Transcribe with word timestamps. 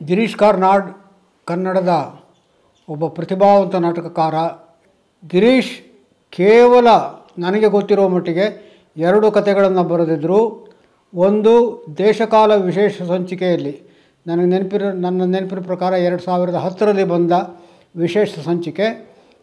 ಗಿರೀಶ್ 0.00 0.36
ಕಾರ್ನಾಡ್, 0.36 0.88
ಕನ್ನಡದ 1.44 1.92
ಒಬ್ಬ 2.88 3.04
ಪ್ರತಿಭಾವಂತ 3.06 3.74
ನಾಟಕಕಾರ. 3.74 4.34
ಗಿರೀಶ್ 5.26 5.72
ಕೇವಲ 6.32 6.88
ನನಗೆ 7.38 7.66
ಗೊತ್ತಿರೋ 7.66 8.08
ಮಟ್ಟಿಗೆ 8.08 8.46
ಎರಡು 8.96 9.26
ಕಥೆಗಳನ್ನು 9.32 9.84
ಬರೆದಿದ್ದರು 9.84 10.40
ಒಂದು 11.14 11.52
ದೇಶಕಾಲ 11.98 12.50
ವಿಶೇಷ 12.68 13.02
ಸಂಚಿಕೆಯಲ್ಲಿ, 13.02 13.74
ನನಗೆ 14.26 14.46
ನೆನಪಿನ 14.46 14.90
ನನ್ನ 15.04 15.26
ನೆನಪಿನ 15.34 15.60
ಪ್ರಕಾರ 15.60 15.92
ಎರಡು 15.92 16.22
ಸಾವಿರದ 16.22 16.54
ಹತ್ತರಲ್ಲಿ 16.54 17.04
ಬಂದ 17.04 17.32
ವಿಶೇಷ 17.96 18.38
ಸಂಚಿಕೆ. 18.38 18.86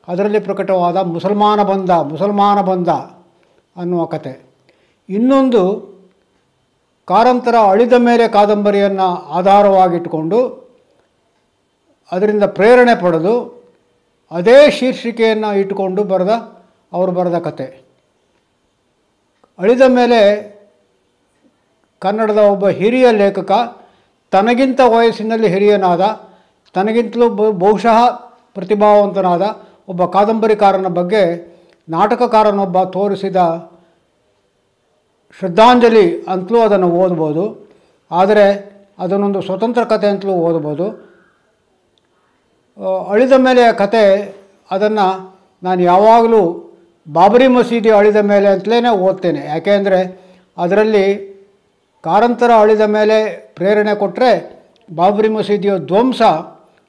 ಅದರಲ್ಲಿ 0.07 0.39
ಪ್ರಕಟವಾದ 0.39 0.97
ಮುಸಲ್ಮಾನ 0.97 1.59
ಬಂದ 1.63 1.89
ಮುಸಲ್ಮಾನ 1.89 2.61
ಬಂದ 2.61 2.87
ಅನ್ನುವ 3.75 4.05
ಕತೆ. 4.05 4.33
ಇನ್ನೊಂದು 5.09 5.61
ಕಾರಂತರ 7.05 7.55
ಅಳಿದ 7.69 7.93
ಮೇಲೆ 7.93 8.27
ಕಾದಂಬರಿಯನ್ನು 8.27 9.15
ಆಧಾರವಾಗಿಟ್ಟುಕೊಂಡು 9.29 10.65
ಅದರಿಂದ 12.11 12.43
ಪ್ರೇರಣೆ 12.43 13.01
ಪಡೆದು 13.01 13.63
ಅದೇ 14.31 14.71
ಶೀರ್ಷಿಕೆಯನ್ನು 14.71 15.55
ಇಟ್ಟುಕೊಂಡು 15.55 16.03
ಬರೆದ 16.03 16.29
ಅವರು 16.93 17.11
ಬರೆದ 17.11 17.37
ಕತೆ. 17.37 17.85
ಅಳಿದ 19.59 19.81
ಮೇಲೆ 19.87 20.55
ಕನ್ನಡದ 21.99 22.37
ಒಬ್ಬ 22.37 22.67
ಹಿರಿಯ 22.67 23.11
ಲೇಖಕ, 23.11 23.81
ತನಗಿಂತ 24.31 24.79
ವಯಸ್ಸಿನಲ್ಲಿ 24.79 25.47
ಹಿರಿಯನಾದ, 25.47 26.21
ತನಗಿಂತಲೂ 26.73 27.29
ಬಹು- 27.29 27.53
ಬಹುಶಃ 27.53 28.15
ಪ್ರತಿಭಾವಂತನಾದ 28.53 29.63
ಒಬ್ಬ 29.87 30.05
ಕಾದಂಬರಿಕಾರನ 30.05 30.87
ಬಗ್ಗೆ 30.87 31.55
ನಾಟಕಕಾರನೊಬ್ಬ 31.89 32.83
ತೋರಿಸಿದ 32.83 33.35
ಶ್ರದ್ಧಾಂಜಲಿ 35.39 36.23
ಅಂತಲೂ 36.23 36.59
ಅದನ್ನು 36.61 36.89
ಓದ್ಬೋದು. 36.89 37.69
ಆದರೆ 38.11 38.75
ಅದನ್ನೊಂದು 38.99 39.41
ಸ್ವತಂತ್ರ 39.41 39.83
ಕತೆ 39.83 40.07
ಅಂತಲೂ 40.07 40.31
ಓದ್ಬೋದು. 40.31 40.85
ಅಳಿದ 43.09 43.31
ಮೇಲೆ 43.37 43.73
ಕತೆ 43.73 44.35
ಅದನ್ನು 44.71 45.07
ನಾನು 45.63 45.83
ಯಾವಾಗಲೂ 45.83 46.41
ಬಾಬರಿ 47.13 47.47
ಮಸೀದಿ 47.47 47.91
ಅಳಿದ 47.91 48.15
ಮೇಲೆ 48.15 48.47
ಅಂತಲೇ 48.47 48.89
ಓದ್ತೇನೆ. 48.89 49.45
ಯಾಕೆಂದರೆ 49.45 50.21
ಅದರಲ್ಲಿ 50.57 51.35
ಕಾರಂತರ 52.03 52.51
ಅಳಿದ 52.59 52.81
ಮೇಲೆ 52.81 53.17
ಪ್ರೇರಣೆ 53.55 53.95
ಕೊಟ್ಟರೆ 53.95 54.31
ಬಾಬರಿ 54.95 55.29
ಮಸೀದಿಯ 55.29 55.77
ಧ್ವಂಸ 55.77 56.21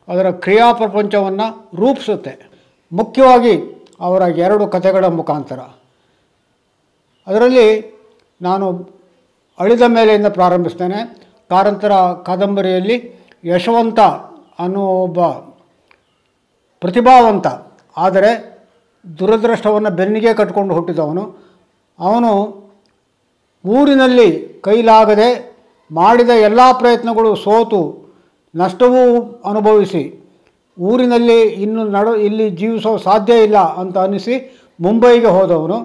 ಅದರ 0.09 0.31
ಕ್ರಿಯಾ 0.31 0.73
ಪ್ರಪಂಚವನ್ನು 0.73 1.71
ರೂಪಿಸುತ್ತೆ. 1.77 2.33
ಮುಖ್ಯವಾಗಿ 2.93 3.87
ಅವರ 4.01 4.23
ಎರಡು 4.23 4.67
ಕಥೆಗಳ 4.67 5.05
ಮುಖಾಂತರ. 5.07 5.59
ಅದರಲ್ಲಿ 7.27 7.96
ನಾನು 8.41 8.67
ಅಳಿದ 9.59 9.85
ಮೇಲೆಯಿಂದ 9.87 10.29
ಪ್ರಾರಂಭಿಸ್ತೇನೆ. 10.39 11.01
ಕಾರಂತರ 11.51 11.93
ಕಾದಂಬರಿಯಲ್ಲಿ 12.27 12.97
ಯಶವಂತ 13.45 14.01
ಅನ್ನುವ 14.65 14.89
ಒಬ್ಬ 15.05 15.21
ಪ್ರತಿಭಾವಂತ, 16.83 17.47
ಆದರೆ 17.97 18.31
ದುರದೃಷ್ಟವನ್ನು 19.19 19.91
ಬೆನ್ನಿಗೆ 19.99 20.33
ಕಟ್ಕೊಂಡು 20.35 20.73
ಹುಟ್ಟಿದವನು. 20.75 21.25
ಅವನು 21.99 22.33
ಊರಿನಲ್ಲಿ 23.65 24.29
ಕೈಲಾಗದೆ 24.67 25.29
ಮಾಡಿದ 25.91 26.33
ಎಲ್ಲ 26.49 26.61
ಪ್ರಯತ್ನಗಳು 26.79 27.31
ಸೋತು 27.45 27.81
ನಷ್ಟವೂ 28.55 29.03
ಅನುಭವಿಸಿ, 29.51 30.03
ಊರಿನಲ್ಲಿ 30.79 31.39
ಇನ್ನು 31.65 31.83
ನಡು, 31.97 32.13
ಇಲ್ಲಿ 32.27 32.47
ಜೀವಿಸೋ 32.61 32.93
ಸಾಧ್ಯ 33.07 33.35
ಇಲ್ಲ 33.47 33.59
ಅಂತ 33.81 33.97
ಅನ್ನಿಸಿ 33.99 34.35
ಮುಂಬೈಗೆ 34.81 35.31
ಹೋದವನು. 35.37 35.79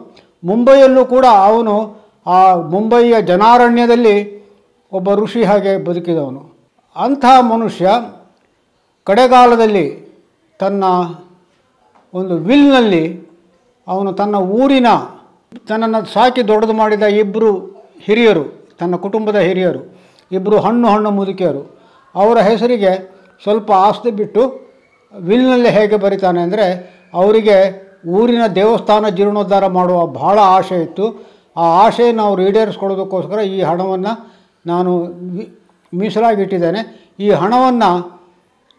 ಮುಂಬೈಯಲ್ಲೂ 0.44 1.04
ಕೂಡ 1.06 1.26
ಅವನು 1.50 1.76
ಆ 2.25 2.55
ಮುಂಬಯಿಯ 2.55 3.16
ಜನಾರಣ್ಯದಲ್ಲಿ 3.22 4.16
ಒಬ್ಬ 4.91 5.14
ಋಷಿ 5.14 5.44
ಹಾಗೆ 5.44 5.77
ಬದುಕಿದವನು. 5.77 6.41
ಅಂಥ 6.95 7.25
ಮನುಷ್ಯ 7.41 7.89
ಕಡೆಗಾಲದಲ್ಲಿ 9.03 9.86
ತನ್ನ 10.59 10.83
ಒಂದು 12.14 12.37
ವಿಲ್ನಲ್ಲಿ 12.37 13.04
ಅವನು 13.87 14.14
ತನ್ನ 14.14 14.36
ಊರಿನ 14.36 14.87
ತನ್ನನ್ನು 15.67 16.14
ಸಾಕಿ 16.14 16.42
ದೊಡ್ಡದು 16.48 16.73
ಮಾಡಿದ 16.73 17.04
ಇಬ್ಬರು 17.04 17.52
ಹಿರಿಯರು, 18.05 18.43
ತನ್ನ 18.80 18.95
ಕುಟುಂಬದ 18.95 19.36
ಹಿರಿಯರು 19.36 19.81
ಇಬ್ಬರು 20.31 20.60
ಹಣ್ಣು 20.60 20.87
ಹಣ್ಣು 20.87 21.10
ಮುದುಕಿಯರು, 21.11 21.64
ಅವರ 22.15 22.37
ಹೆಸರಿಗೆ 22.39 22.92
ಸ್ವಲ್ಪ 23.43 23.71
ಆಸ್ತಿ 23.71 24.11
ಬಿಟ್ಟು 24.11 24.43
ವಿಲ್ನಲ್ಲಿ 25.14 25.70
ಹೇಗೆ 25.70 25.95
ಬರಿತಾನೆ 25.95 26.42
ಅಂದರೆ 26.42 26.65
ಅವರಿಗೆ 27.14 27.58
ಊರಿನ 28.08 28.48
ದೇವಸ್ಥಾನ 28.55 29.08
ಜೀರ್ಣೋದ್ಧಾರ 29.10 29.67
ಮಾಡುವ 29.67 30.05
ಬಹಳ 30.05 30.39
ಆಸೆ 30.39 30.77
ಇತ್ತು. 30.81 31.05
ಆ 31.58 31.62
ಆಸೆ 31.62 32.12
ನಾವು 32.12 32.42
ಈಡೇರಿಸ್ಕೊಳ್ಳೋದಕ್ಕೋಸ್ಕರ 32.42 33.39
ಈ 33.39 33.62
ಹಣವನ್ನು 33.62 34.36
ನಾನು 34.66 35.08
ಮೀಸಲಾಗಿಟ್ಟಿದ್ದೇನೆ. 35.94 37.12
ಈ 37.20 37.30
ಹಣವನ್ನು 37.30 38.22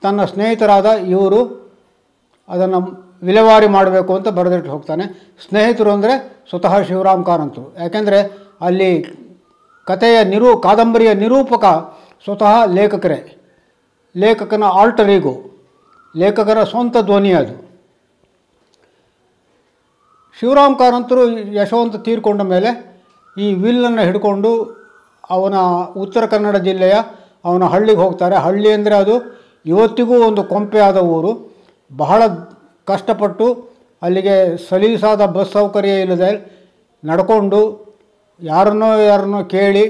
ತನ್ನ 0.03 0.25
ಸ್ನೇಹಿತರಾದ 0.25 0.87
ಇವರು 0.87 1.73
ಅದನ್ನು 2.49 3.13
ವಿಲೇವಾರಿ 3.23 3.67
ಮಾಡಬೇಕು 3.67 4.17
ಅಂತ 4.17 4.29
ಬರೆದಿಟ್ಟು 4.29 4.71
ಹೋಗ್ತಾನೆ. 4.71 5.35
ಸ್ನೇಹಿತರು 5.49 5.91
ಅಂದರೆ 5.91 6.45
ಸ್ವತಃ 6.49 6.83
ಶಿವರಾಮ್ 6.83 7.25
ಕಾರಂತರು 7.25 7.75
ಯಾಕೆಂದರೆ 7.81 8.39
ಅಲ್ಲಿ 8.61 9.03
ಕಥೆಯ 9.87 10.25
ನಿರೂ, 10.25 10.57
ಕಾದಂಬರಿಯ 10.57 11.15
ನಿರೂಪಕ 11.15 11.65
ಸ್ವತಃ 12.25 12.65
ಲೇಖಕರೇ. 12.65 13.39
ಲೇಖಕನ 14.17 14.65
ಆಲ್ಟರ್ 14.65 15.11
ಲೇಖಕರ 16.17 16.65
ಸ್ವಂತ 16.65 16.97
ಧ್ವನಿ 16.99 17.33
ಅದು. 17.33 17.72
ಶಿವರಾಮ್ 20.39 20.77
ಕಾರಂತರು 20.81 21.23
ಯಶವಂತ 21.59 21.97
ತೀರ್ಕೊಂಡ 22.07 22.43
ಮೇಲೆ 22.53 22.71
ಈ 23.37 23.49
ವಿಲ್ಲನ್ನು 23.65 24.03
ಹಿಡ್ಕೊಂಡು 24.09 24.51
ಅವನ 25.35 25.57
ಉತ್ತರ 26.05 26.23
ಕನ್ನಡ 26.33 26.57
ಜಿಲ್ಲೆಯ 26.67 26.95
ಅವನ 27.49 27.65
ಹಳ್ಳಿಗೆ 27.75 28.01
ಹೋಗ್ತಾರೆ. 28.05 28.37
ಹಳ್ಳಿ 28.47 28.71
ಅಂದರೆ 28.77 28.95
ಅದು 29.03 29.15
ಇವತ್ತಿಗೂ 29.73 30.15
ಒಂದು 30.29 30.43
ಕೊಂಪೆಯಾದ 30.53 30.99
ಊರು. 31.15 31.33
ಬಹಳ 31.91 32.23
ಕಷ್ಟಪಟ್ಟು 32.91 33.47
ಅಲ್ಲಿಗೆ 34.03 34.35
ಸಲೀಸಾದ 34.69 35.23
ಬಸ್ 35.37 35.53
ಸೌಕರ್ಯ 35.57 35.95
ಇಲ್ಲದೆ 36.05 36.31
ನಡ್ಕೊಂಡು 37.05 37.61
ಯಾರನ್ನೋ 38.41 38.89
ಯಾರನ್ನೋ 39.11 39.41
ಕೇಳಿ 39.55 39.85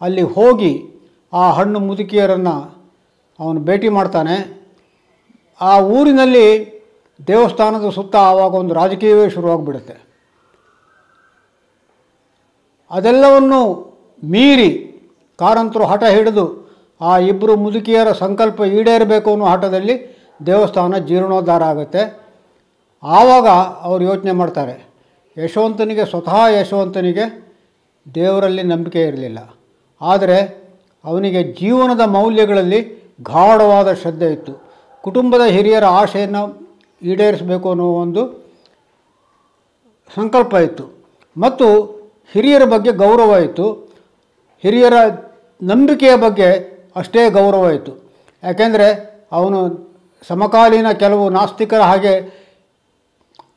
ಅಲ್ಲಿ 0.00 0.24
ಹೋಗಿ 0.36 0.72
ಆ 1.32 1.44
ಹಣ್ಣು 1.56 1.78
ಮುದುಕಿಯರನ್ನು 1.88 2.56
ಅವನು 3.38 3.60
ಭೇಟಿ 3.68 3.88
ಮಾಡ್ತಾನೆ. 3.96 4.36
ಆ 5.60 5.72
ಊರಿನಲ್ಲಿ 5.96 6.46
ದೇವಸ್ಥಾನದ 7.26 7.90
ಸುತ್ತ 7.90 8.16
ಆವಾಗ 8.16 8.52
ಒಂದು 8.54 8.74
ರಾಜಕೀಯವೇ 8.74 9.30
ಶುರುವಾಗ್ಬಿಡುತ್ತೆ. 9.30 9.96
ಅದೆಲ್ಲವನ್ನು 12.90 13.60
ಮೀರಿ 14.24 14.70
ಕಾರಂತರು 15.38 15.84
ಹಠ 15.84 16.04
ಹಿಡಿದು 16.04 16.44
ಆ 17.00 17.18
ಇಬ್ಬರು 17.18 17.56
ಮುದುಕಿಯರ 17.56 18.12
ಸಂಕಲ್ಪ 18.12 18.60
ಈಡೇರಬೇಕು 18.60 19.30
ಅನ್ನೋ 19.30 19.46
ಹಠದಲ್ಲಿ 19.46 19.94
ದೇವಸ್ಥಾನ 20.46 20.96
ಜೀರ್ಣೋದ್ಧಾರ 20.98 21.62
ಆಗುತ್ತೆ. 21.62 22.02
ಆವಾಗ 23.02 23.48
ಅವರು 23.82 24.04
ಯೋಚನೆ 24.04 24.32
ಮಾಡ್ತಾರೆ, 24.32 24.74
ಯಶವಂತನಿಗೆ 25.36 26.04
ಸ್ವತಃ 26.04 26.38
ಯಶವಂತನಿಗೆ 26.48 27.24
ದೇವರಲ್ಲಿ 28.14 28.62
ನಂಬಿಕೆ 28.62 29.00
ಇರಲಿಲ್ಲ. 29.00 29.38
ಆದರೆ 30.00 30.38
ಅವನಿಗೆ 31.04 31.42
ಜೀವನದ 31.52 32.00
ಮೌಲ್ಯಗಳಲ್ಲಿ 32.06 32.80
ಗಾಢವಾದ 33.22 33.92
ಶ್ರದ್ಧೆ 33.92 34.28
ಇತ್ತು. 34.32 34.54
ಕುಟುಂಬದ 35.04 35.40
ಹಿರಿಯರ 35.40 35.84
ಆಶೆಯನ್ನು 35.84 36.67
ಈಡೇರಿಸಬೇಕು 37.02 37.70
ಅನ್ನೋ 37.70 37.84
ಒಂದು 37.84 38.48
ಸಂಕಲ್ಪ 40.14 40.54
ಇತ್ತು. 40.54 40.84
ಮತ್ತು 41.36 41.66
ಹಿರಿಯರ 42.32 42.64
ಬಗ್ಗೆ 42.64 42.92
ಗೌರವ 42.92 43.36
ಇತ್ತು. 43.36 43.72
ಹಿರಿಯರ 44.62 44.92
ನಂಬಿಕೆಯ 45.62 46.16
ಬಗ್ಗೆ 46.16 46.78
ಅಷ್ಟೇ 46.96 47.30
ಗೌರವ 47.30 47.70
ಇತ್ತು. 47.70 47.92
ಯಾಕೆಂದರೆ 48.42 48.88
ಅವನು 49.32 49.88
ಸಮಕಾಲೀನ 50.28 50.90
ಕೆಲವು 50.92 51.30
ನಾಸ್ತಿಕರ 51.30 51.80
ಹಾಗೆ 51.80 52.38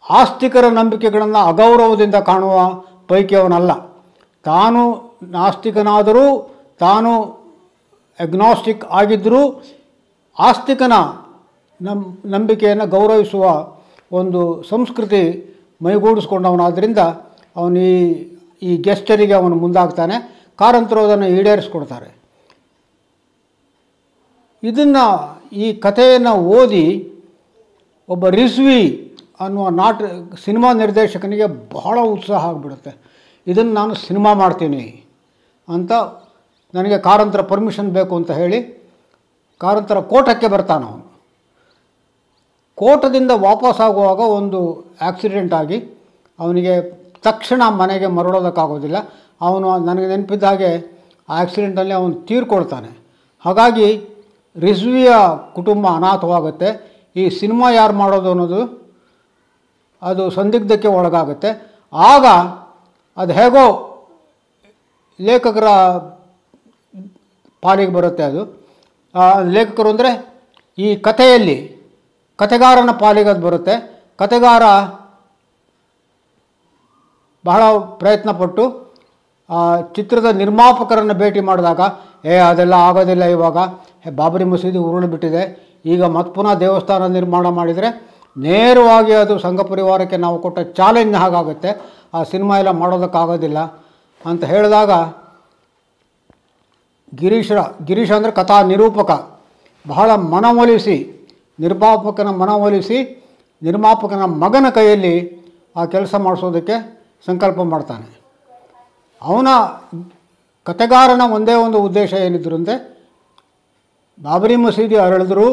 ಆಸ್ತಿಕರ 0.10 0.68
ನಂಬಿಕೆಗಳನ್ನು 0.68 1.38
ಅಗೌರವದಿಂದ 1.38 2.16
ಕಾಣುವ 2.16 2.84
ಪೈಕಿ 3.08 3.36
ಅವನಲ್ಲ. 3.36 3.72
ತಾನು 4.44 5.12
ನಾಸ್ತಿಕನಾದರೂ 5.24 6.52
ತಾನು 6.80 7.42
ಎಗ್ನಾಸ್ಟಿಕ್ 8.20 8.86
ಆಗಿದ್ದರೂ 8.86 9.64
ಆಸ್ತಿಕನ 10.40 10.94
ನಂ 11.82 12.22
ನಂಬಿಕೆಯನ್ನು 12.26 12.88
ಗೌರವಿಸುವ 12.88 13.74
ಒಂದು 14.12 14.64
ಸಂಸ್ಕೃತಿ 14.70 15.22
ಮೈಗೂಡಿಸ್ಕೊಂಡವನಾದ್ದರಿಂದ 15.82 16.98
ಅವನು 17.56 17.80
ಈ 17.80 17.96
ಈ 18.62 18.78
ಗೆಸ್ಟರಿಗೆ 18.78 19.34
ಅವನು 19.34 19.56
ಮುಂದಾಗ್ತಾನೆ. 19.56 20.16
ಕಾರಂತರು 20.56 21.00
ಅದನ್ನು 21.00 21.28
ಈಡೇರಿಸ್ಕೊಡ್ತಾರೆ. 21.28 22.10
ಇದನ್ನು 24.64 25.06
ಈ 25.54 25.74
ಕಥೆಯನ್ನು 25.74 26.32
ಓದಿ 26.32 26.86
ಒಬ್ಬ 28.10 28.28
ರಿಸ್ವಿ 28.28 29.18
ಅನ್ನುವ 29.40 29.70
ನಾಟ 29.70 30.02
ಸಿನಿಮಾ 30.46 30.74
ನಿರ್ದೇಶಕನಿಗೆ 30.74 31.46
ಬಹಳ 31.48 32.00
ಉತ್ಸಾಹ 32.00 32.46
ಆಗಿಬಿಡುತ್ತೆ. 32.46 32.92
ಇದನ್ನು 33.48 33.74
ನಾನು 33.74 33.94
ಸಿನಿಮಾ 33.94 34.34
ಮಾಡ್ತೀನಿ 34.34 34.84
ಅಂತ 35.68 35.92
ನನಗೆ 36.74 36.98
ಕಾರಂತರ 36.98 37.42
ಪರ್ಮಿಷನ್ 37.42 37.90
ಬೇಕು 37.90 38.16
ಅಂತ 38.16 38.32
ಹೇಳಿ 38.32 38.60
ಕಾರಂತರ 39.58 40.00
ಕೋಟಕ್ಕೆ 40.00 40.48
ಬರ್ತಾನೆ 40.48 40.86
ಅವನು 40.86 41.11
ಕೋಟದಿಂದ 42.82 43.32
ವಾಪಸ್ಸಾಗುವಾಗ 43.48 44.20
ಒಂದು 44.40 44.60
ಆಕ್ಸಿಡೆಂಟ್ 45.08 45.54
ಆಗಿ 45.54 45.78
ಅವನಿಗೆ 46.40 46.74
ತಕ್ಷಣ 47.28 47.62
ಮನೆಗೆ 47.82 48.08
ಮರಳೋದಕ್ಕಾಗೋದಿಲ್ಲ. 48.18 48.98
ಅವನು 49.48 49.68
ನನಗೆ 49.88 50.08
ನೆನಪಿದ್ದ 50.08 50.46
ಹಾಗೆ 50.50 50.70
ಆಕ್ಸಿಡೆಂಟಲ್ಲಿ 51.30 51.94
ಅವನು 52.00 52.14
ತೀರ್ಕೊಳ್ತಾನೆ 52.30 52.90
ಹಾಗಾಗಿ 53.46 53.88
ರಿಸ್ವಿಯ 54.56 55.12
ಕುಟುಂಬ 55.56 55.86
ಅನಾಥವಾಗುತ್ತೆ. 55.98 56.70
ಈ 57.16 57.24
ಸಿನಿಮಾ 57.40 57.68
ಯಾರು 57.72 57.94
ಮಾಡೋದು 57.94 58.30
ಅನ್ನೋದು 58.30 58.62
ಅದು 60.02 60.24
ಸಂದಿಗ್ಧಕ್ಕೆ 60.30 60.90
ಒಳಗಾಗುತ್ತೆ. 60.98 61.50
ಆಗ 61.94 62.26
ಅದು 63.18 63.32
ಹೇಗೋ 63.40 63.66
ಲೇಖಕರ 65.20 65.68
ಪಾಲಿಗೆ 67.64 67.94
ಬರುತ್ತೆ 67.98 68.24
ಅದು. 68.24 68.42
ಲೇಖಕರು 69.56 69.90
ಅಂದರೆ 69.90 70.12
ಈ 70.78 70.96
ಕಥೆಯಲ್ಲಿ 71.08 71.58
ಕಥೆಗಾರನ 72.42 72.92
ಪಾಲಿಗೆ 73.04 73.30
ಅದು 73.34 73.42
ಬರುತ್ತೆ. 73.48 73.74
ಕತೆಗಾರ 74.22 74.64
ಬಹಳ 77.46 77.62
ಪ್ರಯತ್ನಪಟ್ಟು 78.02 78.64
ಚಿತ್ರದ 79.96 80.26
ನಿರ್ಮಾಪಕರನ್ನು 80.42 81.14
ಭೇಟಿ 81.22 81.42
ಮಾಡಿದಾಗ, 81.48 81.82
ಏ, 82.26 82.36
ಅದೆಲ್ಲ 82.50 82.76
ಆಗೋದಿಲ್ಲ 82.88 83.24
ಇವಾಗ. 83.36 83.58
ಬಾಬರಿ 84.16 84.46
ಮಸೀದಿ 84.52 84.80
ಉರುಳು 84.88 85.08
ಬಿಟ್ಟಿದೆ. 85.08 85.44
ಈಗ 85.86 86.04
ಮತ್ತೆ 86.16 86.32
ಪುನಃ 86.34 86.54
ದೇವಸ್ಥಾನ 86.64 87.08
ನಿರ್ಮಾಣ 87.18 87.48
ಮಾಡಿದರೆ 87.60 87.90
ನೇರವಾಗಿ 88.38 89.14
ಅದು 89.14 89.34
ಸಂಘ 89.40 89.62
ಪರಿವಾರಕ್ಕೆ 89.72 90.18
ನಾವು 90.18 90.38
ಕೊಟ್ಟ 90.40 90.60
ಚಾಲೆಂಜ್ 90.78 91.16
ಹಾಗಾಗುತ್ತೆ. 91.16 91.72
ಆ 92.14 92.20
ಸಿನಿಮಾ 92.32 92.54
ಎಲ್ಲ 92.58 92.72
ಮಾಡೋದಕ್ಕಾಗೋದಿಲ್ಲ 92.82 93.60
ಅಂತ 94.26 94.44
ಹೇಳಿದಾಗ, 94.44 94.92
ಗಿರೀಶ್ರ, 97.16 97.58
ಗಿರೀಶ್ 97.86 98.14
ಅಂದರೆ 98.18 98.32
ಕಥಾ 98.32 98.58
ನಿರೂಪಕ, 98.72 99.12
ಬಹಳ 99.86 100.10
ಮನವೊಲಿಸಿ 100.34 100.98
ನಿರ್ಮಾಪಕನ 101.60 102.30
ಮನವೊಲಿಸಿ 102.42 103.00
ನಿರ್ಮಾಪಕನ 103.62 104.26
ಮಗನ 104.44 104.68
ಕೈಯಲ್ಲಿ 104.78 105.16
ಆ 105.80 105.82
ಕೆಲಸ 105.94 106.14
ಮಾಡಿಸೋದಕ್ಕೆ 106.26 106.76
ಸಂಕಲ್ಪ 107.28 107.60
ಮಾಡ್ತಾನೆ. 107.74 108.08
ಅವನ 109.22 109.48
ಕತೆಗಾರನ 110.68 111.24
ಒಂದೇ 111.36 111.56
ಒಂದು 111.66 111.78
ಉದ್ದೇಶ 111.88 112.12
ಏನಿದ್ರು 112.26 112.56
ಅಂದರೆ, 112.60 112.76
ಬಾಬರಿ 114.20 114.56
ಮಸೀದಿ 114.64 114.98
ಅರಳಿದ್ರು 115.06 115.48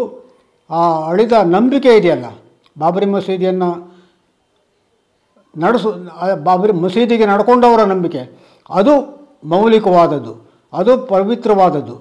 ಆ 0.71 0.81
ಅಳಿದ 1.11 1.35
ನಂಬಿಕೆ 1.57 1.91
ಇದೆಯಲ್ಲ, 1.99 2.27
ಬಾಬರಿ 2.77 3.07
ಮಸೀದಿಯನ್ನು 3.15 3.71
ನಡೆಸು 5.57 5.91
ಬಾಬರಿ 6.49 6.73
ಮಸೀದಿಗೆ 6.85 7.27
ನಡ್ಕೊಂಡವರ 7.33 7.85
ನಂಬಿಕೆ, 7.93 8.23
ಅದು 8.71 8.95
ಮೌಲಿಕವಾದದ್ದು, 9.53 10.35
ಅದು 10.73 10.93
ಪವಿತ್ರವಾದದ್ದು. 11.13 11.97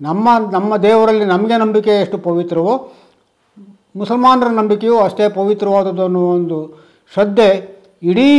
ನಮ್ಮ 0.00 0.28
ನಮ್ಮ 0.56 0.70
ದೇವರಲ್ಲಿ 0.88 1.26
ನಮಗೆ 1.34 1.56
ನಂಬಿಕೆ 1.62 1.92
ಎಷ್ಟು 2.04 2.18
ಪವಿತ್ರವೋ 2.26 2.74
ಮುಸಲ್ಮಾನರ 3.96 4.46
ನಂಬಿಕೆಯೂ 4.46 4.98
ಅಷ್ಟೇ 4.98 5.28
ಪವಿತ್ರವಾದದ್ದು 5.28 6.02
ಅನ್ನುವ 6.02 6.32
ಒಂದು 6.32 6.58
ಶ್ರದ್ಧೆ 7.14 7.50
ಇಡೀ 8.02 8.30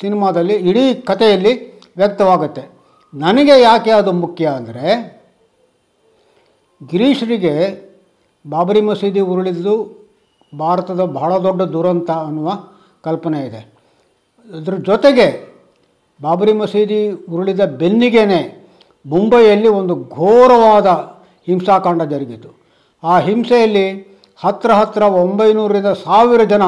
ಸಿನಿಮಾದಲ್ಲಿ, 0.00 0.54
ಇಡೀ 0.54 0.94
ಕಥೆಯಲ್ಲಿ 0.94 1.82
ವ್ಯಕ್ತವಾಗುತ್ತೆ. 1.96 2.62
ನನಗೆ 3.14 3.60
ಯಾಕೆ 3.60 3.90
ಅದು 3.90 4.12
ಮುಖ್ಯ 4.12 4.44
ಅಂದರೆ, 4.46 4.86
ಗಿರೀಶ್ರಿಗೆ 6.90 7.54
ಬಾಬರಿ 8.46 8.80
ಮಸೀದಿ 8.80 9.20
ಉರುಳಿದ್ದು 9.20 9.74
ಭಾರತದ 10.58 11.00
ಬಹಳ 11.00 11.32
ದೊಡ್ಡ 11.38 11.62
ದುರಂತ 11.62 12.10
ಅನ್ನುವ 12.10 12.50
ಕಲ್ಪನೆ 13.04 13.40
ಇದೆ. 13.46 13.60
ಅದರ 14.50 14.74
ಜೊತೆಗೆ 14.74 15.26
ಬಾಬರಿ 16.22 16.52
ಮಸೀದಿ 16.52 17.10
ಉರುಳಿದ 17.10 17.64
ಬೆನ್ನಿಗೆನೆ 17.64 18.40
ಮುಂಬೈಯಲ್ಲಿ 19.06 19.68
ಒಂದು 19.68 19.94
ಘೋರವಾದ 19.94 20.86
ಹಿಂಸಾಕಾಂಡ 21.48 22.02
ಜರುಗಿತು. 22.02 22.50
ಆ 23.02 23.18
ಹಿಂಸೆಯಲ್ಲಿ 23.18 24.11
ಹತ್ರ 24.44 24.72
ಹತ್ತಿರ 24.72 25.02
ಒಂಬೈನೂರಿಂದ 25.02 25.86
ಸಾವಿರ 25.86 26.42
ಜನ 26.42 26.62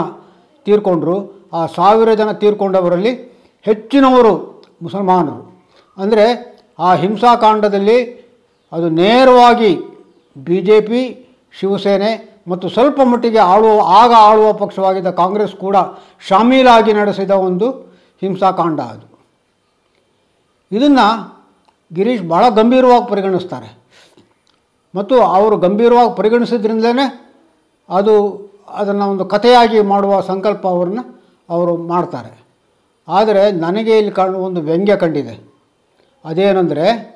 ತೀರ್ಕೊಂಡ್ರು. 0.65 1.17
ಆ 1.53 1.67
ಸಾವಿರ 1.67 2.15
ಜನ 2.15 2.33
ತೀರ್ಕೊಂಡವರಲ್ಲಿ 2.33 3.13
ಹೆಚ್ಚಿನವರು 3.63 4.63
ಮುಸಲ್ಮಾನರು. 4.83 5.67
ಅಂದರೆ 5.99 6.25
ಆ 6.79 6.95
ಹಿಂಸಾಕಾಂಡದಲ್ಲಿ 6.95 7.99
ಅದು 8.73 8.89
ನೇರವಾಗಿ 8.89 9.73
ಬಿ 10.37 10.61
ಜೆ 10.61 10.81
ಪಿ 10.81 11.01
ಶಿವಸೇನೆ 11.61 12.43
ಮತ್ತು 12.49 12.69
ಸ್ವಲ್ಪ 12.69 13.01
ಮಟ್ಟಿಗೆ 13.01 13.39
ಆಳುವ, 13.39 13.83
ಆಗ 13.87 14.13
ಆಳುವ 14.19 14.53
ಪಕ್ಷವಾಗಿದ್ದ 14.53 15.11
ಕಾಂಗ್ರೆಸ್ 15.11 15.55
ಕೂಡ 15.57 15.77
ಶಾಮೀಲಾಗಿ 16.29 16.93
ನಡೆಸಿದ 16.93 17.31
ಒಂದು 17.31 17.71
ಹಿಂಸಾಕಾಂಡ 18.21 18.81
ಅದು. 18.81 19.07
ಇದನ್ನು 20.73 21.07
ಗಿರೀಶ್ 21.95 22.23
ಭಾಳ 22.23 22.49
ಗಂಭೀರವಾಗಿ 22.49 23.11
ಪರಿಗಣಿಸ್ತಾರೆ. 23.11 23.79
ಮತ್ತು 24.95 25.23
ಅವರು 25.23 25.57
ಗಂಭೀರವಾಗಿ 25.57 26.17
ಪರಿಗಣಿಸಿದ್ರಿಂದಲೇ 26.17 27.24
ಅದು 27.89 28.15
ಅದನ್ನು 28.69 29.11
ಒಂದು 29.11 29.25
ಕಥೆಯಾಗಿ 29.25 29.81
ಮಾಡುವ 29.81 30.21
ಸಂಕಲ್ಪ 30.21 30.69
ಅವ್ರನ್ನ 30.69 30.99
ಅವರು 31.51 31.77
ಮಾಡ್ತಾರೆ. 31.77 32.45
ಆದರೆ 33.09 33.53
ನನಗೆ 33.53 33.99
ಇಲ್ಲಿ 33.99 34.13
ಕಾಣುವ 34.13 34.43
ಒಂದು 34.43 34.61
ವ್ಯಂಗ್ಯ 34.61 34.97
ಕಂಡಿದೆ. 34.97 35.55
ಅದೇನೆಂದರೆ 36.25 37.15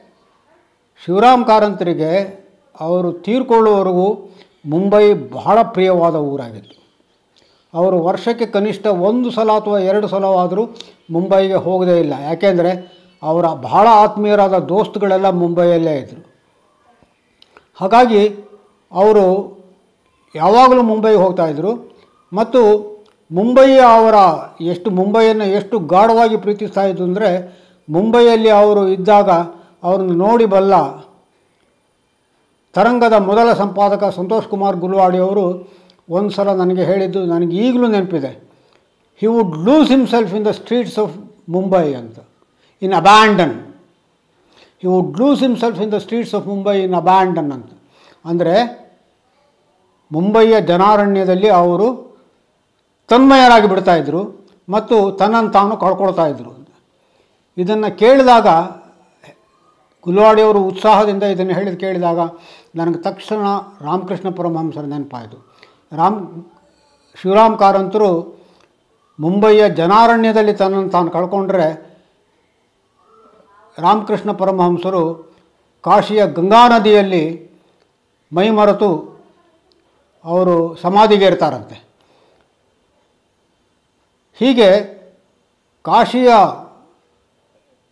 ಶಿವರಾಮ್ 1.05 1.45
ಕಾರಂತರಿಗೆ 1.45 2.39
ಅವರು 2.81 3.13
ತೀರ್ಕೊಳ್ಳುವವರೆಗೂ 3.13 4.35
ಮುಂಬೈ 4.67 5.15
ಬಹಳ 5.15 5.59
ಪ್ರಿಯವಾದ 5.63 6.15
ಊರಾಗಿತ್ತು. 6.15 6.79
ಅವರು 7.75 8.03
ವರ್ಷಕ್ಕೆ 8.03 8.47
ಕನಿಷ್ಠ 8.47 8.87
ಒಂದು 8.87 9.31
ಸಲ 9.31 9.53
ಅಥವಾ 9.53 9.79
ಎರಡು 9.79 10.09
ಸಲವಾದರೂ 10.09 10.67
ಮುಂಬೈಗೆ 11.11 11.55
ಹೋಗದೇ 11.55 12.01
ಇಲ್ಲ. 12.01 12.15
ಯಾಕೆಂದರೆ 12.23 12.99
ಅವರ 13.23 13.47
ಬಹಳ 13.47 13.87
ಆತ್ಮೀಯರಾದ 13.91 14.59
ದೋಸ್ತುಗಳೆಲ್ಲ 14.59 15.31
ಮುಂಬೈಯಲ್ಲೇ 15.31 15.97
ಇದ್ದರು 15.97 16.33
ಹಾಗಾಗಿ 17.77 18.29
ಅವರು 18.93 19.58
ಯಾವಾಗಲೂ 20.35 20.83
ಮುಂಬೈಗೆ 20.91 21.21
ಹೋಗ್ತಾಯಿದ್ರು 21.25 21.73
ಮತ್ತು 22.33 22.61
ಮುಂಬೈ 23.31 23.69
ಅವರ 23.97 24.17
ಎಷ್ಟು 24.73 24.89
ಮುಂಬೈಯನ್ನು 24.99 25.47
ಎಷ್ಟು 25.59 25.77
ಗಾಢವಾಗಿ 25.93 26.37
ಪ್ರೀತಿಸ್ತಾ 26.45 26.83
ಇದ್ದು 26.91 27.05
ಅಂದರೆ 27.09 27.31
ಮುಂಬೈಯಲ್ಲಿ 27.89 28.51
ಅವರು 28.61 28.83
ಇದ್ದಾಗ 28.97 29.29
ಅವ್ರನ್ನ 29.89 30.15
ನೋಡಿ 30.25 30.47
ಬಲ್ಲ 30.55 30.75
ತರಂಗದ 32.75 33.17
ಮೊದಲ 33.29 33.49
ಸಂಪಾದಕ 33.63 34.05
ಸಂತೋಷ್ 34.17 34.49
ಕುಮಾರ್ 34.53 34.77
ಗುಲ್ವಾಡಿ 34.83 35.19
ಅವರು 35.27 35.45
ಒಂದು 36.09 36.31
ಸಲ 36.37 36.49
ನನಗೆ 36.61 36.85
ಹೇಳಿದ್ದು, 36.91 37.21
ನನಗೆ 37.33 37.55
ಈಗಲೂ 37.65 37.87
ನೆನಪಿದೆ. 37.95 38.31
He 39.21 39.27
would 39.35 39.55
lose 39.69 39.89
himself 39.95 40.33
in 40.39 40.45
the 40.49 40.53
streets 40.59 40.99
of 41.05 41.15
Mumbai 41.55 41.87
ಅಂತ. 42.01 42.19
In 42.83 42.95
abandon 43.01 43.55
he 44.83 44.89
would 44.95 45.17
lose 45.21 45.41
himself 45.47 45.81
in 45.85 45.93
the 45.95 45.99
streets 46.05 46.35
of 46.39 46.47
Mumbai 46.53 46.77
in 46.87 46.97
abandon 47.03 47.51
ಅಂತ. 47.57 47.71
ಅಂದರೆ 48.25 48.55
ಮುಂಬಯಿಯ 50.13 50.61
ಜನಾರಣ್ಯದಲ್ಲಿ 50.61 51.49
ಅವರು 51.49 51.89
ತನ್ಮಯರಾಗಿ 53.09 53.69
ಬಿಡ್ತಾಯಿದ್ರು 53.69 54.49
ಮತ್ತು 54.69 55.13
ತನ್ನನ್ನು 55.13 55.51
ತಾನು 55.51 55.77
ಕಳ್ಕೊಳ್ತಾ 55.77 56.27
ಇದ್ದರು 56.27 56.69
ಇದನ್ನು 57.57 57.99
ಕೇಳಿದಾಗ 57.99 58.47
ಗುಲ್ವಾಡಿಯವರು 60.03 60.61
ಉತ್ಸಾಹದಿಂದ 60.65 61.23
ಇದನ್ನು 61.23 61.53
ಹೇಳಿದ 61.53 61.79
ಕೇಳಿದಾಗ 61.79 62.19
ನನಗೆ 62.75 63.03
ತಕ್ಷಣ 63.03 63.43
ರಾಮಕೃಷ್ಣ 63.81 64.31
ಪರಮಹಂಸರ 64.31 64.81
ನೆನಪಾಯಿತು. 64.81 65.57
ರಾಮ್, 65.97 66.45
ಶಿವರಾಮ್ 67.23 67.59
ಕಾರಂತರು 67.59 68.39
ಮುಂಬಯಿಯ 69.21 69.69
ಜನಾರಣ್ಯದಲ್ಲಿ 69.69 70.53
ತನ್ನನ್ನು 70.53 70.91
ತಾನು 70.91 71.11
ಕಳ್ಕೊಂಡ್ರೆ 71.11 71.89
ರಾಮಕೃಷ್ಣ 73.79 74.33
ಪರಮಹಂಸರು 74.33 75.33
ಕಾಶಿಯ 75.83 76.27
ಗಂಗಾ 76.27 76.69
ನದಿಯಲ್ಲಿ 76.69 77.51
ಮೈಮರೆತು 78.33 79.18
ಅವರು 80.25 80.77
ಸಮಾಧಿಗೆ 80.77 81.25
ಇರ್ತಾರಂತೆ. 81.25 81.89
ಹೀಗೆ 84.39 84.99
ಕಾಶಿಯ, 85.83 86.29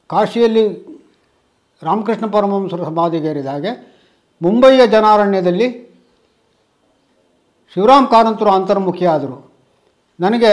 ಕಾಶಿಯಲ್ಲಿ 0.06 0.86
ರಾಮಕೃಷ್ಣ 1.82 2.26
ಪರಮಹಂಸರು 2.26 2.84
ಸಮಾಧಿಗೇರಿದಾಗೆ 2.84 3.96
ಮುಂಬಯಿಯ 4.42 4.86
ಜನಾರಣ್ಯದಲ್ಲಿ 4.86 5.86
ಶಿವರಾಮ್ 7.74 8.08
ಕಾರಂತರು 8.08 8.50
ಅಂತರ್ಮುಖಿ 8.50 9.06
ಆದರು 9.06 9.52
ನನಗೆ 10.20 10.52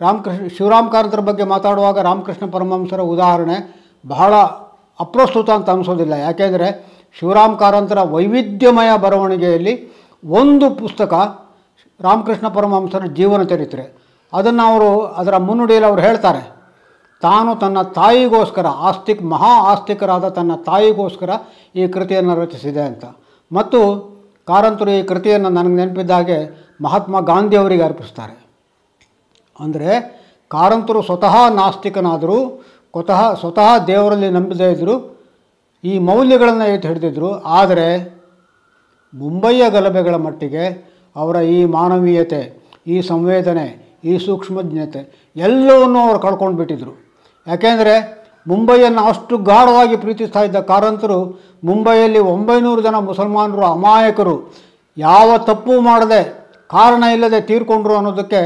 ರಾಮಕೃಷ್ಣ, 0.00 0.46
ಶಿವರಾಮ್ 0.48 0.92
ಕಾರಂತರ 0.92 1.20
ಬಗ್ಗೆ 1.20 1.44
ಮಾತಾಡುವಾಗ 1.44 1.98
ರಾಮಕೃಷ್ಣ 1.98 2.50
ಪರಮಹಂಸರ 2.50 3.00
ಉದಾಹರಣೆ 3.00 3.84
ಬಹಳ 4.06 4.34
ಅಪ್ರಸ್ತುತ 5.00 5.50
ಅಂತ 5.50 5.70
ಅನಿಸೋದಿಲ್ಲ. 5.70 6.12
ಯಾಕೆಂದರೆ 6.12 6.68
ಶಿವರಾಮ್ 7.18 7.58
ಕಾರಂತರ 7.58 8.00
ವೈವಿಧ್ಯಮಯ 8.00 8.98
ಬರವಣಿಗೆಯಲ್ಲಿ 8.98 10.03
ಒಂದು 10.24 10.66
ಪುಸ್ತಕ 10.74 11.12
ರಾಮಕೃಷ್ಣ 12.00 12.46
ಪರಮಹಂಸನ 12.48 13.06
ಜೀವನ 13.18 13.42
ಚರಿತ್ರೆ. 13.42 13.84
ಅದನ್ನು 14.32 14.62
ಅವರು 14.70 14.88
ಅದರ 15.20 15.36
ಮುನ್ನುಡಿಯಲ್ಲಿ 15.48 15.88
ಅವರು 15.88 16.00
ಹೇಳ್ತಾರೆ. 16.00 16.42
ತಾನು 17.22 17.50
ತನ್ನ 17.54 17.82
ತಾಯಿಗೋಸ್ಕರ 17.82 18.66
ಆಸ್ತಿಕ್ 18.88 19.22
ಮಹಾ 19.32 19.52
ಆಸ್ತಿಕರಾದ 19.72 20.28
ತನ್ನ 20.28 20.52
ತಾಯಿಗೋಸ್ಕರ 20.66 21.30
ಈ 21.76 21.84
ಕೃತಿಯನ್ನು 21.86 22.34
ರಚಿಸಿದೆ 22.40 22.82
ಅಂತ. 22.90 23.04
ಮತ್ತು 23.50 23.80
ಕಾರಂತರು 24.48 24.90
ಈ 24.90 25.02
ಕೃತಿಯನ್ನು 25.02 25.48
ನನಗೆ 25.48 25.76
ನೆನಪಿದ್ದಾಗೆ 25.76 26.38
ಮಹಾತ್ಮ 26.82 27.20
ಗಾಂಧಿಯವರಿಗೆ 27.20 27.82
ಅರ್ಪಿಸ್ತಾರೆ. 27.82 28.36
ಅಂದರೆ 29.60 29.90
ಕಾರಂತರು 30.50 31.02
ಸ್ವತಃ 31.02 31.34
ನಾಸ್ತಿಕನಾದರೂ 31.60 32.38
ಕೊತಃ 32.94 33.20
ಸ್ವತಃ 33.34 33.68
ದೇವರಲ್ಲಿ 33.86 34.30
ನಂಬದೇ 34.30 34.68
ಇದ್ದರು 34.72 34.96
ಈ 35.84 35.94
ಮೌಲ್ಯಗಳನ್ನು 35.98 36.66
ಎತ್ತಿ 36.72 36.88
ಹಿಡಿದಿದ್ರು, 36.88 37.30
ಆದರೆ 37.58 37.86
ಮುಂಬಯಿಯ 39.14 39.64
ಗಲಭೆಗಳ 39.76 40.16
ಮಟ್ಟಿಗೆ 40.26 40.64
ಅವರ 41.16 41.36
ಈ 41.56 41.58
ಮಾನವೀಯತೆ, 41.76 42.42
ಈ 42.86 42.96
ಸಂವೇದನೆ, 43.10 43.66
ಈ 44.10 44.14
ಸೂಕ್ಷ್ಮಜ್ಞತೆ 44.26 45.00
ಎಲ್ಲವನ್ನೂ 45.46 45.98
ಅವರು 46.06 46.18
ಕಳ್ಕೊಂಡು 46.26 46.56
ಬಿಟ್ಟಿದ್ರು. 46.60 46.92
ಯಾಕೆಂದರೆ 47.46 47.94
ಮುಂಬೈಯನ್ನು 48.46 49.02
ಅಷ್ಟು 49.10 49.34
ಗಾಢವಾಗಿ 49.50 49.96
ಪ್ರೀತಿಸ್ತಾ 50.02 50.40
ಇದ್ದ 50.46 50.58
ಕಾರಂತರು 50.70 51.18
ಮುಂಬೈಯಲ್ಲಿ 51.68 52.20
ಒಂಬೈನೂರು 52.32 52.80
ಜನ 52.86 52.96
ಮುಸಲ್ಮಾನರು 53.08 53.64
ಅಮಾಯಕರು 53.76 54.34
ಯಾವ 54.96 55.36
ತಪ್ಪು 55.48 55.74
ಮಾಡದೆ 55.88 56.22
ಕಾರಣ 56.70 57.04
ಇಲ್ಲದೆ 57.14 57.40
ತೀರ್ಕೊಂಡ್ರು 57.50 57.94
ಅನ್ನೋದಕ್ಕೆ 58.00 58.42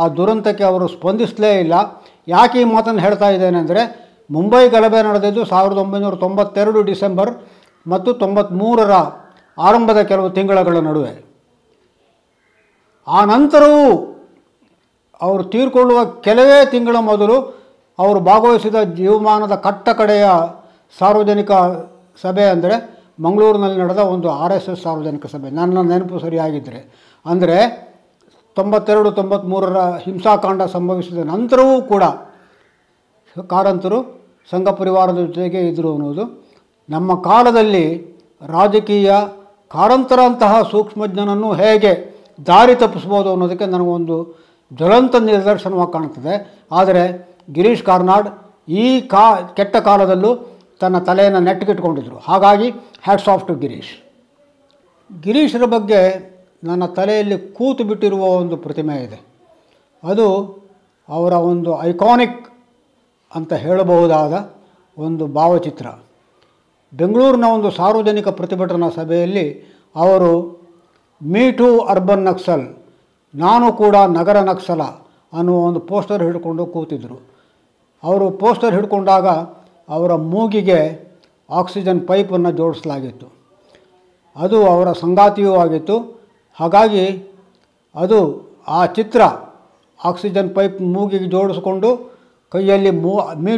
ಆ 0.00 0.04
ದುರಂತಕ್ಕೆ 0.16 0.64
ಅವರು 0.70 0.86
ಸ್ಪಂದಿಸಲೇ 0.94 1.52
ಇಲ್ಲ. 1.62 1.74
ಯಾಕೆ 2.28 2.56
ಈ 2.62 2.66
ಮಾತನ್ನು 2.74 3.02
ಹೇಳ್ತಾ 3.06 3.28
ಇದ್ದೇನೆ 3.36 3.58
ಅಂದರೆ 3.62 3.82
ಮುಂಬೈ 4.30 4.62
ಗಲಭೆ 4.74 5.00
ನಡೆದಿದ್ದು 5.08 5.42
ಸಾವಿರದ 5.52 5.78
ಒಂಬೈನೂರ 5.84 6.16
ತೊಂಬತ್ತೆರಡು 6.24 6.80
ಡಿಸೆಂಬರ್ 6.90 7.30
ಮತ್ತು 7.86 8.12
ತೊಂಬತ್ತ್ಮೂರರ 8.22 8.94
ಆರಂಭದ 9.58 10.02
ಕೆಲವು 10.02 10.30
ತಿಂಗಳುಗಳ 10.30 10.78
ನಡುವೆ. 10.78 11.12
ಆ 13.08 13.24
ನಂತರವೂ 13.24 13.84
ಅವರು 15.20 15.44
ತೀರ್ಕೊಳ್ಳುವ 15.44 16.04
ಕೆಲವೇ 16.04 16.58
ತಿಂಗಳ 16.70 16.96
ಮೊದಲು 17.00 17.36
ಅವರು 17.98 18.20
ಭಾಗವಹಿಸಿದ 18.20 18.82
ಜೀವಮಾನದ 18.82 19.54
ಕಟ್ಟ 19.54 19.88
ಕಡೆಯ 19.88 20.26
ಸಾರ್ವಜನಿಕ 20.98 21.52
ಸಭೆ 22.22 22.44
ಅಂದರೆ 22.44 22.74
ಮಂಗಳೂರಿನಲ್ಲಿ 23.22 23.78
ನಡೆದ 23.80 23.98
ಒಂದು 23.98 24.30
ಆರ್ 24.30 24.52
ಎಸ್ 24.52 24.68
ಎಸ್ 24.68 24.82
ಸಾರ್ವಜನಿಕ 24.82 25.26
ಸಭೆ. 25.26 25.50
ನನ್ನ 25.50 25.80
ನೆನಪು 25.80 26.18
ಸರಿಯಾಗಿದ್ದರೆ. 26.18 26.80
ಅಂದರೆ 27.26 27.56
ತೊಂಬತ್ತೆರಡು 28.54 29.10
ತೊಂಬತ್ತ್ಮೂರರ 29.12 29.78
ಹಿಂಸಾಕಾಂಡ 29.78 30.62
ಸಂಭವಿಸಿದ 30.62 31.18
ನಂತರವೂ 31.18 31.82
ಕೂಡ 31.82 32.02
ಕಾರಂತರು 33.48 33.98
ಸಂಘ 34.50 34.68
ಪರಿವಾರದ 34.68 35.18
ಜೊತೆಗೆ 35.26 35.60
ಇದ್ದರು 35.60 35.92
ಅನ್ನೋದು 35.92 36.24
ನಮ್ಮ 36.90 37.22
ಕಾಲದಲ್ಲಿ 37.22 37.84
ರಾಜಕೀಯ 38.46 39.12
ಕಾರಂತರಂತಹ 39.68 40.68
ಸೂಕ್ಷ್ಮಜ್ಞನನ್ನು 40.70 41.52
ಹೇಗೆ 41.52 42.18
ದಾರಿ 42.46 42.74
ತಪ್ಪಿಸ್ಬೋದು 42.74 43.30
ಅನ್ನೋದಕ್ಕೆ 43.30 43.66
ನನಗೊಂದು 43.66 44.36
ಜ್ವಲಂತ 44.72 45.16
ನಿದರ್ಶನವಾಗಿ 45.16 45.92
ಕಾಣ್ತದೆ 45.92 46.64
ಆದರೆ 46.72 47.28
ಗಿರೀಶ್ 47.52 47.82
ಕಾರ್ನಾಡ್ 47.82 48.28
ಈ 48.68 49.00
ಕಾ, 49.00 49.40
ಕೆಟ್ಟ 49.40 49.76
ಕಾಲದಲ್ಲೂ 49.76 50.58
ತನ್ನ 50.80 50.98
ತಲೆಯನ್ನು 50.98 51.40
ನೆಟ್ಟಗಿಟ್ಕೊಂಡಿದ್ರು. 51.40 52.18
ಹಾಗಾಗಿ 52.18 52.70
ಹ್ಯಾಟ್ಸ್ 53.02 53.28
ಆಫ್ 53.28 53.48
ಟು 53.48 53.54
ಗಿರೀಶ್. 53.54 54.04
ಗಿರೀಶರ 55.22 55.64
ಬಗ್ಗೆ 55.64 56.00
ನನ್ನ 56.64 56.86
ತಲೆಯಲ್ಲಿ 56.86 57.38
ಕೂತು 57.38 57.84
ಬಿಟ್ಟಿರುವ 57.84 58.20
ಒಂದು 58.20 58.56
ಪ್ರತಿಮೆ 58.56 58.96
ಇದೆ. 58.96 59.20
ಅದು 60.04 60.58
ಅವರ 61.08 61.32
ಒಂದು 61.32 61.82
ಐಕಾನಿಕ್ 61.82 62.48
ಅಂತ 63.34 63.52
ಹೇಳಬಹುದಾದ 63.52 64.54
ಒಂದು 64.98 65.26
ಭಾವಚಿತ್ರ. 65.26 65.86
ಬೆಂಗಳೂರಿನ 66.92 67.44
ಒಂದು 67.44 67.70
ಸಾರ್ವಜನಿಕ 67.70 68.28
ಪ್ರತಿಭಟನಾ 68.28 68.88
ಸಭೆಯಲ್ಲಿ 68.88 69.46
ಅವರು, 69.96 70.32
ಮೀ 71.22 71.50
ಟು 71.52 71.80
ಅರ್ಬನ್ 71.80 72.24
ನಕ್ಸಲ್, 72.24 72.66
ನಾನು 73.34 73.72
ಕೂಡ 73.72 73.96
ನಗರ 73.96 74.38
ನಕ್ಸಲ 74.40 74.82
ಅನ್ನುವ 75.32 75.56
ಒಂದು 75.56 75.80
ಪೋಸ್ಟರ್ 75.80 76.22
ಹಿಡ್ಕೊಂಡು 76.22 76.66
ಕೂತಿದ್ದರು 76.66 77.16
ಅವರು 78.02 78.30
ಪೋಸ್ಟರ್ 78.30 78.74
ಹಿಡ್ಕೊಂಡಾಗ 78.74 79.26
ಅವರ 79.88 80.14
ಮೂಗಿಗೆ 80.14 80.80
ಆಕ್ಸಿಜನ್ 81.50 82.08
ಪೈಪನ್ನು 82.08 82.50
ಜೋಡಿಸಲಾಗಿತ್ತು. 82.50 83.26
ಅದು 84.36 84.66
ಅವರ 84.66 84.92
ಸಂಗಾತಿಯೂ 84.92 85.54
ಆಗಿತ್ತು. 85.54 85.96
ಹಾಗಾಗಿ 86.54 87.04
ಅದು 87.94 88.18
ಆ 88.68 88.86
ಚಿತ್ರ 88.86 89.20
ಆಕ್ಸಿಜನ್ 90.04 90.54
ಪೈಪ್ 90.54 90.80
ಮೂಗಿಗೆ 90.80 91.24
ಜೋಡಿಸ್ಕೊಂಡು 91.24 92.17
ಕೈಯಲ್ಲಿ 92.52 92.92
ಮೂ 93.04 93.14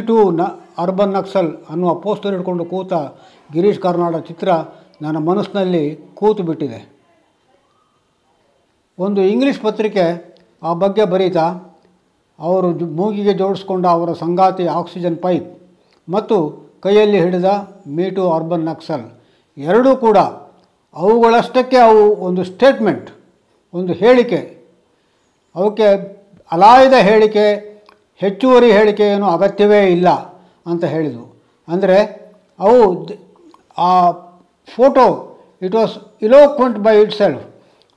ಟೂ 0.07 0.17
ನ, 0.39 0.41
ಅರ್ಬನ್ 0.83 1.13
ನಕ್ಸಲ್ 1.17 1.51
ಅನ್ನುವ 1.71 1.91
ಪೋಸ್ಟರ್ 2.05 2.33
ಹಿಡ್ಕೊಂಡು 2.35 2.63
ಕೂತ 2.71 2.93
ಗಿರೀಶ್ 3.53 3.79
ಕಾರ್ನಾಡ 3.83 4.15
ಚಿತ್ರ 4.29 4.49
ನನ್ನ 5.03 5.17
ಮನಸ್ಸಿನಲ್ಲಿ 5.29 5.83
ಕೂತು 6.19 6.41
ಬಿಟ್ಟಿದೆ. 6.49 6.79
ಒಂದು 8.97 9.21
ಇಂಗ್ಲೀಷ್ 9.33 9.61
ಪತ್ರಿಕೆ 9.61 10.05
ಆ 10.63 10.73
ಬಗ್ಗೆ 10.83 11.05
ಬರೀತಾ, 11.13 11.45
ಅವರು 12.39 12.67
ಮೂಗಿಗೆ 12.99 13.33
ಜೋಡಿಸ್ಕೊಂಡ 13.39 13.85
ಅವರ 13.97 14.11
ಸಂಗಾತಿ 14.23 14.65
ಆಕ್ಸಿಜನ್ 14.79 15.17
ಪೈಪ್ 15.25 15.47
ಮತ್ತು 16.07 16.37
ಕೈಯಲ್ಲಿ 16.83 17.19
ಹಿಡಿದ 17.23 17.49
ಮೀಟು 17.97 18.23
ಅರ್ಬನ್ 18.31 18.67
ನಕ್ಸಲ್. 18.71 19.07
ಎರಡೂ 19.57 19.91
ಕೂಡ 20.05 20.17
ಅವುಗಳಷ್ಟಕ್ಕೆ 20.95 21.79
ಅವು 21.89 22.03
ಒಂದು 22.27 22.41
ಸ್ಟೇಟ್ಮೆಂಟ್, 22.51 23.09
ಒಂದು 23.73 23.93
ಹೇಳಿಕೆ. 24.03 24.41
ಅವಕ್ಕೆ, 25.55 25.87
ಅಲಾಯದ 26.51 26.97
ಹೇಳಿಕೆ 27.09 27.45
ಹೆಚ್ಚುವರಿ 28.23 28.69
ಹೇಳಿಕೆ 28.77 29.05
ಏನು 29.13 29.27
ಅಗತ್ಯವೇ 29.35 29.81
ಇಲ್ಲ 29.95 30.09
ಅಂತ 30.71 30.83
ಹೇಳಿದರು. 30.93 31.25
ಅಂದರೆ 31.67 31.97
ಅವು 32.65 32.79
ಆ 33.87 33.91
photo 34.75 35.05
it 35.65 35.75
was 35.79 35.95
eloquent 36.25 36.77
by 36.85 36.95
itself 37.21 37.43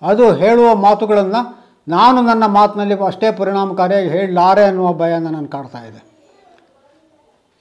ಅದು 0.02 0.24
ಹೇಳುವ 0.42 0.68
ಮಾತುಗಳನ್ನು 0.86 1.42
ನಾನು 1.88 2.18
ನನ್ನ 2.28 2.44
ಮಾತಿನಲ್ಲಿ 2.56 2.96
ಅಷ್ಟೇ 3.08 3.28
ಪರಿಣಾಮಕಾರಿಯಾಗಿ 3.40 4.08
ಹೇಳಲಾರೆ 4.14 4.64
ಅನ್ನುವ 4.70 4.88
ಭಯ 5.02 5.12
ನನ್ನ 5.24 5.46
ಕಾಡ್ತಾ 5.54 5.80
ಇದೆ. 5.88 6.00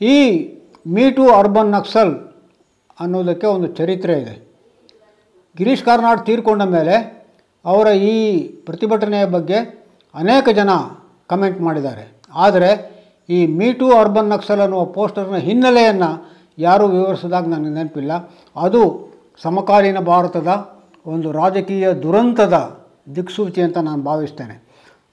ಈ 0.01 0.17
ಮೀಟು 0.95 1.25
ಅರ್ಬನ್ 1.39 1.71
ನಕ್ಸಲ್ 1.77 2.13
ಅನ್ನೋದಕ್ಕೆ 2.99 3.47
ಒಂದು 3.55 3.67
ಚರಿತ್ರೆ 3.77 4.15
ಇದೆ. 4.21 4.35
ಗಿರೀಶ್ 5.57 5.85
ಕಾರ್ನಾಡ್ 5.87 6.21
ತೀರ್ಕೊಂಡ 6.27 6.61
ಮೇಲೆ 6.75 6.95
ಅವರ 7.65 7.87
ಈ 8.11 8.15
ಪ್ರತಿಭಟನೆಯ 8.67 9.25
ಬಗ್ಗೆ 9.35 9.59
ಅನೇಕ 10.15 10.47
ಜನ 10.59 10.71
ಕಮೆಂಟ್ 11.31 11.59
ಮಾಡಿದ್ದಾರೆ. 11.67 12.03
ಆದರೆ 12.33 12.93
ಈ 13.29 13.47
ಮೀಟು 13.47 13.97
ಅರ್ಬನ್ 13.97 14.29
ನಕ್ಸಲ್ 14.29 14.59
ಅನ್ನುವ 14.59 14.85
ಪೋಸ್ಟರ್ನ 14.85 15.35
ಹಿನ್ನೆಲೆಯನ್ನು 15.35 16.33
ಯಾರೂ 16.57 16.87
ವಿವರಿಸಿದಾಗ 16.87 17.47
ನನಗೆ 17.47 17.69
ನೆನಪಿಲ್ಲ. 17.69 18.11
ಅದು 18.55 19.13
ಸಮಕಾಲೀನ 19.41 19.99
ಭಾರತದ 19.99 20.73
ಒಂದು 21.05 21.31
ರಾಜಕೀಯ 21.31 21.93
ದುರಂತದ 21.93 22.83
ದಿಕ್ಸೂಚಿ 23.15 23.61
ಅಂತ 23.61 23.77
ನಾನು 23.77 24.03
ಭಾವಿಸ್ತೇನೆ. 24.03 24.63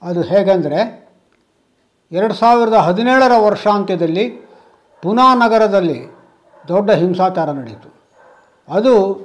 ಅದು 0.01 0.21
ಹೇಗೆಂದರೆ, 0.21 1.09
ಎರಡು 2.11 2.33
ಸಾವಿರದ 2.33 2.73
ಹದಿನೇಳರ 2.73 3.31
ವರ್ಷಾಂತ್ಯದಲ್ಲಿ 3.37 4.29
ಪುನಾ 5.01 5.35
ನಗರದಲ್ಲಿ 5.35 6.15
ದೊಡ್ಡ 6.67 6.91
ಹಿಂಸಾಚಾರ 6.91 7.51
ನಡೆಯಿತು. 7.51 7.93
ಅದು 8.69 9.21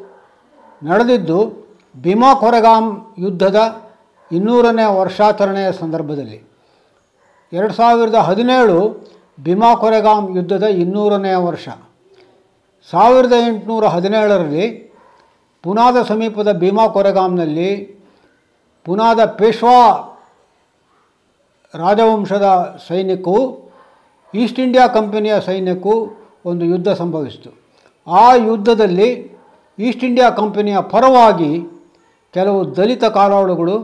ನಡೆದಿದ್ದು 0.82 1.66
ಭೀಮಾ 2.02 2.34
ಕೊರೆಗಾಮ್ 2.34 3.00
ಯುದ್ಧದ 3.18 3.82
ಇನ್ನೂರನೇ 4.32 5.00
ವರ್ಷಾಚರಣೆಯ 5.00 5.72
ಸಂದರ್ಭದಲ್ಲಿ. 5.72 6.55
ಎರಡು 7.52 7.74
ಸಾವಿರದ 7.74 8.14
ಹದಿನೇಳು 8.14 8.78
ಭೀಮಾ 9.40 9.74
ಕೊರೆಗಾಮ್ 9.74 10.36
ಯುದ್ಧದ 10.36 10.62
ಇನ್ನೂರನೆಯ 10.62 11.36
ವರ್ಷ. 11.36 11.68
ಸಾವಿರದ 12.90 13.32
ಎಂಟುನೂರ 13.48 13.84
ಹದಿನೇಳರಲ್ಲಿ 13.86 14.66
ಪುನಾದ 15.62 16.02
ಸಮೀಪದ 16.02 16.52
ಭೀಮಾ 16.58 16.88
ಕೊರೆಗಾಮ್ನಲ್ಲಿ 16.88 17.70
ಪುನಾದ 18.84 19.24
ಪೇಶ್ವಾ 19.24 19.78
ರಾಜವಂಶದ 21.74 22.78
ಸೈನ್ಯಕ್ಕೂ, 22.88 23.38
ಈಸ್ಟ್ 24.34 24.60
ಇಂಡಿಯಾ 24.60 24.86
ಕಂಪನಿಯ 24.86 25.40
ಸೈನ್ಯಕ್ಕೂ 25.40 25.94
ಒಂದು 26.44 26.64
ಯುದ್ಧ 26.64 26.88
ಸಂಭವಿಸಿತು. 26.88 27.50
ಆ 28.06 28.34
ಯುದ್ಧದಲ್ಲಿ 28.34 29.08
ಈಸ್ಟ್ 29.78 30.04
ಇಂಡಿಯಾ 30.04 30.30
ಕಂಪನಿಯ 30.30 30.76
ಪರವಾಗಿ 30.80 31.52
ಕೆಲವು 32.34 32.76
ದಲಿತ 32.76 33.04
ಕಾಲಾಳುಗಳು 33.04 33.76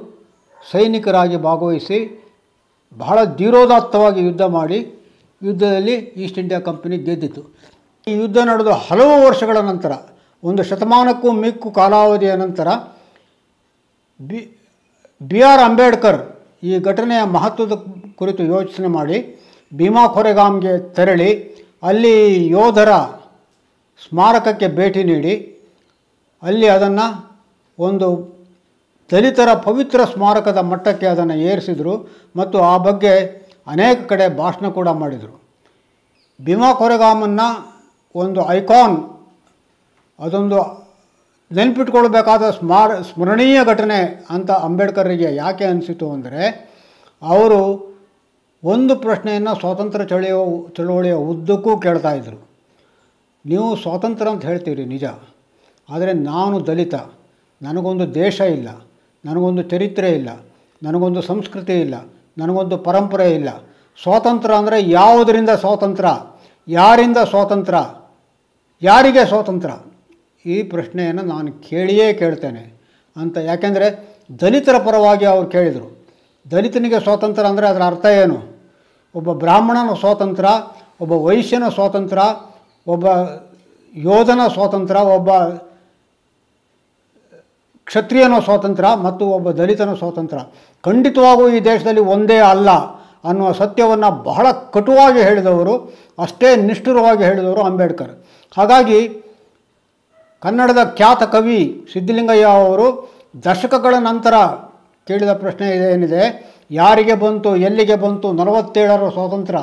ಸೈನಿಕರಾಗಿ 0.71 1.37
ಭಾಗವಹಿಸಿ 1.37 2.22
ಬಹಳ 2.93 3.19
ಧೀರೋದಾತ್ತವಾಗಿ 3.39 4.21
ಯುದ್ಧ 4.29 4.45
ಮಾಡಿ 4.57 4.79
ಯುದ್ಧದಲ್ಲಿ 5.43 5.95
ಈಸ್ಟ್ 6.23 6.41
ಇಂಡಿಯಾ 6.43 6.59
ಕಂಪನಿ 6.69 6.97
ಗೆದ್ದಿತು. 7.07 7.43
ಈ 8.07 8.13
ಯುದ್ಧ 8.21 8.39
ನಡೆದು 8.51 8.73
ಹಲವು 8.87 9.15
ವರ್ಷಗಳ 9.27 9.59
ನಂತರ, 9.71 9.93
ಒಂದು 10.43 10.63
ಶತಮಾನಕ್ಕೂ 10.69 11.29
ಮಿಕ್ಕು 11.43 11.69
ಕಾಲಾವಧಿಯ 11.79 12.33
ನಂತರ 12.43 12.69
ಬಿ 14.19 14.41
ಬಿ 15.31 15.41
ಆರ್ 15.51 15.63
ಅಂಬೇಡ್ಕರ್ 15.69 16.21
ಈ 16.69 16.73
ಘಟನೆಯ 16.91 17.23
ಮಹತ್ವದ 17.37 17.75
ಕುರಿತು 18.21 18.43
ಯೋಚನೆ 18.55 18.89
ಮಾಡಿ 18.97 19.19
ಭೀಮಾ 19.73 20.05
ಕೊರೆಗಾಮ್ಗೆ 20.17 20.73
ತೆರಳಿ 20.97 21.31
ಅಲ್ಲಿ 21.91 22.15
ಯೋಧರ 22.57 22.91
ಸ್ಮಾರಕಕ್ಕೆ 24.03 24.69
ಭೇಟಿ 24.79 25.03
ನೀಡಿ, 25.11 25.35
ಅಲ್ಲಿ 26.43 26.69
ಅದನ್ನು 26.77 27.07
ಒಂದು 27.79 28.09
ದಲಿತರ 29.11 29.51
ಪವಿತ್ರ 29.67 30.01
ಸ್ಮಾರಕದ 30.13 30.61
ಮಟ್ಟಕ್ಕೆ 30.73 31.07
ಅದನ್ನು 31.13 31.37
ಏರಿಸಿದರು 31.51 31.95
ಮತ್ತು 32.41 32.59
ಆ 32.73 32.75
ಬಗ್ಗೆ 32.87 33.15
ಅನೇಕ 33.73 33.99
ಕಡೆ 34.11 34.27
ಭಾಷಣ 34.41 34.67
ಕೂಡ 34.79 34.89
ಮಾಡಿದರು. 35.03 35.35
ಭೀಮಾ 36.41 36.71
ಕೊರೆಗಾಮನ್ನ 36.81 37.41
ಒಂದು 38.15 38.41
ಐಕಾನ್, 38.59 38.97
ಅದೊಂದು 40.19 40.59
ನೆನಪಿಟ್ಕೊಳ್ಬೇಕಾದ 41.51 42.45
ಸ್ಮಾರ, 42.59 42.91
ಸ್ಮರಣೀಯ 43.09 43.59
ಘಟನೆ 43.73 43.99
ಅಂತ 44.35 44.51
ಅಂಬೇಡ್ಕರ್ರಿಗೆ 44.67 45.31
ಯಾಕೆ 45.43 45.65
ಅನಿಸಿತು 45.73 46.07
ಅಂದರೆ, 46.17 46.45
ಅವರು 47.23 47.61
ಒಂದು 48.63 48.95
ಪ್ರಶ್ನೆಯನ್ನು 49.05 49.53
ಸ್ವಾತಂತ್ರ್ಯ 49.61 50.07
ಚಳಿಯ, 50.13 50.35
ಚಳುವಳಿಯ 50.77 51.15
ಉದ್ದಕ್ಕೂ 51.31 51.73
ಕೇಳ್ತಾ 51.85 52.13
ಇದ್ದರು 52.21 52.41
ನೀವು 53.45 53.69
ಸ್ವಾತಂತ್ರ್ಯ 53.83 54.33
ಅಂತ 54.35 54.45
ಹೇಳ್ತೀರಿ 54.51 54.85
ನಿಜ, 54.95 55.05
ಆದರೆ 55.89 56.13
ನಾನು 56.31 56.57
ದಲಿತ, 56.71 56.95
ನನಗೊಂದು 57.61 58.07
ದೇಶ 58.15 58.41
ಇಲ್ಲ. 58.57 58.69
ನನಗೊಂದು 59.25 59.63
ಚರಿತ್ರೆ 59.63 60.09
ಇಲ್ಲ, 60.19 60.31
ನನಗೊಂದು 60.83 61.21
ಸಂಸ್ಕೃತಿ 61.23 61.77
ಇಲ್ಲ, 61.81 61.97
ನನಗೊಂದು 62.39 62.77
ಪರಂಪರೆ 62.87 63.27
ಇಲ್ಲ. 63.35 63.51
ಸ್ವಾತಂತ್ರ್ಯ 63.99 64.57
ಅಂದರೆ 64.57 64.77
ಯಾವುದರಿಂದ 64.91 65.53
ಸ್ವಾತಂತ್ರ್ಯ? 65.65 66.13
ಯಾರಿಂದ 66.69 67.19
ಸ್ವಾತಂತ್ರ್ಯ? 67.33 67.83
ಯಾರಿಗೆ 68.83 69.23
ಸ್ವಾತಂತ್ರ್ಯ? 69.33 69.75
ಈ 70.45 70.57
ಪ್ರಶ್ನೆಯನ್ನು 70.73 71.25
ನಾನು 71.25 71.51
ಕೇಳಿಯೇ 71.69 72.07
ಕೇಳ್ತೇನೆ 72.13 72.63
ಅಂತ. 73.17 73.37
ಯಾಕೆಂದರೆ 73.51 73.89
ದಲಿತರ 74.41 74.77
ಪರವಾಗಿ 74.87 75.25
ಅವರು 75.25 75.47
ಕೇಳಿದರು. 75.47 75.89
ದಲಿತನಿಗೆ 76.47 76.99
ಸ್ವಾತಂತ್ರ್ಯ 77.01 77.51
ಅಂದರೆ 77.51 77.67
ಅದರ 77.67 77.83
ಅರ್ಥ 77.83 78.05
ಏನು? 78.23 78.39
ಒಬ್ಬ 79.15 79.31
ಬ್ರಾಹ್ಮಣನ 79.43 79.93
ಸ್ವಾತಂತ್ರ್ಯ, 79.95 80.53
ಒಬ್ಬ 81.01 81.13
ವೈಶ್ಯನ 81.27 81.67
ಸ್ವಾತಂತ್ರ್ಯ, 81.69 82.25
ಒಬ್ಬ 82.87 83.07
ಯೋಧನ 83.95 84.41
ಸ್ವಾತಂತ್ರ್ಯ, 84.55 85.03
ಒಬ್ಬ 85.17 85.31
ಕ್ಷತ್ರಿಯನ 87.93 88.37
ಸ್ವಾತಂತ್ರ್ಯ 88.45 88.91
ಮತ್ತು 89.03 89.25
ಒಬ್ಬ 89.27 89.51
ದಲಿತನ 89.51 89.95
ಸ್ವಾತಂತ್ರ್ಯ. 89.95 90.43
ಖಂಡಿತವಾಗೂ 90.85 91.49
ಈ 91.49 91.59
ದೇಶದಲ್ಲಿ 91.61 92.01
ಒಂದೇ 92.01 92.39
ಅಲ್ಲ 92.39 92.71
ಅನ್ನುವ 93.31 93.53
ಸತ್ಯವನ್ನು 93.53 94.23
ಬಹಳ 94.23 94.47
ಕಟುವಾಗಿ 94.51 95.23
ಹೇಳಿದವರು, 95.23 95.75
ಅಷ್ಟೇ 96.19 96.57
ನಿಷ್ಠುರವಾಗಿ 96.57 97.23
ಹೇಳಿದವರು 97.25 97.63
ಅಂಬೇಡ್ಕರ್. 97.63 98.15
ಹಾಗಾಗಿ 98.57 99.01
ಕನ್ನಡದ 100.43 100.95
ಖ್ಯಾತ 100.97 101.23
ಕವಿ 101.23 101.61
ಸಿದ್ಧಲಿಂಗಯ್ಯ 101.93 102.43
ಅವರು 102.45 102.87
ದಶಕಗಳ 103.45 103.95
ನಂತರ 103.99 104.35
ಕೇಳಿದ 105.09 105.33
ಪ್ರಶ್ನೆ 105.33 105.93
ಏನಿದೆ, 105.93 106.25
ಯಾರಿಗೆ 106.71 107.15
ಬಂತು, 107.15 107.57
ಎಲ್ಲಿಗೆ 107.57 107.95
ಬಂತು, 107.95 108.33
ನಲವತ್ತೇಳರ 108.33 109.09
ಸ್ವಾತಂತ್ರ್ಯ. 109.09 109.63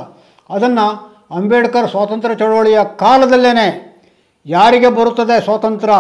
ಅದನ್ನು 0.49 0.87
ಅಂಬೇಡ್ಕರ್ 1.35 1.91
ಸ್ವಾತಂತ್ರ್ಯ 1.91 2.35
ಚಳವಳಿಯ 2.35 2.79
ಕಾಲದಲ್ಲೇ 2.97 3.88
ಯಾರಿಗೆ 4.45 4.89
ಬರುತ್ತದೆ 4.89 5.43
ಸ್ವಾತಂತ್ರ್ಯ? 5.43 5.93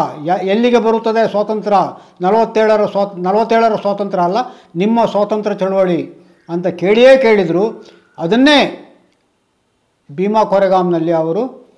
ಎಲ್ಲಿಗೆ 0.43 0.79
ಬರುತ್ತದೆ 0.79 1.31
ಸ್ವಾತಂತ್ರ್ಯ? 1.31 1.77
ನಲವತ್ತೇಳರ 2.21 2.85
ಸ್ವಾ 2.85 3.03
ನಲವತ್ತೇಳರ 3.17 3.75
ಸ್ವಾತಂತ್ರ್ಯ 3.75 4.23
ಅಲ್ಲ, 4.23 4.37
ನಿಮ್ಮ 4.75 5.05
ಸ್ವಾತಂತ್ರ್ಯ 5.05 5.57
ಚಳುವಳಿ 5.57 6.13
ಅಂತ 6.49 6.67
ಕೇಳಿಯೇ 6.67 7.17
ಕೇಳಿದರು. 7.17 7.85
ಅದನ್ನೇ 8.17 8.85
ಭೀಮಾ 10.11 10.43
ಕೊರೆಗಾಮ್ನಲ್ಲಿ 10.43 11.11
ಅವರು, 11.11 11.69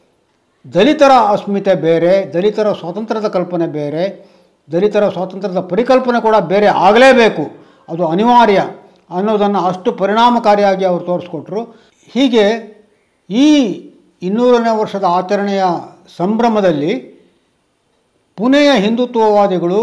ದಲಿತರ 0.73 1.11
ಅಸ್ಮಿತೆ 1.27 1.73
ಬೇರೆ, 1.75 2.33
ದಲಿತರ 2.33 2.73
ಸ್ವಾತಂತ್ರ್ಯದ 2.73 3.27
ಕಲ್ಪನೆ 3.27 3.67
ಬೇರೆ, 3.67 4.29
ದಲಿತರ 4.71 5.09
ಸ್ವಾತಂತ್ರ್ಯದ 5.09 5.59
ಪರಿಕಲ್ಪನೆ 5.59 6.21
ಕೂಡ 6.21 6.35
ಬೇರೆ 6.35 6.65
ಆಗಲೇಬೇಕು. 6.65 7.51
ಅದು 7.89 8.07
ಅನಿವಾರ್ಯ 8.07 8.65
ಅನ್ನೋದನ್ನು 9.09 9.59
ಅಷ್ಟು 9.59 9.91
ಪರಿಣಾಮಕಾರಿಯಾಗಿ 9.91 10.85
ಅವರು 10.85 11.03
ತೋರಿಸ್ಕೊಟ್ರು. 11.03 11.63
ಹೀಗೆ 12.13 12.45
ಈ 13.29 13.49
ಇನ್ನೂರನೇ 14.21 14.77
ವರ್ಷದ 14.77 15.03
ಆಚರಣೆಯ 15.03 15.63
ಸಂಭ್ರಮದಲ್ಲಿ 16.17 16.93
ಪುಣೆಯ 18.37 18.71
ಹಿಂದುತ್ವವಾದಿಗಳು 18.79 19.81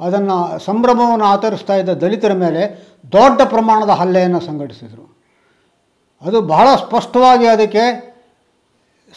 ಅದನ್ನು 0.00 0.58
ಸಂಭ್ರಮವನ್ನು 0.58 1.24
ಆಚರಿಸ್ತಾ 1.24 1.74
ಇದ್ದ 1.74 1.88
ದಲಿತರ 1.88 2.32
ಮೇಲೆ 2.32 2.62
ದೊಡ್ಡ 3.12 3.40
ಪ್ರಮಾಣದ 3.44 3.90
ಹಲ್ಲೆಯನ್ನು 3.90 4.40
ಸಂಘಟಿಸಿದರು. 4.40 5.04
ಅದು 6.22 6.40
ಬಹಳ 6.40 6.68
ಸ್ಪಷ್ಟವಾಗಿ 6.74 7.46
ಅದಕ್ಕೆ 7.46 7.84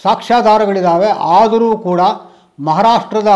ಸಾಕ್ಷ್ಯಾಧಾರಗಳಿದ್ದಾವೆ 0.01 1.07
ಆದರೂ 1.07 1.77
ಕೂಡ 1.77 2.01
ಮಹಾರಾಷ್ಟ್ರದ 2.59 3.31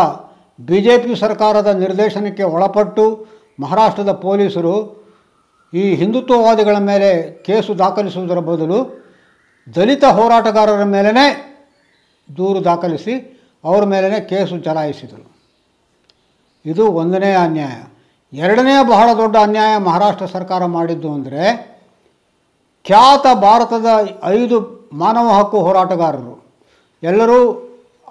ಬಿ 0.60 0.80
ಜೆ 0.80 0.98
ಪಿ 0.98 1.14
ಸರ್ಕಾರದ 1.14 1.66
ನಿರ್ದೇಶನಕ್ಕೆ 1.66 2.42
ಒಳಪಟ್ಟು 2.42 3.26
ಮಹಾರಾಷ್ಟ್ರದ 3.60 4.12
ಪೊಲೀಸರು 4.12 5.02
ಈ 5.74 5.94
ಹಿಂದುತ್ವವಾದಿಗಳ 5.94 6.76
ಮೇಲೆ 6.78 7.30
ಕೇಸು 7.42 7.78
ದಾಖಲಿಸುವುದರ 7.78 8.38
ಬದಲು 8.38 8.78
ದಲಿತ 9.76 10.04
ಹೋರಾಟಗಾರರ 10.04 10.84
ಮೇಲೇ 10.84 11.51
ದೂರು 12.36 12.64
ದಾಖಲಿಸಿ 12.64 13.14
ಅವರ 13.64 13.84
ಮೇಲೇ 13.84 14.20
ಕೇಸು 14.20 14.58
ಚಲಾಯಿಸಿದರು. 14.58 15.32
ಇದು 16.64 16.92
ಒಂದನೇ 16.92 17.32
ಅನ್ಯಾಯ. 17.32 17.82
ಎರಡನೇ 18.32 18.88
ಬಹಳ 18.88 19.08
ದೊಡ್ಡ 19.16 19.36
ಅನ್ಯಾಯ 19.36 19.76
ಮಹಾರಾಷ್ಟ್ರ 19.76 20.26
ಸರ್ಕಾರ 20.26 20.64
ಮಾಡಿದ್ದು 20.64 21.12
ಅಂದರೆ 21.12 21.72
ಖ್ಯಾತ 22.84 23.26
ಭಾರತದ 23.36 23.86
ಐದು 24.24 24.88
ಮಾನವ 24.92 25.28
ಹಕ್ಕು 25.28 25.58
ಹೋರಾಟಗಾರರು. 25.60 26.44
ಎಲ್ಲರೂ 27.02 27.38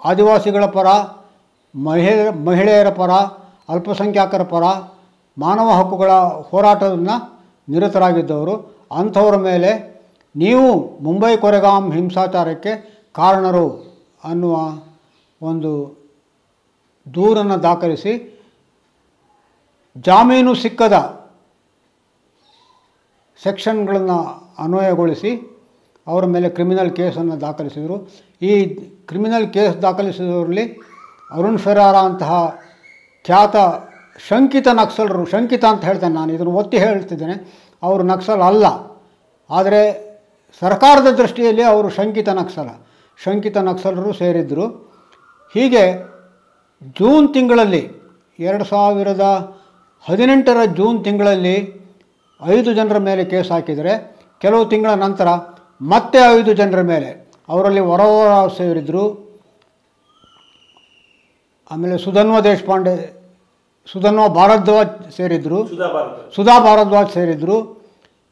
ಆದಿವಾಸಿಗಳ 0.04 0.66
ಪರ, 0.66 0.86
ಮಹಿಳೆ, 1.74 2.44
ಮಹಿಳೆಯರ 2.44 2.88
ಪರ 2.88 3.10
ಅಲ್ಪಸಂಖ್ಯಾತರ 3.68 4.42
ಪರ 4.42 4.62
ಮಾನವ 5.38 5.70
ಹಕ್ಕುಗಳ 5.70 6.10
ಹೋರಾಟವನ್ನು 6.50 7.42
ನಿರತರಾಗಿದ್ದವರು. 7.68 8.54
ಅಂಥವರ 8.96 9.36
ಮೇಲೆ 9.36 10.00
ನೀವು 10.36 10.98
ಮುಂಬೈ 11.04 11.36
ಕೊರೆಗಾಂ 11.36 11.92
ಹಿಂಸಾಚಾರಕ್ಕೆ 11.92 12.72
ಕಾರಣರು 13.12 13.91
ಅನ್ನುವ 14.24 14.56
ಒಂದು 15.40 15.72
ದೂರನ್ನು 17.14 17.62
ದಾಖಲಿಸಿ 17.62 18.12
ಜಾಮೀನು 20.04 20.54
ಸಿಕ್ಕದ 20.54 20.96
ಸೆಕ್ಷನ್ಗಳನ್ನು 23.42 24.18
ಅನ್ವಯಗೊಳಿಸಿ 24.58 25.30
ಅವರ 26.06 26.24
ಮೇಲೆ 26.24 26.48
ಕ್ರಿಮಿನಲ್ 26.48 26.92
ಕೇಸನ್ನು 26.96 27.40
ದಾಖಲಿಸಿದರು. 27.40 27.96
ಈ 28.42 28.52
ಕ್ರಿಮಿನಲ್ 29.08 29.52
ಕೇಸ್ 29.52 29.82
ದಾಖಲಿಸಿದವರಲ್ಲಿ 29.82 30.64
ಅರುಣ್ 31.36 31.58
ಫೆರಾರ 31.58 31.96
ಅಂತಹ 31.96 32.32
ಖ್ಯಾತ 33.24 33.56
ಶಂಕಿತ 34.28 34.68
ನಕ್ಸಲರು, 34.68 35.24
ಶಂಕಿತ 35.26 35.64
ಅಂತ 35.64 35.84
ಹೇಳ್ತೇನೆ 35.84 36.14
ನಾನು, 36.14 36.32
ಇದನ್ನು 36.32 36.52
ಒತ್ತಿ 36.52 36.78
ಹೇಳ್ತಿದ್ದೇನೆ. 36.78 37.36
ಅವರು 37.82 38.02
ನಕ್ಸಲ್ 38.02 38.42
ಅಲ್ಲ 38.42 38.66
ಆದರೆ 39.50 39.80
ಸರ್ಕಾರದ 40.62 41.10
ದೃಷ್ಟಿಯಲ್ಲಿ 41.10 41.62
ಅವರು 41.62 41.88
ಶಂಕಿತ 41.88 42.28
ನಕ್ಸಲ. 42.28 42.68
ಶಂಕಿತ 43.16 43.56
ನಕ್ಸಲರು 43.56 44.12
ಸೇರಿದ್ದರು 44.12 44.66
ಹೀಗೆ 45.54 46.12
ಜೂನ್ 46.98 47.34
ತಿಂಗಳಲ್ಲಿ 47.34 47.92
ಎರಡು 48.38 48.64
ಸಾವಿರದ 48.64 49.24
ಹದಿನೆಂಟರ 50.08 50.64
ಜೂನ್ 50.64 51.04
ತಿಂಗಳಲ್ಲಿ 51.04 51.82
ಐದು 52.46 52.72
ಜನರ 52.72 52.98
ಮೇಲೆ 52.98 53.24
ಕೇಸ್ 53.24 53.50
ಹಾಕಿದರೆ 53.50 54.16
ಕೆಲವು 54.40 54.64
ತಿಂಗಳ 54.64 54.90
ನಂತರ 54.90 55.28
ಮತ್ತೆ 55.80 56.18
ಐದು 56.18 56.52
ಜನರ 56.52 56.80
ಮೇಲೆ 56.80 57.30
ಅವರಲ್ಲಿ 57.48 57.80
ವರವರ 57.80 58.48
ಸೇರಿದ್ರು. 58.48 59.04
ಆಮೇಲೆ 61.70 61.98
ಸುಧನ್ವ 61.98 62.40
ದೇಶಪಾಂಡೆ 62.40 62.94
ಸುಧನ್ವ 63.92 64.28
ಭಾರದ್ವಾಜ್ 64.28 65.12
ಸೇರಿದ್ರು. 65.16 65.68
ಸುಧಾ 66.34 66.60
ಭಾರದ್ವಾಜ್ 66.60 67.10
ಸೇರಿದ್ರು. 67.10 67.82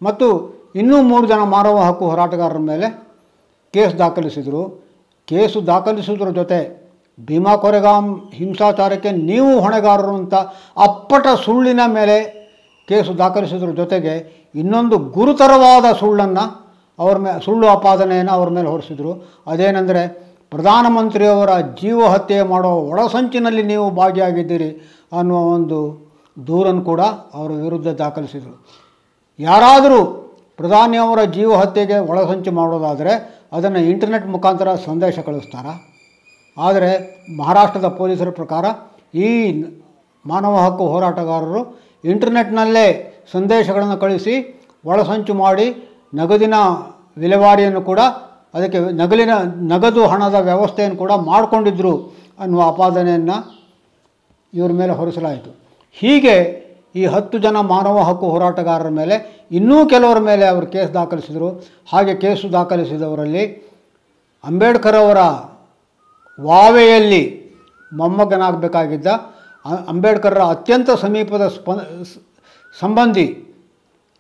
ಮತ್ತು 0.03 0.27
ಇನ್ನೂ 0.75 1.03
ಮೂರು 1.03 1.27
ಜನ 1.27 1.43
ಮಾನವ 1.43 1.79
ಹಕ್ಕು 1.79 2.11
ಹೋರಾಟಗಾರರ 2.11 2.57
ಮೇಲೆ 2.57 3.10
ಕೇಸ್ 3.75 3.95
ದಾಖಲಿಸಿದರು. 4.03 4.63
ಕೇಸು 5.29 5.59
ದಾಖಲಿಸುವುದರ 5.67 6.31
ಜೊತೆ 6.41 6.61
ಭೀಮಾ 7.29 7.55
ಕೊರೆಗಾಂ 7.57 8.05
ಹಿಂಸಾಚಾರಕ್ಕೆ 8.39 9.11
ನೀವು 9.31 9.51
ಹೊಣೆಗಾರರು 9.61 10.15
ಅಂತ 10.21 10.35
ಅಪ್ಪಟ 10.87 11.27
ಸುಳ್ಳಿನ 11.45 11.81
ಮೇಲೆ 11.99 12.17
ಕೇಸು 12.89 13.13
ದಾಖಲಿಸಿದ್ರ 13.19 13.71
ಜೊತೆಗೆ 13.81 14.15
ಇನ್ನೊಂದು 14.61 14.97
ಗುರುತರವಾದ 15.17 15.87
ಸುಳ್ಳನ್ನು 16.01 16.45
ಅವ್ರ 16.99 17.17
ಮೇ, 17.17 17.31
ಸುಳ್ಳು 17.45 17.67
ಆಪಾದನೆಯನ್ನು 17.67 18.33
ಅವ್ರ 18.33 18.49
ಮೇಲೆ 18.57 18.69
ಹೊರಿಸಿದರು. 18.69 19.13
ಅದೇನೆಂದರೆ 19.47 20.03
ಪ್ರಧಾನಮಂತ್ರಿಯವರ 20.53 21.53
ಜೀವ 21.81 21.99
ಹತ್ಯೆ 22.09 22.43
ಮಾಡೋ 22.43 22.71
ಒಳಸಂಚಿನಲ್ಲಿ 22.93 23.63
ನೀವು 23.63 23.91
ಭಾಗಿಯಾಗಿದ್ದೀರಿ 23.91 24.71
ಅನ್ನುವ 25.19 25.41
ಒಂದು 25.57 25.79
ದೂರನ್ನು 26.47 26.83
ಕೂಡ 26.85 27.03
ಅವರ 27.35 27.51
ವಿರುದ್ಧ 27.65 27.89
ದಾಖಲಿಸಿದರು. 28.03 28.55
ಯಾರಾದರೂ 29.39 30.01
ಪ್ರಧಾನಿಯವರ 30.59 31.21
ಜೀವ 31.37 31.51
ಹತ್ಯೆಗೆ 31.57 31.99
ಒಳಸಂಚು 32.11 32.53
ಮಾಡೋದಾದರೆ 32.53 33.13
ಅದನ್ನು 33.53 33.81
ಇಂಟರ್ನೆಟ್ 33.91 34.27
ಮುಖಾಂತರ 34.35 34.69
ಸಂದೇಶ 34.89 35.19
ಕಳಿಸ್ತಾರಾ. 35.29 35.73
ಆದರೆ 36.57 36.91
ಮಹಾರಾಷ್ಟ್ರದ 37.41 37.89
ಪೊಲೀಸರ 38.01 38.31
ಪ್ರಕಾರ 38.41 38.65
ಈ 39.27 39.29
ಮಾನವ 40.25 40.55
ಹಕ್ಕು 40.65 40.85
ಹೋರಾಟಗಾರರು 40.93 41.61
ಇಂಟರ್ನೆಟ್ನಲ್ಲೇ 42.11 42.87
ಸಂದೇಶಗಳನ್ನು 43.33 43.97
ಕಳಿಸಿ 44.05 44.35
ಒಳಸಂಚು 44.91 45.35
ಮಾಡಿ 45.45 45.67
ನಗದಿನ 46.21 46.57
ವಿಲೇವಾರಿಯನ್ನು 47.23 47.83
ಕೂಡ 47.91 48.01
ಅದಕ್ಕೆ 48.57 48.79
ನಗಲಿನ 49.03 49.33
ನಗದು 49.73 50.03
ಹಣದ 50.13 50.37
ವ್ಯವಸ್ಥೆಯನ್ನು 50.49 50.97
ಕೂಡ 51.03 51.13
ಮಾಡಿಕೊಂಡಿದ್ದರು 51.31 51.95
ಅನ್ನುವ 52.43 52.63
ಆಪಾದನೆಯನ್ನು 52.71 53.37
ಇವ್ರ 54.53 54.71
ಮೇಲೆ 54.81 54.93
ಹೊರಿಸಲಾಯಿತು. 55.01 55.51
ಹೀಗೆ 56.01 56.37
ಈ 56.95 57.05
ಹತ್ತು 57.05 57.39
ಜನ 57.39 57.57
ಮಾನವ 57.73 57.99
ಹಕ್ಕು 57.99 58.27
ಹೋರಾಟಗಾರರ 58.31 58.89
ಮೇಲೆ 58.89 59.17
ಇನ್ನೂ 59.51 59.77
ಕೆಲವರ 59.89 60.19
ಮೇಲೆ 60.19 60.45
ಅವರು 60.47 60.67
ಕೇಸ್ 60.67 60.95
ದಾಖಲಿಸಿದರು. 60.95 61.49
ಹಾಗೆ 61.93 62.15
ಕೇಸು 62.15 62.53
ದಾಖಲಿಸಿದವರಲ್ಲಿ 62.53 63.45
ಅಂಬೇಡ್ಕರ್ 64.45 64.97
ಅವರ 64.97 65.21
ವಾವೆಯಲ್ಲಿ 66.39 67.23
ಮೊಮ್ಮಗನಾಗಬೇಕಾಗಿದ್ದ 67.93 69.07
ಅಂಬೇಡ್ಕರ್ರ 69.89 70.43
ಅತ್ಯಂತ 70.45 70.91
ಸಮೀಪದ 70.91 71.47
ಸ್ಪ 71.49 71.71
ಸಂಬಂಧಿ 72.81 73.27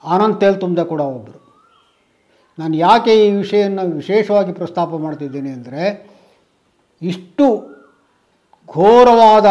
ಆನಂದ್ 0.04 0.40
ತೇಲ್ತುಂಬೆ 0.40 0.84
ಕೂಡ 0.84 1.00
ಒಬ್ಬರು 1.00 1.38
ನಾನು 2.58 2.76
ಯಾಕೆ 2.76 3.12
ಈ 3.24 3.30
ವಿಷಯವನ್ನು 3.36 3.84
ವಿಶೇಷವಾಗಿ 3.96 4.52
ಪ್ರಸ್ತಾಪ 4.52 4.90
ಮಾಡ್ತಿದ್ದೀನಿ 4.94 5.50
ಅಂದರೆ 5.50 5.82
ಇಷ್ಟು 7.02 7.46
ಘೋರವಾದ 8.68 9.46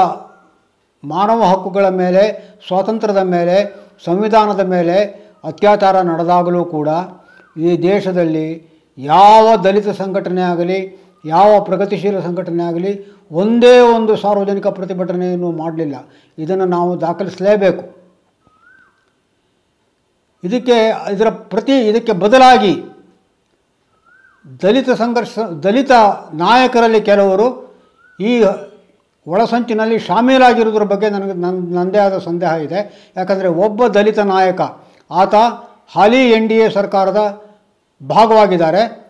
ಮಾನವ 1.03 1.41
ಹಕ್ಕುಗಳ 1.43 1.89
ಮೇಲೆ, 1.89 2.23
ಸ್ವಾತಂತ್ರ್ಯದ 2.67 3.17
ಮೇಲೆ, 3.17 3.57
ಸಂವಿಧಾನದ 4.05 4.59
ಮೇಲೆ 4.59 4.97
ಅತ್ಯಾಚಾರ 5.43 6.01
ನಡೆದಾಗಲೂ 6.01 6.65
ಕೂಡ 6.65 6.89
ಈ 7.57 7.77
ದೇಶದಲ್ಲಿ 7.81 8.47
ಯಾವ 8.97 9.55
ದಲಿತ 9.63 9.89
ಸಂಘಟನೆ 9.89 10.41
ಆಗಲಿ, 10.41 10.79
ಯಾವ 11.25 11.63
ಪ್ರಗತಿಶೀಲ 11.63 12.19
ಸಂಘಟನೆ 12.19 12.63
ಆಗಲಿ 12.63 12.91
ಒಂದೇ 13.31 13.79
ಒಂದು 13.79 14.15
ಸಾರ್ವಜನಿಕ 14.15 14.67
ಪ್ರತಿಭಟನೆಯನ್ನು 14.67 15.51
ಮಾಡಲಿಲ್ಲ. 15.51 15.95
ಇದನ್ನು 16.37 16.65
ನಾವು 16.65 17.01
ದಾಖಲಿಸಲೇಬೇಕು. 17.01 17.83
ಇದಕ್ಕೆ, 20.43 20.77
ಇದರ 21.11 21.29
ಪ್ರತಿ, 21.29 21.75
ಇದಕ್ಕೆ 21.87 22.11
ಬದಲಾಗಿ 22.11 22.73
ದಲಿತ 24.61 24.89
ಸಂಘರ್ಷ, 24.89 25.39
ದಲಿತ 25.39 25.91
ನಾಯಕರಲ್ಲಿ 26.33 27.01
ಕೆಲವರು 27.01 27.47
ಈ 28.19 28.43
ಒಳಸಂಚಿನಲ್ಲಿ 29.27 29.99
ಶಾಮೀಲಾಗಿರುವುದರ 29.99 30.83
ಬಗ್ಗೆ 30.83 31.09
ನನಗೆ 31.09 31.33
ನನ್ನ 31.33 31.75
ನನ್ನದೇ 31.77 31.97
ಆದ 31.97 32.17
ಸಂದೇಹ 32.17 32.51
ಇದೆ. 32.51 33.11
ಯಾಕಂದರೆ 33.17 33.47
ಒಬ್ಬ 33.47 33.87
ದಲಿತ 33.87 34.19
ನಾಯಕ, 34.19 34.61
ಆತ 35.11 35.35
ಹಾಲಿ 35.95 36.31
ಎನ್ 36.31 36.47
ಡಿ 36.47 36.55
ಎ 36.55 36.69
ಸರ್ಕಾರದ 36.69 37.43
ಭಾಗವಾಗಿದ್ದಾರೆ. 38.07 39.09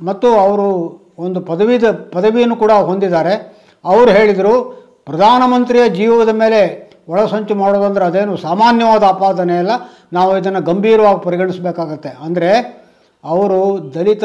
ಮತ್ತು 0.00 0.34
ಅವರು 0.34 1.00
ಒಂದು 1.18 1.40
ಪದವಿದ, 1.40 1.90
ಪದವಿಯನ್ನು 1.90 2.56
ಕೂಡ 2.56 2.72
ಹೊಂದಿದ್ದಾರೆ. 2.72 3.60
ಅವರು 3.84 4.10
ಹೇಳಿದರು, 4.10 4.80
ಪ್ರಧಾನಮಂತ್ರಿಯ 5.06 5.88
ಜೀವದ 5.88 6.28
ಮೇಲೆ 6.28 6.90
ಒಳಸಂಚು 7.08 7.54
ಮಾಡೋದಂದ್ರೆ 7.54 8.04
ಅದೇನು 8.04 8.36
ಸಾಮಾನ್ಯವಾದ 8.36 9.02
ಆಪಾದನೆ 9.02 9.58
ಅಲ್ಲ, 9.58 9.70
ನಾವು 10.12 10.38
ಇದನ್ನು 10.38 10.60
ಗಂಭೀರವಾಗಿ 10.60 11.24
ಪರಿಗಣಿಸಬೇಕಾಗತ್ತೆ. 11.24 12.08
ಅಂದರೆ, 12.08 12.80
ಅವರು 13.24 13.94
ದಲಿತ 13.94 14.24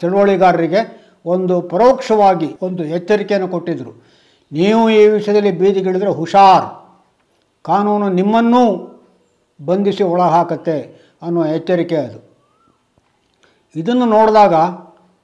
ಚಳುವಳಿಗಾರರಿಗೆ 0.00 1.05
ಒಂದು 1.26 1.62
ಪರೋಕ್ಷವಾಗಿ 1.62 2.56
ಒಂದು 2.62 2.84
ಎಚ್ಚರಿಕೆಯನ್ನು 2.84 3.48
ಕೊಟ್ಟಿದ್ದರು 3.48 4.04
ನೀವು 4.52 4.90
ಈ 4.90 5.06
ವಿಷಯದಲ್ಲಿ 5.06 5.50
ಬೀದಿಗಿಳಿದ್ರೆ 5.50 6.10
ಹುಷಾರ್. 6.10 6.64
ಕಾನೂನು 7.62 8.08
ನಿಮ್ಮನ್ನೂ 8.08 8.62
ಬಂಧಿಸಿ 9.66 10.02
ಒಳಹಾಕತ್ತೆ 10.02 11.06
ಅನ್ನುವ 11.22 11.46
ಎಚ್ಚರಿಕೆ 11.46 11.96
ಅದು. 11.96 12.26
ಇದನ್ನು 13.76 14.06
ನೋಡಿದಾಗ 14.06 14.54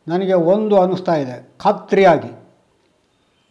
ನನಗೆ 0.08 0.32
ಒಂದು 0.32 0.80
ಅನ್ನಿಸ್ತಾ 0.80 1.14
ಇದೆ. 1.14 1.48
ಖಾತ್ರಿಯಾಗಿ. 1.58 2.28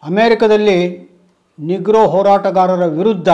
ಅಮೇರಿಕದಲ್ಲಿ 0.04 1.12
ನಿಗ್ರೋ 1.60 2.08
ಹೋರಾಟಗಾರರ 2.08 2.86
ವಿರುದ್ಧ 2.86 3.30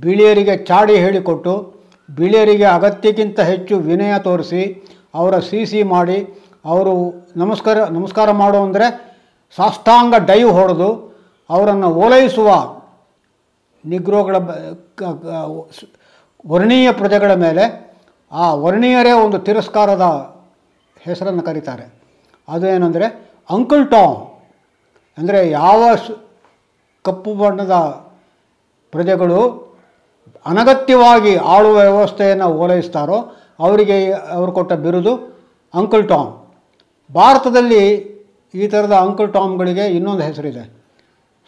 ಬಿಳಿಯರಿಗೆ 0.00 0.64
ಚಾಡಿ 0.64 0.96
ಹೇಳಿಕೊಟ್ಟು, 0.96 1.74
ಬಿಳಿಯರಿಗೆ 2.16 2.64
ಅಗತ್ಯಕ್ಕಿಂತ 2.64 3.40
ಹೆಚ್ಚು 3.40 3.78
ವಿನಯ 3.78 4.18
ತೋರಿಸಿ, 4.18 4.84
ಅವರ 5.14 5.38
ಸಿ 5.38 5.66
ಸಿ 5.66 5.82
ಮಾಡಿ 5.82 6.45
ಅವರು 6.72 6.92
ನಮಸ್ಕಾರ 7.40 7.78
ನಮಸ್ಕಾರ 7.96 8.28
ಮಾಡು 8.40 8.58
ಅಂದರೆ 8.66 8.86
ಸಾಷ್ಟಾಂಗ 9.56 10.14
ಡೈವ್ 10.30 10.50
ಹೊಡೆದು 10.58 10.88
ಅವರನ್ನು 11.50 11.88
ಓಲೈಸುವ 12.04 12.48
ನಿಗ್ರೋಗಳ 13.84 14.36
ವರ್ಣೀಯ 16.52 16.88
ಪ್ರಜೆಗಳ 17.00 17.32
ಮೇಲೆ 17.44 17.64
ಆ 18.32 18.46
ವರ್ಣೀಯರೇ 18.64 19.12
ಒಂದು 19.24 19.38
ತಿರಸ್ಕಾರದ 19.48 20.06
ಹೆಸರನ್ನು 21.06 21.42
ಕರೀತಾರೆ. 21.48 21.86
ಅದು 22.48 22.66
ಏನಂದರೆ 22.74 23.06
ಅಂಕಲ್ 23.56 23.86
ಟಾಮ್. 23.90 24.16
ಅಂದರೆ 25.18 25.40
ಯಾವ 25.50 25.82
ಕಪ್ಪು 27.04 27.34
ಬಣ್ಣದ 27.42 27.74
ಪ್ರಜೆಗಳು 28.92 29.40
ಅನಗತ್ಯವಾಗಿ 30.46 31.34
ಆಳುವ 31.54 31.76
ವ್ಯವಸ್ಥೆಯನ್ನು 31.88 32.48
ಓಲೈಸ್ತಾರೋ 32.62 33.18
ಅವರಿಗೆ 33.66 33.96
ಅವರು 34.38 34.52
ಕೊಟ್ಟ 34.58 34.72
ಬಿರುದು 34.86 35.14
ಅಂಕಲ್ 35.74 36.08
ಟಾಮ್. 36.08 36.32
ಭಾರತದಲ್ಲಿ 37.10 37.82
ಈ 38.54 38.66
ಥರದ 38.72 38.94
ಅಂಕಲ್ 39.06 39.30
ಟಾಮ್ಗಳಿಗೆ 39.36 39.84
ಇನ್ನೊಂದು 39.96 40.22
ಹೆಸರಿದೆ. 40.28 40.64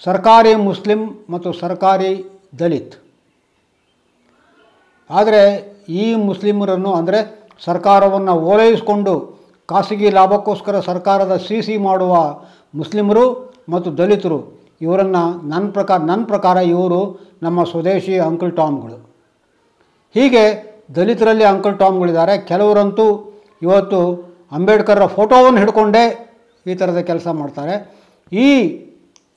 ಸರ್ಕಾರಿ 0.02 0.52
ಮುಸ್ಲಿಂ 0.68 1.00
ಮತ್ತು 1.32 1.48
ಸರ್ಕಾರಿ 1.62 2.12
ದಲಿತ್. 2.60 2.94
ಆದರೆ 5.10 5.42
ಈ 6.02 6.04
ಮುಸ್ಲಿಮರನ್ನು 6.28 6.92
ಅಂದರೆ 7.00 7.20
ಸರ್ಕಾರವನ್ನು 7.66 8.34
ಓಲೈಸಿಕೊಂಡು 8.52 9.14
ಖಾಸಗಿ 9.68 10.08
ಲಾಭಕ್ಕೋಸ್ಕರ 10.18 10.76
ಸರ್ಕಾರದ 10.90 11.34
ಸಿ 11.46 11.56
ಸಿ 11.66 11.74
ಮಾಡುವ 11.86 12.14
ಮುಸ್ಲಿಮರು 12.80 13.24
ಮತ್ತು 13.72 13.88
ದಲಿತರು, 13.98 14.38
ಇವರನ್ನು 14.84 15.22
ನನ್ನ 15.52 15.64
ಪ್ರಕಾರ 15.76 15.98
ನನ್ನ 16.10 16.22
ಪ್ರಕಾರ 16.32 16.56
ಇವರು 16.74 17.00
ನಮ್ಮ 17.46 17.64
ಸ್ವದೇಶಿ 17.72 18.14
ಅಂಕಲ್ 18.28 18.54
ಟಾಮ್ಗಳು. 18.60 18.96
ಹೀಗೆ 20.14 20.44
ದಲಿತರಲ್ಲಿ 20.96 21.46
ಅಂಕಲ್ 21.52 21.76
ಟಾಮ್ಗಳಿದ್ದಾರೆ. 21.82 22.34
ಕೆಲವರಂತೂ 22.50 23.06
ಇವತ್ತು 23.66 24.00
ಅಂಬೇಡ್ಕರ್ರ 24.52 25.06
ಫೋಟೋವನ್ನು 25.06 25.58
ಹಿಡ್ಕೊಂಡೇ 25.58 26.04
ಈ 26.66 26.74
ಥರದ 26.74 27.00
ಕೆಲಸ 27.00 27.26
ಮಾಡ್ತಾರೆ. 27.28 27.74
ಈ 28.32 28.48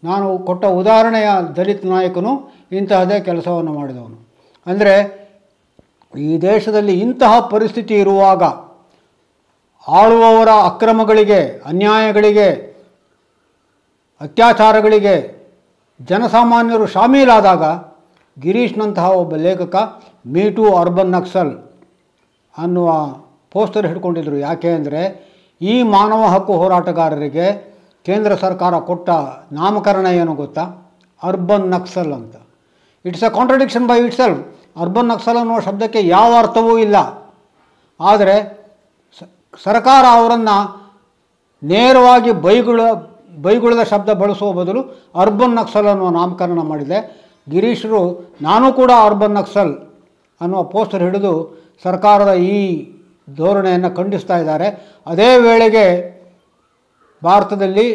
ನಾನು 0.03 0.39
ಕೊಟ್ಟ 0.39 0.65
ಉದಾಹರಣೆಯ 0.65 1.29
ದಲಿತ 1.55 1.85
ನಾಯಕನು 1.85 2.31
ಇಂತಹದೇ 2.71 3.19
ಕೆಲಸವನ್ನು 3.19 3.73
ಮಾಡಿದವನು. 3.73 4.17
ಅಂದರೆ 4.65 4.95
ಈ 6.17 6.37
ದೇಶದಲ್ಲಿ 6.37 6.99
ಇಂತಹ 6.99 7.39
ಪರಿಸ್ಥಿತಿ 7.39 7.93
ಇರುವಾಗ 7.93 8.43
ಆಳುವವರ 9.87 10.49
ಅಕ್ರಮಗಳಿಗೆ, 10.63 11.61
ಅನ್ಯಾಯಗಳಿಗೆ, 11.65 12.49
ಅತ್ಯಾಚಾರಗಳಿಗೆ 14.21 15.15
ಜನಸಾಮಾನ್ಯರು 16.01 16.85
ಶಾಮೀಲಾದಾಗ 16.85 17.63
ಗಿರೀಶ್ನಂತಹ 18.41 19.07
ಒಬ್ಬ 19.11 19.35
ಲೇಖಕ 19.35 19.75
ಮೀ 20.25 20.49
ಟು 20.49 20.75
ಅರ್ಬನ್ 20.75 21.11
ನಕ್ಸಲ್ 21.11 21.53
ಅನ್ನುವ 22.57 22.89
ಪೋಸ್ಟರ್ 23.53 23.85
ಹಿಡ್ಕೊಂಡಿದ್ರು. 23.89 24.37
ಯಾಕೆ 24.47 24.69
ಅಂದರೆ 24.77 25.01
ಈ 25.61 25.73
ಮಾನವ 25.95 26.21
ಹಕ್ಕು 26.33 26.53
ಹೋರಾಟಗಾರರಿಗೆ 26.61 27.47
ಕೇಂದ್ರ 28.07 28.31
ಸರ್ಕಾರ 28.43 28.73
ಕೊಟ್ಟ 28.89 29.09
ನಾಮಕರಣ 29.59 30.07
ಏನು 30.21 30.33
ಗೊತ್ತಾ? 30.41 30.63
ಅರ್ಬನ್ 31.21 31.67
ನಕ್ಸಲ್ 31.73 32.13
ಅಂತ. 32.19 32.35
It's 33.05 33.25
a 33.27 33.29
contradiction 33.37 33.85
by 33.91 33.97
itself 34.21 34.41
urban 34.83 35.09
naxal 35.13 35.39
ಅನ್ನುವ 35.41 35.59
ಶಬ್ದಕ್ಕೆ 35.67 36.01
ಯಾವ 36.15 36.29
ಅರ್ಥವೂ 36.43 36.73
ಇಲ್ಲ. 36.85 36.97
ಆದರೆ 37.99 38.35
ಸರ್ಕಾರ 39.65 40.03
ಅವರನ್ನು 40.17 40.57
ನೇರವಾಗಿ 41.63 42.31
ಬೈಗುಳ, 42.45 42.81
ಬೈಗುಳದ 43.45 43.83
ಶಬ್ದ 43.91 44.09
ಬಳಸುವ 44.21 44.49
ಬದಲು 44.59 44.81
ಅರ್ಬನ್ 45.23 45.55
ನಕ್ಸಲ್ 45.59 45.89
ಅನ್ನುವ 45.91 46.09
ನಾಮಕರಣ 46.19 46.59
ಮಾಡಿದೆ. 46.71 46.99
ಗಿರೀಶರು, 47.51 48.01
ನಾನು 48.47 48.67
ಕೂಡ 48.79 48.91
ಅರ್ಬನ್ 49.07 49.35
ನಕ್ಸಲ್ 49.39 49.73
ಅನ್ನುವ 50.41 50.61
ಪೋಸ್ಟರ್ 50.73 51.03
ಹಿಡಿದು 51.07 51.33
ಸರ್ಕಾರದ 51.85 52.33
ಈ 52.55 52.57
ಧೋರಣೆಯನ್ನು 53.27 53.95
ಖಂಡಿಸ್ತಾ 53.95 54.37
ಇದ್ದಾರೆ. 54.37 54.67
ಅದೇ 55.07 55.37
ವೇಳೆಗೆ 55.37 55.85
ಭಾರತದಲ್ಲಿ 57.23 57.87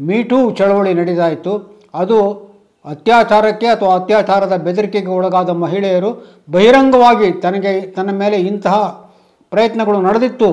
ಮೀಟೂ 0.00 0.50
ಚಳವಳಿ 0.50 0.94
ನಡೀತಾ 0.94 1.28
ಇತ್ತು. 1.28 1.82
ಅದು 1.94 2.18
ಅತ್ಯಾಚಾರಕ್ಕೆ 2.84 3.66
ಅಥವಾ 3.66 3.94
ಅತ್ಯಾಚಾರದ 3.94 4.56
ಬೆದರಿಕೆಗೆ 4.56 5.06
ಒಳಗಾದ 5.06 5.50
ಮಹಿಳೆಯರು 5.50 6.10
ಬಹಿರಂಗವಾಗಿ 6.50 7.32
ತನಗೆ 7.32 7.80
ತನ್ನ 7.80 8.10
ಮೇಲೆ 8.10 8.40
ಇಂತಹ 8.40 8.74
ಪ್ರಯತ್ನಗಳು 9.50 10.00
ನಡೆದಿತ್ತು 10.00 10.50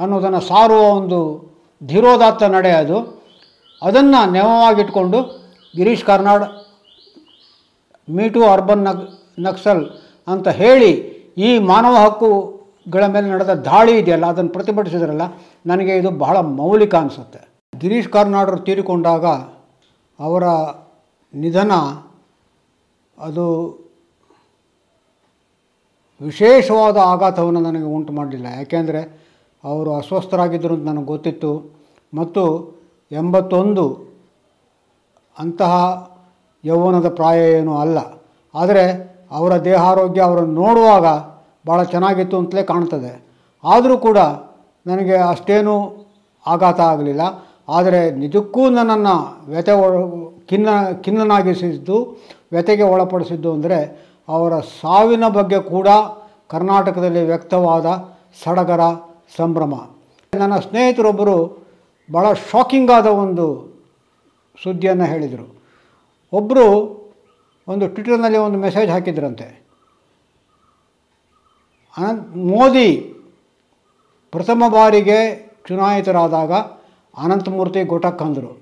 ಅನ್ನೋದನ್ನು 0.00 0.40
ಸಾರುವ 0.40 0.78
ಒಂದು 0.78 1.20
ಧೀರೋದಾತ್ತ 1.86 2.42
ನಡೆ 2.42 2.70
ಅದು. 2.70 2.98
ಅದನ್ನು 3.82 4.30
ನೆವವಾಗಿಟ್ಕೊಂಡು 4.32 5.18
Girish 5.76 6.04
Karnad 6.04 6.44
me too 8.08 8.40
urban 8.44 8.84
ನಕ್ 8.84 9.04
ನಕ್ಸಲ್ 9.40 9.84
ಅಂತ 10.28 10.48
ಹೇಳಿ 10.48 10.92
ಈ 11.38 11.58
ಮಾನವ 11.58 11.96
ಹಕ್ಕುಗಳ 12.86 13.06
ಮೇಲೆ 13.06 13.28
ನಡೆದ 13.28 13.54
ದಾಳಿ 13.54 13.98
ಇದೆಯಲ್ಲ, 13.98 14.26
ಅದನ್ನು 14.26 14.50
ಪ್ರತಿಭಟಿಸಿದ್ರಲ್ಲ, 14.50 15.22
ನನಗೆ 15.66 15.96
ಇದು 15.96 16.10
ಬಹಳ 16.10 16.36
ಮೌಲಿಕ 16.40 16.94
ಅನಿಸುತ್ತೆ. 16.94 17.40
ಗಿರೀಶ್ 17.78 18.08
ಕಾರ್ನಾಡ್ರು 18.08 18.58
ತೀರಿಕೊಂಡಾಗ 18.58 19.26
ಅವರ 20.18 20.44
ನಿಧನ 21.34 21.72
ಅದು 23.18 23.44
ವಿಶೇಷವಾದ 26.20 26.96
ಆಘಾತವನ್ನು 26.96 27.60
ನನಗೆ 27.60 27.84
ಉಂಟು 27.84 28.12
ಮಾಡಲಿಲ್ಲ. 28.12 28.46
ಯಾಕೆಂದರೆ 28.46 29.00
ಅವರು 29.64 29.94
ಅಸ್ವಸ್ಥರಾಗಿದ್ದರು 29.94 30.74
ಅಂತ 30.74 30.86
ನನಗೆ 30.88 31.04
ಗೊತ್ತಿತ್ತು. 31.04 31.52
ಮತ್ತು 32.14 32.44
ಎಂಬತ್ತೊಂದು 33.12 33.84
ಅಂತಹ 35.38 35.72
ಯೌವನದ 36.64 37.08
ಪ್ರಾಯ 37.08 37.52
ಏನೂ 37.52 37.76
ಅಲ್ಲ. 37.76 37.98
ಆದರೆ 38.54 38.84
ಅವರ 39.30 39.56
ದೇಹಾರೋಗ್ಯ 39.56 40.20
ಅವರನ್ನು 40.22 40.54
ನೋಡುವಾಗ 40.54 41.29
ಭಾಳ 41.68 41.82
ಚೆನ್ನಾಗಿತ್ತು 41.82 42.36
ಅಂತಲೇ 42.38 42.62
ಕಾಣ್ತದೆ 42.62 43.12
ಆದರೂ 43.64 43.96
ಕೂಡ 43.98 44.18
ನನಗೆ 44.86 45.16
ಅಷ್ಟೇನೂ 45.32 45.74
ಆಘಾತ 46.46 46.80
ಆಗಲಿಲ್ಲ. 46.80 47.22
ಆದರೆ 47.68 48.10
ನಿಜಕ್ಕೂ 48.10 48.62
ನನ್ನನ್ನು 48.70 49.16
ವ್ಯಥೆ 49.50 49.72
ಒಳ, 49.72 49.92
ಖಿನ್ನ, 50.50 50.68
ಖಿನ್ನನಾಗಿಸಿದ್ದು, 51.04 51.96
ವ್ಯಥೆಗೆ 52.52 52.82
ಒಳಪಡಿಸಿದ್ದು 52.82 53.50
ಅಂದರೆ 53.52 53.78
ಅವರ 54.28 54.52
ಸಾವಿನ 54.60 55.24
ಬಗ್ಗೆ 55.28 55.58
ಕೂಡ 55.74 55.88
ಕರ್ನಾಟಕದಲ್ಲಿ 56.48 57.22
ವ್ಯಕ್ತವಾದ 57.26 57.86
ಸಡಗರ 58.44 58.82
ಸಂಭ್ರಮ. 59.36 59.74
ನನ್ನ 60.32 60.56
ಸ್ನೇಹಿತರೊಬ್ಬರು 60.58 61.36
ಭಾಳ 62.12 62.26
ಶಾಕಿಂಗ್ 62.32 62.90
ಆದ 62.90 63.06
ಒಂದು 63.06 63.46
ಸುದ್ದಿಯನ್ನು 64.62 65.04
ಹೇಳಿದರು. 65.04 65.46
ಒಬ್ಬರು 66.32 66.66
ಒಂದು 67.68 67.88
ಟ್ವಿಟರ್ನಲ್ಲಿ 67.88 68.38
ಒಂದು 68.38 68.58
ಮೆಸೇಜ್ 68.58 68.90
ಹಾಕಿದ್ರಂತೆ. 68.90 69.46
ಅನಂತ್ 71.96 72.26
ಮೋದಿ 72.50 72.88
ಪ್ರಥಮ 74.32 74.62
ಬಾರಿಗೆ 74.74 75.18
ಚುನಾಯಿತರಾದಾಗ 75.68 76.52
ಅನಂತಮೂರ್ತಿ 77.24 77.80
ಘೋಟಕ್ 77.92 78.22
ಅಂದರು 78.26 78.52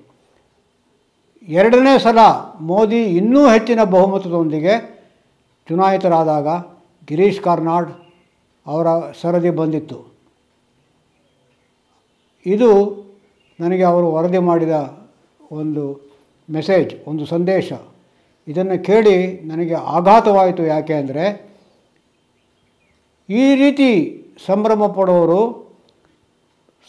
ಎರಡನೇ 1.57 1.93
ಸಲ 2.05 2.19
ಮೋದಿ 2.71 3.01
ಇನ್ನೂ 3.19 3.41
ಹೆಚ್ಚಿನ 3.49 3.81
ಬಹುಮತದೊಂದಿಗೆ 3.95 4.73
ಚುನಾಯಿತರಾದಾಗ 5.67 6.47
ಗಿರೀಶ್ 7.09 7.43
ಕಾರ್ನಾಡ್ 7.45 7.91
ಅವರ 8.65 8.87
ಸರದಿ 9.21 9.51
ಬಂದಿತ್ತು. 9.59 9.99
ಇದು 12.45 12.69
ನನಗೆ 13.59 13.85
ಅವರು 13.91 14.07
ವರದಿ 14.15 14.41
ಮಾಡಿದ 14.49 14.75
ಒಂದು 15.59 15.83
ಮೆಸೇಜ್, 16.49 16.91
ಒಂದು 17.09 17.23
ಸಂದೇಶ. 17.25 17.69
ಇದನ್ನು 18.47 18.77
ಕೇಳಿ 18.89 19.15
ನನಗೆ 19.51 19.75
ಆಘಾತವಾಯಿತು 19.95 20.63
ಯಾಕೆ 20.73 20.93
ಅಂದರೆ 20.93 21.25
ಈ 23.29 23.43
ರೀತಿ 23.55 23.89
ಸಂಭ್ರಮ 24.45 24.83
ಪಡೋರು 24.97 25.41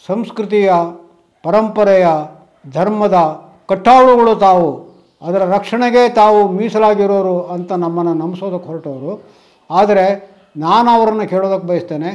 ಸಂಸ್ಕೃತಿಯ 0.09 0.69
ಪರಂಪರೆಯ 1.43 2.05
ಧರ್ಮದ 2.71 3.17
ಕಟ್ಟಾಳುಗಳು 3.69 4.33
ತಾವು, 4.45 4.69
ಅದರ 5.21 5.41
ರಕ್ಷಣೆಗೆ 5.55 6.03
ತಾವು 6.19 6.39
ಮೀಸಲಾಗಿರೋರು 6.57 7.35
ಅಂತ 7.55 7.71
ನಮ್ಮನ್ನು 7.83 8.13
ನಂಬಿಸೋದಕ್ಕೆ 8.13 8.67
ಹೊರಟವರು. 8.67 9.11
ಆದರೆ 9.69 10.05
ನಾನು 10.57 10.89
ಅವರನ್ನು 10.89 11.25
ಕೇಳೋದಕ್ಕೆ 11.29 11.67
ಬಯಸ್ತೇನೆ, 11.67 12.11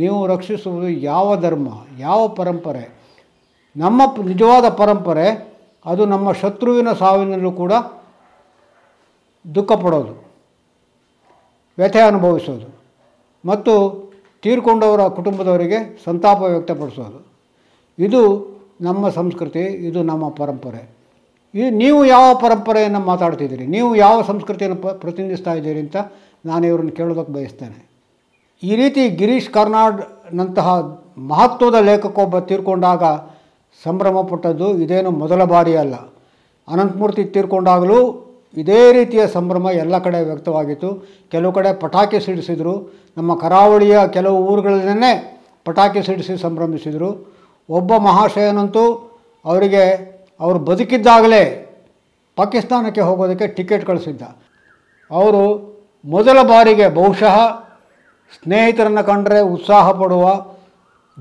ನೀವು 0.00 0.18
ರಕ್ಷಿಸುವುದು 0.26 0.88
ಯಾವ 0.88 1.36
ಧರ್ಮ, 1.40 1.68
ಯಾವ 1.98 2.20
ಪರಂಪರೆ? 2.38 2.84
ನಮ್ಮ 3.76 4.02
ನಿಜವಾದ 4.26 4.66
ಪರಂಪರೆ, 4.80 5.26
ಅದು 5.86 6.02
ನಮ್ಮ 6.06 6.32
ಶತ್ರುವಿನ 6.32 6.92
ಸಾವಿನಲ್ಲೂ 7.02 7.52
ಕೂಡ 7.62 7.72
ದುಃಖ 9.44 9.72
ಪಡೋದು, 9.84 10.14
ವ್ಯಥೆ 11.78 12.02
ಅನುಭವಿಸೋದು. 12.10 12.68
ಮತ್ತು 13.44 13.74
ತೀರ್ಕೊಂಡವರ 14.44 15.02
ಕುಟುಂಬದವರಿಗೆ 15.18 15.78
ಸಂತಾಪ 16.04 16.40
ವ್ಯಕ್ತಪಡಿಸೋದು. 16.52 17.18
ಇದು 17.98 18.20
ನಮ್ಮ 18.88 19.08
ಸಂಸ್ಕೃತಿ, 19.18 19.64
ಇದು 19.88 20.02
ನಮ್ಮ 20.10 20.24
ಪರಂಪರೆ. 20.40 20.82
ಈ 21.54 21.64
ನೀವು 21.82 22.00
ಯಾವ 22.14 22.26
ಪರಂಪರೆಯನ್ನು 22.44 23.00
ಮಾತಾಡ್ತಿದ್ದೀರಿ, 23.10 23.66
ನೀವು 23.66 23.88
ಯಾವ 23.96 24.16
ಸಂಸ್ಕೃತಿಯನ್ನು 24.30 24.78
ಪ, 24.82 24.88
ಪ್ರತಿನಿಧಿಸ್ತಾ 25.02 25.52
ಇದ್ದೀರಿ 25.58 25.80
ಅಂತ 25.86 25.96
ನಾನು 26.50 26.64
ಇವ್ರನ್ನ 26.66 26.92
ಕೇಳೋದಕ್ಕೆ 26.98 27.32
ಬಯಸ್ತೇನೆ. 27.32 27.80
ಈ 28.62 28.72
ರೀತಿ 28.80 29.02
ಗಿರೀಶ್ 29.18 29.50
ಕರ್ನಾಡ್ನಂತಹ 29.50 30.68
ಮಹತ್ವದ 31.32 31.76
ಲೇಖಕೊಬ್ಬ 31.90 32.38
ತೀರ್ಕೊಂಡಾಗ 32.50 33.04
ಸಂಭ್ರಮ 33.82 34.22
ಪಟ್ಟದ್ದು 34.22 34.68
ಇದೇನು 34.84 35.10
ಮೊದಲ 35.22 35.44
ಬಾರಿ 35.44 35.74
ಅಲ್ಲ 35.82 35.96
ಅನಂತಮೂರ್ತಿ 36.68 37.22
ತೀರ್ಕೊಂಡಾಗಲೂ 37.34 38.00
ಇದೇ 38.56 38.92
ರೀತಿಯ 38.92 39.26
ಸಂಭ್ರಮ 39.26 39.66
ಎಲ್ಲ 39.66 39.98
ಕಡೆ 39.98 40.20
ವ್ಯಕ್ತವಾಗಿತ್ತು. 40.20 41.08
ಕೆಲವು 41.30 41.52
ಕಡೆ 41.52 41.72
ಪಟಾಕಿ 41.72 42.20
ಸಿಡಿಸಿದರು. 42.20 42.92
ನಮ್ಮ 43.16 43.38
ಕರಾವಳಿಯ 43.38 43.98
ಕೆಲವು 44.12 44.38
ಊರುಗಳನ್ನೇ 44.38 45.42
ಪಟಾಕಿ 45.64 46.02
ಸಿಡಿಸಿ 46.02 46.36
ಸಂಭ್ರಮಿಸಿದರು. 46.36 47.34
ಒಬ್ಬ 47.70 47.96
ಮಹಾಶಯನಂತೂ 47.96 49.14
ಅವರಿಗೆ, 49.44 49.84
ಅವರು 50.40 50.58
ಬದುಕಿದ್ದಾಗಲೇ 50.58 51.66
ಪಾಕಿಸ್ತಾನಕ್ಕೆ 52.36 53.00
ಹೋಗೋದಕ್ಕೆ 53.00 53.46
ಟಿಕೆಟ್ 53.46 53.86
ಕಳಿಸಿದ್ದ. 53.86 54.22
ಅವರು 55.10 55.42
ಮೊದಲ 56.04 56.42
ಬಾರಿಗೆ 56.42 56.88
ಬಹುಶಃ 56.88 57.38
ಸ್ನೇಹಿತರನ್ನು 58.42 59.06
ಕಂಡರೆ 59.06 59.40
ಉತ್ಸಾಹ 59.40 59.90
ಪಡುವ 59.90 60.46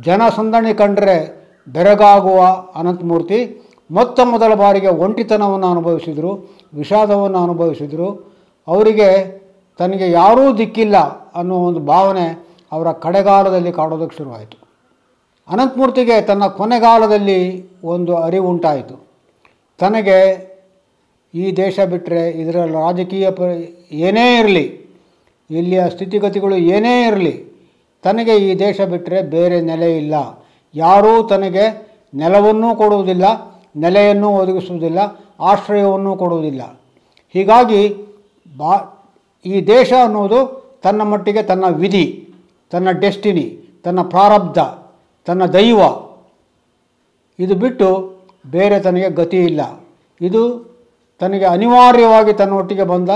ಜನಸಂದಣಿ 0.02 0.74
ಕಂಡರೆ 0.74 1.40
ಬೆರಗಾಗುವ 1.68 2.42
ಅನಂತಮೂರ್ತಿ. 2.76 3.59
ಮೊತ್ತ 3.92 4.20
ಮೊದಲ 4.24 4.54
ಬಾರಿಗೆ 4.54 4.88
ಒಂಟಿತನವನ್ನು 4.88 5.68
ಅನುಭವಿಸಿದರು, 5.68 6.56
ವಿಷಾದವನ್ನು 6.74 7.40
ಅನುಭವಿಸಿದರು. 7.44 8.34
ಅವರಿಗೆ 8.68 9.40
ತನಗೆ 9.78 10.12
ಯಾರೂ 10.12 10.58
ದಿಕ್ಕಿಲ್ಲ 10.58 10.98
ಅನ್ನೋ 11.36 11.56
ಒಂದು 11.56 11.80
ಭಾವನೆ 11.80 12.50
ಅವರ 12.72 12.92
ಕಡೆಗಾಲದಲ್ಲಿ 12.92 13.72
ಕಾಡೋದಕ್ಕೆ 13.72 14.18
ಶುರುವಾಯಿತು. 14.18 14.58
ಅನಂತಮೂರ್ತಿಗೆ 15.50 16.22
ತನ್ನ 16.22 16.48
ಕೊನೆಗಾಲದಲ್ಲಿ 16.48 17.70
ಒಂದು 17.84 18.18
ಅರಿವು 18.18 18.50
ಉಂಟಾಯಿತು. 18.50 19.08
ತನಗೆ 19.78 20.50
ಈ 21.34 21.52
ದೇಶ 21.52 21.80
ಬಿಟ್ಟರೆ 21.80 22.30
ಇದರ 22.30 22.66
ರಾಜಕೀಯ 22.66 23.32
ಪ, 23.32 23.42
ಏನೇ 23.92 24.40
ಇರಲಿ, 24.40 24.80
ಇಲ್ಲಿಯ 25.50 25.90
ಸ್ಥಿತಿಗತಿಗಳು 25.90 26.56
ಏನೇ 26.56 27.08
ಇರಲಿ, 27.08 27.66
ತನಗೆ 28.04 28.36
ಈ 28.38 28.60
ದೇಶ 28.60 28.82
ಬಿಟ್ಟರೆ 28.82 29.22
ಬೇರೆ 29.22 29.62
ನೆಲೆ 29.62 29.98
ಇಲ್ಲ. 29.98 30.46
ಯಾರೂ 30.76 31.24
ತನಗೆ 31.24 31.90
ನೆಲವನ್ನೂ 32.16 32.76
ಕೊಡುವುದಿಲ್ಲ 32.76 33.49
ನೆಲೆಯನ್ನು 33.76 34.30
ಒದಗಿಸುವುದಿಲ್ಲ, 34.30 35.00
ಆಶ್ರಯವನ್ನು 35.40 36.16
ಕೊಡುವುದಿಲ್ಲ. 36.16 36.82
ಹೀಗಾಗಿ 37.34 37.96
ಬಾ, 38.58 39.06
ಈ 39.46 39.68
ದೇಶ 39.68 39.94
ಅನ್ನೋದು 40.04 40.60
ತನ್ನ 40.84 41.02
ಮಟ್ಟಿಗೆ 41.02 41.44
ತನ್ನ 41.44 41.68
ವಿಧಿ, 41.68 42.30
ತನ್ನ 42.70 42.92
ಡೆಸ್ಟಿನಿ, 42.92 43.80
ತನ್ನ 43.84 44.02
ಪ್ರಾರಬ್ಧ, 44.02 44.58
ತನ್ನ 45.26 45.46
ದೈವ. 45.46 45.80
ಇದು 47.40 47.56
ಬಿಟ್ಟು 47.56 48.16
ಬೇರೆ 48.52 48.80
ತನಗೆ 48.80 49.10
ಗತಿ 49.10 49.38
ಇಲ್ಲ. 49.38 49.62
ಇದು 50.22 50.70
ತನಗೆ 51.20 51.46
ಅನಿವಾರ್ಯವಾಗಿ 51.46 52.34
ತನ್ನ 52.34 52.54
ಒಟ್ಟಿಗೆ 52.54 52.84
ಬಂದ 52.84 53.10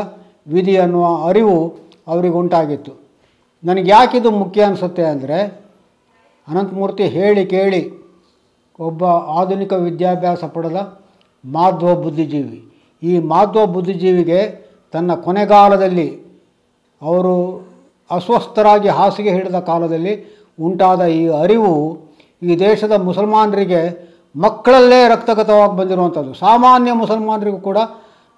ವಿಧಿ 0.47 0.77
ಅನ್ನುವ 0.77 1.27
ಅರಿವು 1.27 1.75
ಅವರಿಗೆ 2.07 2.33
ಉಂಟಾಗಿತ್ತು. 2.33 2.91
ನನಗೆ 3.63 3.91
ಯಾಕಿದು 3.91 4.31
ಮುಖ್ಯ 4.31 4.63
ಅನಿಸುತ್ತೆ 4.63 5.03
ಅಂದರೆ 5.03 5.63
ಅನಂತಮೂರ್ತಿ 6.47 7.03
ಹೇಳಿ 7.03 7.45
ಕೇಳಿ 7.45 8.02
ಒಬ್ಬ 8.79 9.03
ಆಧುನಿಕ 9.39 9.73
ವಿದ್ಯಾಭ್ಯಾಸ 9.87 10.43
ಪಡೆದ 10.53 10.77
ಮಾಧ್ವ 11.43 11.95
ಬುದ್ಧಿಜೀವಿ. 12.03 12.59
ಈ 13.01 13.13
ಮಾಧ್ವ 13.31 13.65
ಬುದ್ಧಿಜೀವಿಗೆ 13.75 14.39
ತನ್ನ 14.93 15.11
ಕೊನೆಗಾಲದಲ್ಲಿ 15.25 16.07
ಅವರು 17.01 17.35
ಅಸ್ವಸ್ಥರಾಗಿ 18.11 18.89
ಹಾಸಿಗೆ 18.99 19.31
ಹಿಡಿದ 19.35 19.59
ಕಾಲದಲ್ಲಿ 19.69 20.13
ಉಂಟಾದ 20.65 21.01
ಈ 21.19 21.21
ಅರಿವು 21.43 21.73
ಈ 22.41 22.55
ದೇಶದ 22.67 22.95
ಮುಸಲ್ಮಾನರಿಗೆ 23.07 23.81
ಮಕ್ಕಳಲ್ಲೇ 24.35 24.99
ರಕ್ತಗತವಾಗಿ 25.13 25.75
ಬಂದಿರುವಂಥದ್ದು. 25.79 26.31
ಸಾಮಾನ್ಯ 26.45 26.91
ಮುಸಲ್ಮಾನರಿಗೂ 27.01 27.59
ಕೂಡ 27.67 27.79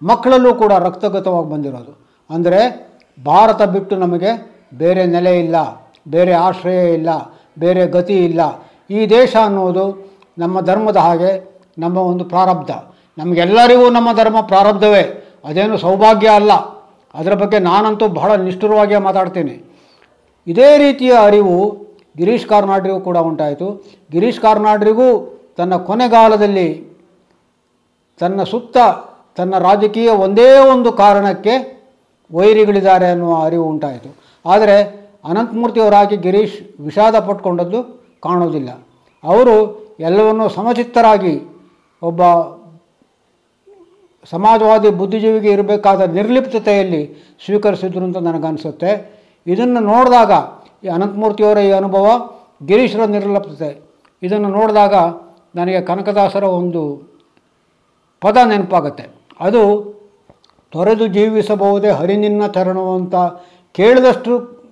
ಮಕ್ಕಳಲ್ಲೂ 0.02 0.52
ಕೂಡ 0.62 0.74
ರಕ್ತಗತವಾಗಿ 0.88 1.50
ಬಂದಿರೋದು. 1.54 1.94
ಅಂದರೆ 2.30 2.62
ಭಾರತ 3.18 3.62
ಬಿಟ್ಟು 3.76 3.96
ನಮಗೆ 4.04 4.32
ಬೇರೆ 4.82 5.04
ನೆಲೆ 5.16 5.34
ಇಲ್ಲ, 5.44 5.56
ಬೇರೆ 6.16 6.34
ಆಶ್ರಯ 6.48 6.82
ಇಲ್ಲ, 6.98 7.10
ಬೇರೆ 7.64 7.84
ಗತಿ 7.98 8.18
ಇಲ್ಲ. 8.30 8.42
ಈ 8.90 9.00
ದೇಶ 9.18 9.36
ಅನ್ನೋದು 9.48 9.86
ನಮ್ಮ 10.38 10.62
ಧರ್ಮದ 10.62 10.98
ಹಾಗೆ 10.98 11.62
ನಮ್ಮ 11.78 11.98
ಒಂದು 11.98 12.24
ಪ್ರಾರಬ್ಧ. 12.24 12.72
ನಮಗೆಲ್ಲರಿಗೂ 13.18 13.90
ನಮ್ಮ 13.90 14.14
ಧರ್ಮ 14.14 14.42
ಪ್ರಾರಬ್ಧವೇ. 14.42 15.34
ಅದೇನು 15.46 15.78
ಸೌಭಾಗ್ಯ 15.78 16.30
ಅಲ್ಲ. 16.30 16.54
ಅದರ 17.14 17.34
ಬಗ್ಗೆ 17.34 17.60
ನಾನಂತೂ 17.60 18.08
ಬಹಳ 18.08 18.36
ನಿಷ್ಠುರವಾಗಿ 18.36 18.98
ಮಾತಾಡ್ತೀನಿ. 18.98 19.72
ಇದೇ 20.48 20.78
ರೀತಿಯ 20.78 21.14
ಅರಿವು 21.14 21.78
ಗಿರೀಶ್ 22.18 22.48
ಕಾರ್ನಾಡ್ರಿಗೂ 22.48 23.00
ಕೂಡ 23.00 23.18
ಉಂಟಾಯಿತು. 23.18 23.86
ಗಿರೀಶ್ 24.12 24.40
ಕಾರ್ನಾಡ್ರಿಗೂ 24.40 25.40
ತನ್ನ 25.58 25.76
ಕೊನೆಗಾಲದಲ್ಲಿ 25.76 26.88
ತನ್ನ 28.20 28.44
ಸುತ್ತ 28.44 28.78
ತನ್ನ 29.36 29.58
ರಾಜಕೀಯ 29.58 30.10
ಒಂದೇ 30.10 30.60
ಒಂದು 30.60 30.92
ಕಾರಣಕ್ಕೆ 30.92 31.84
ವೈರಿಗಳಿದ್ದಾರೆ 32.34 33.08
ಅನ್ನುವ 33.08 33.46
ಅರಿವು 33.46 33.70
ಉಂಟಾಯಿತು. 33.70 34.16
ಆದರೆ 34.46 35.06
ಅನಂತಮೂರ್ತಿಯವರಾಗಿ 35.26 36.18
ಗಿರೀಶ್ 36.18 36.82
ವಿಷಾದ 36.82 37.20
ಪಟ್ಕೊಂಡದ್ದು 37.20 37.84
ಕಾಣೋದಿಲ್ಲ. 38.20 38.70
ಅವರು 39.24 39.85
ಎಲ್ಲವನ್ನೂ 40.00 40.50
ಸಮಚಿತ್ತರಾಗಿ 40.50 41.42
ಒಬ್ಬ 42.02 42.22
ಸಮಾಜವಾದಿ 44.30 44.90
ಬುದ್ಧಿಜೀವಿಗೆ 44.90 45.52
ಇರಬೇಕಾದ 45.52 46.02
ನಿರ್ಲಿಪ್ತತೆಯಲ್ಲಿ 46.02 47.36
ಸ್ವೀಕರಿಸಿದ್ರು 47.46 48.04
ಅಂತ 48.04 48.18
ನನಗನ್ಸುತ್ತೆ. 48.18 49.22
ಇದನ್ನು 49.48 49.80
ನೋಡಿದಾಗ 49.80 50.32
ಈ 50.84 50.88
ಅನಂತಮೂರ್ತಿಯವರ 50.88 51.58
ಈ 51.58 51.72
ಅನುಭವ 51.72 52.30
ಗಿರೀಶ್ರ 52.66 53.06
ನಿರ್ಲಿಪ್ತತೆ. 53.06 53.82
ಇದನ್ನು 54.24 54.50
ನೋಡಿದಾಗ 54.50 54.96
ನನಗೆ 55.56 55.82
ಕನಕದಾಸರ 55.82 56.44
ಒಂದು 56.44 57.02
ಪದ 58.22 58.38
ನೆನಪಾಗುತ್ತೆ. 58.46 59.10
ಅದು 59.40 59.96
ತೊರೆದು 60.72 61.08
ಜೀವಿಸಬಹುದೇ 61.08 61.90
ಹರಿನಿನ್ನ 61.90 62.48
ಚರಣವು 62.48 62.96
ಅಂತ 62.96 63.16
ಕೇಳಿದಷ್ಟು 63.72 64.64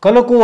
ಕಲುಕುವ 0.00 0.42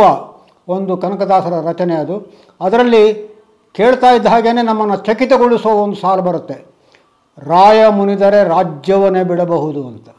ಒಂದು 0.67 0.97
ಕನಕದಾಸರ 0.97 1.53
ರಚನೆ 1.69 1.95
ಅದು. 1.95 2.33
ಅದರಲ್ಲಿ 2.61 3.29
ಕೇಳ್ತಾ 3.73 4.11
ಇದ್ದ 4.11 4.25
ಹಾಗೇ 4.25 4.51
ನಮ್ಮನ್ನು 4.51 4.95
ಚಕಿತಗೊಳಿಸುವ 4.95 5.71
ಒಂದು 5.71 5.95
ಸಾಲು 5.95 6.21
ಬರುತ್ತೆ. 6.21 6.65
ರಾಯ 7.37 7.87
ಮುನಿದರೆ 7.87 8.43
ರಾಜ್ಯವನ್ನೇ 8.47 9.23
ಬಿಡಬಹುದು 9.23 9.87
ಅಂತ. 9.87 10.09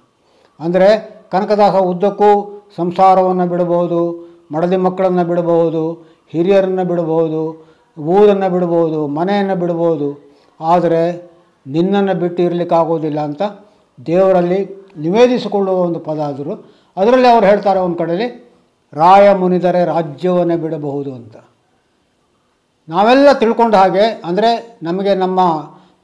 ಅಂದರೆ 0.60 0.88
ಕನಕದಾಸ 1.30 1.74
ಉದ್ದಕ್ಕೂ 1.74 2.30
ಸಂಸಾರವನ್ನು 2.76 3.46
ಬಿಡಬಹುದು, 3.46 4.30
ಮಡದಿ 4.52 4.76
ಮಕ್ಕಳನ್ನು 4.76 5.24
ಬಿಡಬಹುದು, 5.24 5.92
ಹಿರಿಯರನ್ನು 6.28 6.84
ಬಿಡಬಹುದು, 6.84 7.70
ಊರನ್ನು 7.98 8.50
ಬಿಡಬಹುದು, 8.50 9.06
ಮನೆಯನ್ನು 9.06 9.56
ಬಿಡಬಹುದು. 9.56 10.30
ಆದರೆ 10.60 11.32
ನಿನ್ನನ್ನು 11.66 12.14
ಬಿಟ್ಟು 12.14 12.42
ಇರಲಿಕ್ಕಾಗೋದಿಲ್ಲ 12.42 13.20
ಅಂತ 13.20 13.42
ದೇವರಲ್ಲಿ 14.06 14.90
ನಿವೇದಿಸಿಕೊಳ್ಳುವ 14.96 15.74
ಒಂದು 15.74 16.00
ಪದ 16.00 16.18
ಆದರೂ 16.18 16.52
ಅದರಲ್ಲಿ 16.96 17.28
ಅವ್ರು 17.28 17.46
ಹೇಳ್ತಾರೆ 17.46 17.80
ಒಂದು 17.80 17.96
ಕಡೆಯಲ್ಲಿ 17.96 18.58
ರಾಯ 18.92 19.34
ಮುನಿದರೆ 19.34 19.84
ರಾಜ್ಯವನ್ನೇ 19.84 20.56
ಬಿಡಬಹುದು 20.56 21.14
ಅಂತ. 21.14 21.36
ನಾವೆಲ್ಲ 22.92 23.28
ತಿಳ್ಕೊಂಡ 23.40 23.74
ಹಾಗೆ, 23.80 24.04
ಅಂದರೆ 24.28 24.50
ನಮಗೆ 24.88 25.12
ನಮ್ಮ 25.24 25.40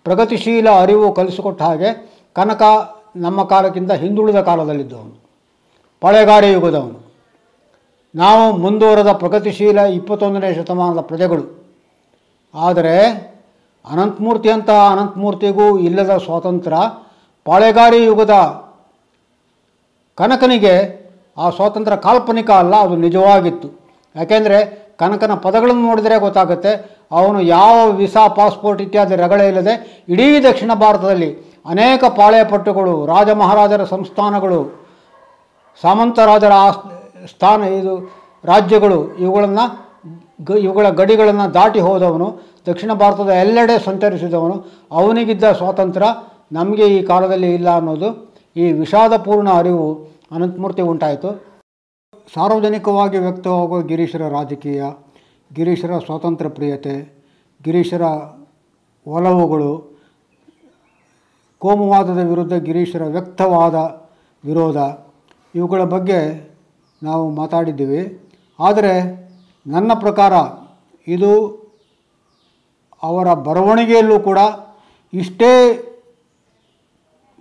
ಪ್ರಗತಿಶೀಲ 0.06 0.68
ಅರಿವು 0.82 1.06
ಕಲಿಸಿಕೊಟ್ಟ 1.18 1.60
ಹಾಗೆ, 1.68 1.90
ಕನಕ 2.36 2.62
ನಮ್ಮ 3.24 3.38
ಕಾಲಕ್ಕಿಂತ 3.52 3.92
ಹಿಂದುಳಿದ 4.02 4.40
ಕಾಲದಲ್ಲಿದ್ದವನು, 4.48 5.14
ಪಳೆಗಾರಿ 6.02 6.50
ಯುಗದವನು. 6.56 6.98
ನಾವು 8.14 8.44
ಮುಂದುವರೆದ 8.64 9.10
ಪ್ರಗತಿಶೀಲ 9.22 9.78
ಇಪ್ಪತ್ತೊಂದನೇ 9.96 10.50
ಶತಮಾನದ 10.58 11.00
ಪ್ರಜೆಗಳು. 11.10 11.44
ಆದರೆ 12.54 12.94
ಅನಂತಮೂರ್ತಿ 13.84 14.48
ಅಂತ 14.56 14.70
ಅನಂತಮೂರ್ತಿಗೂ 14.92 15.66
ಇಲ್ಲದ 15.86 16.12
ಸ್ವಾತಂತ್ರ್ಯ 16.26 16.78
ಪಾಳೆಗಾರಿ 17.46 18.00
ಯುಗದ 18.04 18.34
ಕನಕನಿಗೆ 20.18 20.74
ಆ 21.38 21.46
ಸ್ವಾತಂತ್ರ್ಯ 21.56 21.98
ಕಾಲ್ಪನಿಕ 22.06 22.50
ಅಲ್ಲ, 22.62 22.74
ಅದು 22.84 22.94
ನಿಜವಾಗಿತ್ತು. 23.06 23.68
ಯಾಕೆಂದರೆ 24.14 24.58
ಕನಕನ 25.00 25.34
ಪದಗಳನ್ನು 25.44 25.82
ನೋಡಿದರೆ 25.88 26.16
ಗೊತ್ತಾಗುತ್ತೆ. 26.26 26.72
ಅವನು 27.18 27.40
ಯಾವ 27.40 27.74
ವಿಸಾ, 28.00 28.22
ಪಾಸ್ಪೋರ್ಟ್ 28.38 28.82
ಇತ್ಯಾದಿ 28.82 29.16
ರಗಳೆ 29.16 29.48
ಇಲ್ಲದೆ 29.48 30.04
ಇಡೀ 30.08 30.26
ದಕ್ಷಿಣ 30.48 30.74
ಭಾರತದಲ್ಲಿ 30.74 31.30
ಅನೇಕ 31.74 32.04
ಪಾಳೆಯಪಟ್ಟುಗಳು 32.18 33.06
ರಾಜ 33.06 33.30
ಮಹಾರಾಜರ 33.42 33.84
ಸಂಸ್ಥಾನಗಳು, 33.84 34.60
ಸಾಮಂತರಾಜರ 35.82 36.52
ಆ 36.66 36.70
ಸ್ಥಾನ 37.32 37.62
ಇದು, 37.80 37.94
ರಾಜ್ಯಗಳು, 38.44 38.98
ಇವುಗಳನ್ನು 39.18 39.64
ಗ, 40.44 40.50
ಇವುಗಳ 40.64 40.86
ಗಡಿಗಳನ್ನು 40.90 41.54
ದಾಟಿ 41.54 41.80
ಹೋದವನು, 41.80 42.26
ದಕ್ಷಿಣ 42.66 42.92
ಭಾರತದ 42.92 43.30
ಎಲ್ಲೆಡೆ 43.44 43.76
ಸಂಚರಿಸಿದವನು, 43.84 44.56
ಅವನಿಗಿದ್ದ 44.92 45.44
ಸ್ವಾತಂತ್ರ್ಯ 45.52 46.08
ನಮಗೆ 46.52 46.86
ಈ 46.96 46.98
ಕಾಲದಲ್ಲಿ 47.02 47.54
ಇಲ್ಲ 47.54 47.68
ಅನ್ನೋದು 47.78 48.08
ಈ 48.56 48.66
ವಿಷಾದಪೂರ್ಣ 48.72 49.48
ಅರಿವು 49.60 49.86
ಅನಂತಮೂರ್ತಿ 50.34 50.82
ಉಂಟಾಯಿತು. 50.82 51.30
ಸಾರ್ವಜನಿಕವಾಗಿ 52.34 53.18
ವ್ಯಕ್ತವಾಗುವ 53.18 53.82
ಗಿರೀಶರ 53.82 54.28
ರಾಜಕೀಯ, 54.28 54.84
ಗಿರೀಶರ 55.54 55.98
ಸ್ವಾತಂತ್ರ್ಯ 55.98 56.50
ಪ್ರಿಯತೆ, 56.50 57.24
ಗಿರೀಶರ 57.64 58.02
ಒಲವುಗಳು, 59.06 60.00
ಕೋಮುವಾದದ 61.58 62.18
ವಿರುದ್ಧ 62.28 62.52
ಗಿರೀಶರ 62.52 63.02
ವ್ಯಕ್ತವಾದ 63.02 63.74
ವಿರೋಧ, 64.46 64.76
ಇವುಗಳ 65.54 65.84
ಬಗ್ಗೆ 65.84 66.18
ನಾವು 67.02 67.30
ಮಾತಾಡಿದ್ದೀವಿ. 67.30 68.30
ಆದರೆ 68.60 68.94
ನನ್ನ 69.66 69.92
ಪ್ರಕಾರ 69.94 70.32
ಇದು 71.08 71.32
ಅವರ 73.02 73.34
ಬರವಣಿಗೆಯಲ್ಲೂ 73.34 74.20
ಕೂಡ 74.20 74.38
ಇಷ್ಟೇ 75.12 75.52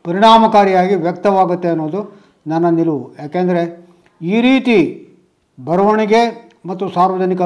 ಪರಿಣಾಮಕಾರಿಯಾಗಿ 0.03 0.95
ವ್ಯಕ್ತವಾಗುತ್ತೆ 0.95 1.67
ಅನ್ನೋದು 1.67 2.01
ನನ್ನ 2.47 2.69
ನಿಲುವು. 2.69 3.15
ಯಾಕೆಂದರೆ 3.19 3.84
ಈ 4.21 4.41
ರೀತಿ 4.41 4.77
ಬರವಣಿಗೆ 5.59 6.21
ಮತ್ತು 6.65 6.89
ಸಾರ್ವಜನಿಕ 6.89 7.41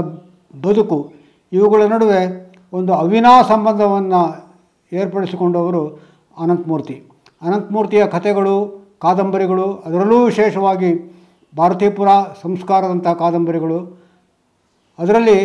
ಬದುಕು 0.62 1.14
ಇವುಗಳ 1.52 1.82
ನಡುವೆ 1.86 2.22
ಒಂದು 2.74 2.94
ಅವಿನಾ 2.94 3.42
ಸಂಬಂಧವನ್ನು 3.42 4.22
ಏರ್ಪಡಿಸಿಕೊಂಡವರು 4.94 5.84
ಅನಂತಮೂರ್ತಿ. 6.40 6.96
ಅನಂತಮೂರ್ತಿಯ 7.42 8.06
ಕಥೆಗಳು, 8.06 8.56
ಕಾದಂಬರಿಗಳು, 9.00 9.74
ಅದರಲ್ಲೂ 9.86 10.26
ವಿಶೇಷವಾಗಿ 10.26 10.92
ಭಾರತೀಪುರ 11.58 12.08
ಸಂಸ್ಕಾರದಂಥ 12.42 13.08
ಕಾದಂಬರಿಗಳು. 13.08 13.80
ಅದರಲ್ಲಿ 15.00 15.40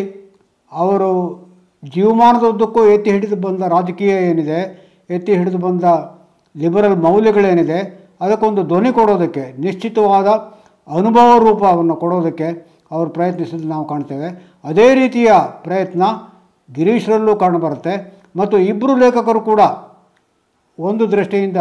ಅವರು 0.72 1.10
ಜೀವಮಾನದುದ್ದಕ್ಕೂ 1.84 2.86
ಎತ್ತಿ 2.86 3.10
ಹಿಡಿದು 3.10 3.36
ಬಂದ 3.36 3.62
ರಾಜಕೀಯ 3.62 4.08
ಏನಿದೆ, 4.08 4.60
ಎತ್ತಿ 5.10 5.36
ಹಿಡಿದು 5.36 5.58
ಬಂದ 5.58 5.84
ಲಿಬರಲ್ 6.56 6.96
ಮೌಲ್ಯಗಳೇನಿದೆ, 6.96 7.78
ಅದಕ್ಕೊಂದು 8.20 8.62
ಧ್ವನಿ 8.62 8.92
ಕೊಡೋದಕ್ಕೆ 8.92 9.60
ನಿಶ್ಚಿತವಾದ 9.60 10.28
ಅನುಭವ 10.88 11.38
ರೂಪವನ್ನು 11.38 11.96
ಕೊಡೋದಕ್ಕೆ 11.96 12.78
ಅವರು 12.90 13.10
ಪ್ರಯತ್ನಿಸಿದ್ದು 13.10 13.68
ನಾವು 13.68 13.84
ಕಾಣ್ತೇವೆ. 13.84 14.56
ಅದೇ 14.64 14.94
ರೀತಿಯ 14.94 15.32
ಪ್ರಯತ್ನ 15.62 16.02
ಗಿರೀಶ್ರಲ್ಲೂ 16.72 17.36
ಕಾಣಬರುತ್ತೆ. 17.36 18.24
ಮತ್ತು 18.36 18.58
ಇಬ್ಬರು 18.58 18.96
ಲೇಖಕರು 18.96 19.40
ಕೂಡ 19.40 19.60
ಒಂದು 20.78 21.10
ದೃಷ್ಟಿಯಿಂದ 21.10 21.56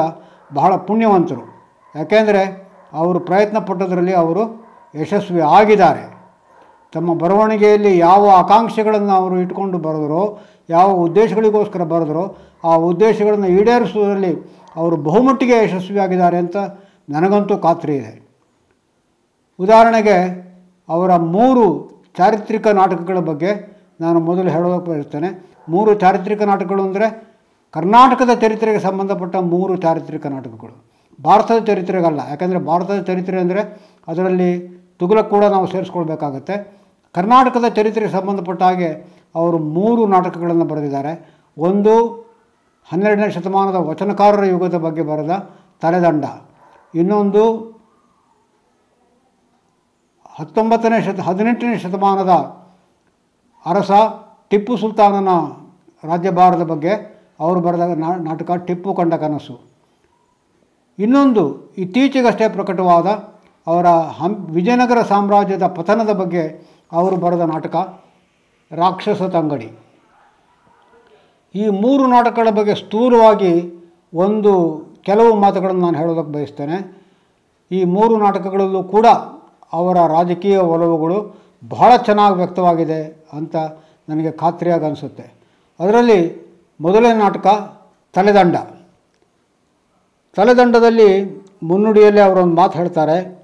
ಬಹಳ 0.53 0.75
ಪುಣ್ಯವಂತರು. 0.75 1.41
ಯಾಕೆಂದರೆ 1.95 2.71
ಅವರು 2.93 3.19
ಪ್ರಯತ್ನ 3.19 3.59
ಪಟ್ಟದರಲ್ಲಿ 3.59 4.13
ಅವರು 4.13 4.65
ಯಶಸ್ವಿ 5.01 5.41
ಆಗಿದ್ದಾರೆ. 5.41 6.13
ತಮ್ಮ 6.93 7.13
ಬರವಣಿಗೆಯಲ್ಲಿ 7.13 7.97
ಯಾವ 7.97 8.29
ಆಕಾಂಕ್ಷೆಗಳನ್ನು 8.29 9.11
ಅವರು 9.11 9.39
ಇಟ್ಕೊಂಡು 9.39 9.77
ಬರೆದರೋ, 9.77 10.39
ಯಾವ 10.69 10.91
ಉದ್ದೇಶಗಳಿಗೋಸ್ಕರ 10.91 11.83
ಬರೆದರೋ, 11.83 12.35
ಆ 12.63 12.75
ಉದ್ದೇಶಗಳನ್ನು 12.75 13.47
ಈಡೇರಿಸುವುದರಲ್ಲಿ 13.47 14.61
ಅವರು 14.75 14.95
ಬಹುಮಟ್ಟಿಗೆ 14.95 15.63
ಯಶಸ್ವಿಯಾಗಿದ್ದಾರೆ 15.63 16.37
ಅಂತ 16.37 16.57
ನನಗಂತೂ 17.09 17.57
ಖಾತ್ರಿ 17.57 17.95
ಇದೆ. 17.95 18.22
ಉದಾಹರಣೆಗೆ 19.59 20.17
ಅವರ 20.89 21.11
ಮೂರು 21.35 21.65
ಚಾರಿತ್ರಿಕ 22.17 22.65
ನಾಟಕಗಳ 22.79 23.19
ಬಗ್ಗೆ 23.29 23.51
ನಾನು 24.03 24.19
ಮೊದಲು 24.29 24.49
ಹೇಳೋದಕ್ಕೆ 24.55 24.89
ಬಯಸ್ತೇನೆ 24.91 25.29
ಮೂರು 25.73 25.91
ಚಾರಿತ್ರಿಕ 26.03 26.41
ನಾಟಕಗಳು 26.51 26.81
ಅಂದರೆ 26.87 27.07
ಕರ್ನಾಟಕದ 27.73 28.31
ಚರಿತ್ರೆಗೆ 28.43 28.79
ಸಂಬಂಧಪಟ್ಟ 28.85 29.35
ಮೂರು 29.53 29.73
ಚಾರಿತ್ರಿಕ 29.83 30.25
ನಾಟಕಗಳು. 30.33 30.73
ಭಾರತದ 31.19 31.59
ಚರಿತ್ರೆಗಲ್ಲ, 31.69 32.21
ಯಾಕೆಂದರೆ 32.31 32.59
ಭಾರತದ 32.69 32.99
ಚರಿತ್ರೆ 33.09 33.37
ಅಂದರೆ 33.43 33.61
ಅದರಲ್ಲಿ 34.11 34.49
ತುಗುಲಕ್ 34.99 35.29
ಕೂಡ 35.33 35.43
ನಾವು 35.55 35.65
ಸೇರಿಸ್ಕೊಳ್ಬೇಕಾಗತ್ತೆ. 35.73 36.55
ಕರ್ನಾಟಕದ 37.15 37.67
ಚರಿತ್ರೆಗೆ 37.77 38.11
ಸಂಬಂಧಪಟ್ಟ 38.17 38.61
ಹಾಗೆ 38.69 38.89
ಅವರು 39.35 39.57
ಮೂರು 39.77 40.01
ನಾಟಕಗಳನ್ನು 40.13 40.65
ಬರೆದಿದ್ದಾರೆ. 40.71 41.13
ಒಂದು 41.57 41.93
ಹನ್ನೆರಡನೇ 42.89 43.29
ಶತಮಾನದ 43.35 43.79
ವಚನಕಾರರ 43.89 44.45
ಯುಗದ 44.53 44.77
ಬಗ್ಗೆ 44.85 45.03
ಬರೆದ 45.11 45.33
ತಲೆದಂಡ, 45.83 46.25
ಇನ್ನೊಂದು 46.93 47.43
ಹತ್ತೊಂಬತ್ತನೇ 50.39 50.99
ಶತ, 51.05 51.19
ಹದಿನೆಂಟನೇ 51.19 51.77
ಶತಮಾನದ 51.77 52.31
ಅರಸ 53.65 53.91
ಟಿಪ್ಪು 54.49 54.77
ಸುಲ್ತಾನನ 54.77 55.31
ರಾಜ್ಯಭಾರದ 56.03 56.63
ಬಗ್ಗೆ 56.71 56.93
ಅವರು 57.39 57.59
ಬರೆದ 57.65 57.83
ನಾಟಕ 58.29 58.51
ಟಿಪ್ಪು 58.67 58.93
ಕಂಡ 58.93 59.13
ಕನಸು. 59.13 59.55
ಇನ್ನೊಂದು 60.99 61.43
ಇತ್ತೀಚೆಗಷ್ಟೇ 61.77 62.47
ಪ್ರಕಟವಾದ 62.49 63.07
ಅವರ 63.67 63.87
ಹಂ, 64.17 64.33
ವಿಜಯನಗರ 64.55 65.01
ಸಾಮ್ರಾಜ್ಯದ 65.01 65.67
ಪತನದ 65.77 66.11
ಬಗ್ಗೆ 66.21 66.43
ಅವರು 66.91 67.15
ಬರೆದ 67.15 67.43
ನಾಟಕ 67.53 67.75
ರಾಕ್ಷಸ 68.71 69.21
ತಂಗಡಿ. 69.35 69.69
ಈ 71.55 71.63
ಮೂರು 71.83 72.03
ನಾಟಕಗಳ 72.07 72.49
ಬಗ್ಗೆ 72.49 72.75
ಸ್ಥೂಲವಾಗಿ 72.75 73.53
ಒಂದು 74.25 74.51
ಕೆಲವು 75.07 75.31
ಮಾತುಗಳನ್ನು 75.35 75.81
ನಾನು 75.85 75.97
ಹೇಳೋದಕ್ಕೆ 75.97 76.33
ಬಯಸ್ತೇನೆ. 76.37 76.77
ಈ 77.71 77.83
ಮೂರು 77.95 78.17
ನಾಟಕಗಳಲ್ಲೂ 78.17 78.83
ಕೂಡ 78.83 79.05
ಅವರ 79.73 79.97
ರಾಜಕೀಯ 79.97 80.57
ಒಲವುಗಳು 80.57 81.43
ಬಹಳ 81.69 81.97
ಚೆನ್ನಾಗಿ 81.97 82.35
ವ್ಯಕ್ತವಾಗಿದೆ 82.35 83.25
ಅಂತ 83.33 83.55
ನನಗೆ 84.09 84.31
ಖಾತ್ರಿಯಾಗಿ 84.31 84.85
ಅನಿಸುತ್ತೆ. 84.85 85.33
ಅದರಲ್ಲಿ 85.79 86.43
ಮೊದಲನೇ 86.81 87.17
ನಾಟಕ 87.17 87.77
ತಲೆದಂಡ. 88.13 88.55
ತಲೆದಂಡದಲ್ಲಿ 90.35 91.43
ಮುನ್ನುಡಿಯಲ್ಲಿ 91.63 92.21
ಅವರೊಂದು 92.21 92.55
ಮಾತು 92.55 92.77
ಹೇಳ್ತಾರೆ, 92.77 93.43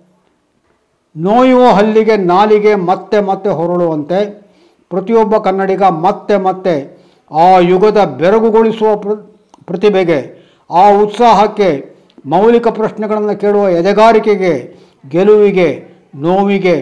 ನೋಯುವ 1.18 1.68
ಹಲ್ಲಿಗೆ 1.68 2.18
ನಾಲಿಗೆ 2.18 2.76
ಮತ್ತೆ 2.76 3.22
ಮತ್ತೆ 3.22 3.50
ಹೊರಳುವಂತೆ, 3.50 4.50
ಪ್ರತಿಯೊಬ್ಬ 4.90 5.38
ಕನ್ನಡಿಗ 5.38 5.84
ಮತ್ತೆ 5.84 6.38
ಮತ್ತೆ 6.38 7.00
ಆ 7.32 7.60
ಯುಗದ 7.60 8.04
ಬೆರಗುಗೊಳಿಸುವ 8.04 8.96
ಪ್ರ- 8.96 9.18
ಪ್ರತಿಭೆಗೆ, 9.66 10.50
ಆ 10.72 10.92
ಉತ್ಸಾಹಕ್ಕೆ, 11.04 11.96
ಮೌಲಿಕ 12.26 12.68
ಪ್ರಶ್ನೆಗಳನ್ನು 12.68 13.38
ಕೇಳುವ 13.38 13.70
ಎದೆಗಾರಿಕೆಗೆ, 13.70 14.76
ಗೆಲುವಿಗೆ 15.10 15.89
ನೋವಿಗೆ 16.14 16.76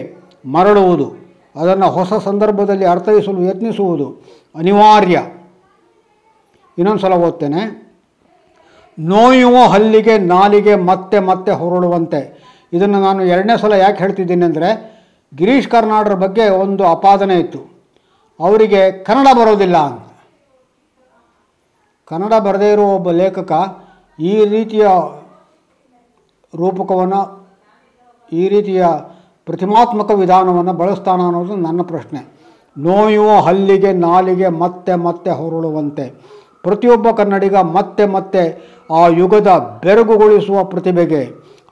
ಮರಳುವುದು, 0.44 1.06
ಅದನ್ನು 1.56 1.88
ಹೊಸ 1.96 2.12
ಸಂದರ್ಭದಲ್ಲಿ 2.26 2.86
ಅರ್ಥೈಸಲು 2.92 3.40
ಯತ್ನಿಸುವುದು 3.42 4.06
ಅನಿವಾರ್ಯ. 4.54 5.16
ಇನ್ನೊಂದು 6.78 7.02
ಸಲ 7.04 7.14
ಓದ್ತೇನೆ. 7.26 7.62
ನೋಯುವ 8.98 9.56
ಹಲ್ಲಿಗೆ 9.72 10.14
ನಾಲಿಗೆ 10.32 10.74
ಮತ್ತೆ 10.90 11.18
ಮತ್ತೆ 11.30 11.52
ಹೊರಳುವಂತೆ. 11.60 12.20
ಇದನ್ನು 12.72 12.98
ನಾನು 13.00 13.20
ಎರಡನೇ 13.24 13.54
ಸಲ 13.62 13.74
ಯಾಕೆ 13.82 13.98
ಹೇಳ್ತಿದ್ದೀನಿ 14.04 14.44
ಅಂದರೆ, 14.48 14.70
ಗಿರೀಶ್ 15.32 15.68
ಕರ್ನಾಡರ 15.68 16.14
ಬಗ್ಗೆ 16.24 16.44
ಒಂದು 16.64 16.82
ಅಪಾದನೆ 16.86 17.36
ಇತ್ತು. 17.38 17.60
ಅವರಿಗೆ 18.40 18.80
ಕನ್ನಡ 19.06 19.28
ಬರೋದಿಲ್ಲ 19.40 19.76
ಅಂತ. 19.88 20.04
ಕನ್ನಡ 22.10 22.34
ಬರದೇ 22.46 22.68
ಇರುವ 22.72 22.90
ಒಬ್ಬ 22.98 23.10
ಲೇಖಕ 23.22 23.52
ಈ 24.18 24.34
ರೀತಿಯ 24.52 24.86
ರೂಪಕವನ್ನು, 26.54 27.22
ಈ 28.32 28.44
ರೀತಿಯ 28.48 28.82
ಪ್ರತಿಮಾತ್ಮಕ 29.48 30.10
ವಿಧಾನವನ್ನು 30.10 30.72
ಬಳಸ್ತಾನ 30.72 31.20
ಅನ್ನೋದು 31.20 31.56
ನನ್ನ 31.56 31.82
ಪ್ರಶ್ನೆ. 31.82 32.20
ನೋಯುವ 32.78 33.40
ಹಲ್ಲಿಗೆ, 33.40 33.92
ನಾಲಿಗೆ 33.92 34.48
ಮತ್ತೆ 34.48 34.94
ಮತ್ತೆ 34.94 35.30
ಹೊರಳುವಂತೆ. 35.30 36.06
ಪ್ರತಿಯೊಬ್ಬ 36.62 37.10
ಕನ್ನಡಿಗ 37.16 37.56
ಮತ್ತೆ 37.56 38.06
ಮತ್ತೆ 38.06 38.42
ಆ 38.94 39.06
ಯುಗದ 39.06 39.80
ಬೆರಗುಗೊಳಿಸುವ 39.82 40.64
ಪ್ರತಿಭೆಗೆ, 40.64 41.22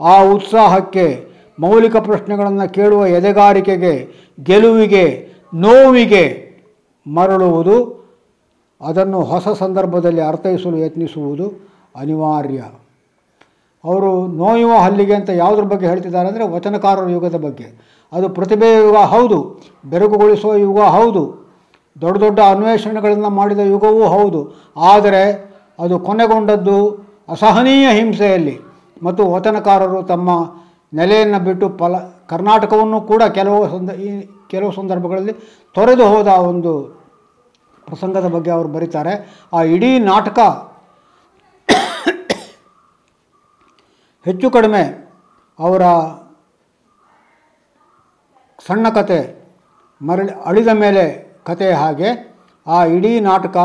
ಆ 0.00 0.14
ಉತ್ಸಾಹಕ್ಕೆ, 0.22 1.06
ಮೌಲಿಕ 1.60 1.96
ಪ್ರಶ್ನೆಗಳನ್ನು 1.96 2.72
ಕೇಳುವ 2.74 3.06
ಎದೆಗಾರಿಕೆಗೆ, 3.06 3.94
ಗೆಲುವಿಗೆ, 4.42 5.06
ನೋವಿಗೆ 5.54 6.24
ಮರಳುವುದು, 7.14 7.78
ಅದನ್ನು 8.80 9.20
ಹೊಸ 9.22 9.48
ಸಂದರ್ಭದಲ್ಲಿ 9.48 10.20
ಅರ್ಥೈಸಲು 10.20 10.76
ಯತ್ನಿಸುವುದು 10.76 11.52
ಅನಿವಾರ್ಯ. 11.96 12.62
ಅವರು 13.86 14.10
ನೋಯುವ 14.40 14.72
ಹಲ್ಲಿಗೆ 14.84 15.14
ಅಂತ 15.18 15.30
ಯಾವುದ್ರ 15.42 15.64
ಬಗ್ಗೆ 15.72 15.86
ಹೇಳ್ತಿದ್ದಾರೆ 15.90 16.28
ಅಂದರೆ 16.30 16.44
ವಚನಕಾರರ 16.54 17.08
ಯುಗದ 17.16 17.38
ಬಗ್ಗೆ. 17.46 17.66
ಅದು 18.12 18.26
ಪ್ರತಿಭೆಯ 18.36 18.74
ಯುಗ 18.84 18.98
ಹೌದು 19.14 19.38
ಬೆರಗುಗೊಳಿಸುವ 19.92 20.52
ಯುಗ 20.64 20.80
ಹೌದು, 20.96 21.22
ದೊಡ್ಡ 21.96 22.16
ದೊಡ್ಡ 22.24 22.38
ಅನ್ವೇಷಣೆಗಳನ್ನು 22.52 23.30
ಮಾಡಿದ 23.38 23.62
ಯುಗವೂ 23.72 24.04
ಹೌದು. 24.16 24.40
ಆದರೆ 24.92 25.22
ಅದು 25.84 25.94
ಕೊನೆಗೊಂಡದ್ದು 26.08 26.76
ಅಸಹನೀಯ 27.34 27.86
ಹಿಂಸೆಯಲ್ಲಿ. 27.98 28.56
ಮತ್ತು 29.06 29.22
ವಚನಕಾರರು 29.34 30.00
ತಮ್ಮ 30.12 30.30
ನೆಲೆಯನ್ನು 30.98 31.38
ಬಿಟ್ಟು 31.46 31.66
ಫಲ 31.80 31.94
ಕರ್ನಾಟಕವನ್ನು 32.32 32.98
ಕೂಡ 33.10 33.22
ಕೆಲವು 33.38 33.58
ಸಂದ 33.72 33.90
ಕೆಲವು 34.52 34.70
ಸಂದರ್ಭಗಳಲ್ಲಿ 34.78 35.34
ತೊರೆದು 35.76 36.04
ಹೋದ 36.12 36.30
ಒಂದು 36.50 36.72
ಪ್ರಸಂಗದ 37.86 38.28
ಬಗ್ಗೆ 38.34 38.50
ಅವರು 38.56 38.68
ಬರೀತಾರೆ. 38.76 39.12
ಆ 39.56 39.58
ಇಡೀ 39.74 39.90
ನಾಟಕ 40.12 40.38
ಹೆಚ್ಚು 44.26 44.50
ಕಡಿಮೆ 44.50 44.82
ಅವರ 45.58 45.82
ಸಣ್ಣ 48.66 48.86
ಕತೆ 48.88 49.18
ಮರಳಿ 50.00 50.32
ಅಳಿದ 50.44 50.70
ಮೇಲೆ 50.74 51.04
ಕತೆ 51.44 51.68
ಹಾಗೆ 51.72 52.08
ಆ 52.66 52.84
ಇಡೀ 52.84 53.12
ನಾಟಕ 53.20 53.56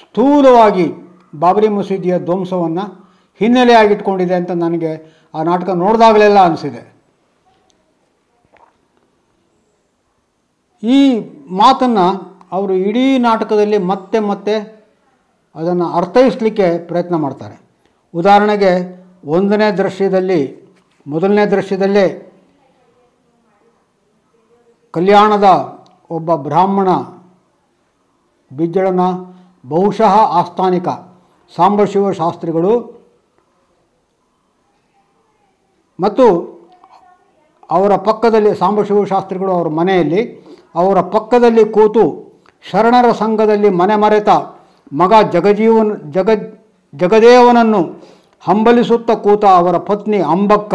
ಸ್ಥೂಲವಾಗಿ 0.00 0.86
ಬಾಬರಿ 1.34 1.68
ಮಸೀದಿಯ 1.68 2.18
ಧ್ವಂಸವನ್ನು 2.18 2.84
ಹಿನ್ನೆಲೆಯಾಗಿಟ್ಕೊಂಡಿದೆ 3.40 4.34
ಅಂತ 4.34 4.50
ನನಗೆ 4.64 4.92
ಆ 5.34 5.42
ನಾಟಕ 5.42 5.68
ನೋಡಿದಾಗಲೆಲ್ಲ 5.82 6.38
ಅನಿಸಿದೆ. 6.44 6.82
ಈ 10.82 10.98
ಮಾತನ್ನು 11.62 12.06
ಅವರು 12.52 12.74
ಇಡೀ 12.88 13.18
ನಾಟಕದಲ್ಲಿ 13.18 13.78
ಮತ್ತೆ 13.78 14.18
ಮತ್ತೆ 14.18 14.54
ಅದನ್ನು 15.54 15.86
ಅರ್ಥೈಸಲಿಕ್ಕೆ 15.98 16.66
ಪ್ರಯತ್ನ 16.88 17.16
ಮಾಡ್ತಾರೆ. 17.16 17.56
ಉದಾಹರಣೆಗೆ 18.14 18.99
ಒಂದನೇ 19.24 19.68
ದೃಶ್ಯದಲ್ಲಿ, 19.72 20.40
ಮೊದಲನೇ 21.06 21.44
ದೃಶ್ಯದಲ್ಲೇ 21.46 22.06
ಕಲ್ಯಾಣದ 24.94 25.48
ಒಬ್ಬ 26.10 26.34
ಬ್ರಾಹ್ಮಣ, 26.46 26.88
ಬಿಜ್ಜಳನ 28.50 29.02
ಬಹುಶಃ 29.64 30.14
ಆಸ್ಥಾನಿಕ 30.40 30.88
ಸಾಂಬಶಿವ 31.56 32.12
ಶಾಸ್ತ್ರಿಗಳು 32.12 32.72
ಮತ್ತು 35.98 36.26
ಅವರ 37.70 37.92
ಪಕ್ಕದಲ್ಲಿ 37.96 38.52
ಸಾಂಬಶಿವ 38.54 39.04
ಶಾಸ್ತ್ರಿಗಳು 39.04 39.50
ಅವರ 39.52 39.68
ಮನೆಯಲ್ಲಿ, 39.80 40.22
ಅವರ 40.74 41.00
ಪಕ್ಕದಲ್ಲಿ 41.14 41.64
ಕೂತು 41.72 42.04
ಶರಣರ 42.70 43.08
ಸಂಘದಲ್ಲಿ 43.12 43.70
ಮನೆ 43.70 43.96
ಮರೆತ 43.96 44.28
ಮಗ 44.92 45.12
ಜಗಜೀವನ್, 45.32 45.92
ಜಗ, 46.12 46.30
ಜಗದೇವನನ್ನು 46.92 47.80
ಹಂಬಲಿಸುತ್ತ 48.46 49.10
ಕೂತ 49.24 49.44
ಅವರ 49.60 49.76
ಪತ್ನಿ 49.88 50.18
ಅಂಬಕ್ಕ. 50.34 50.74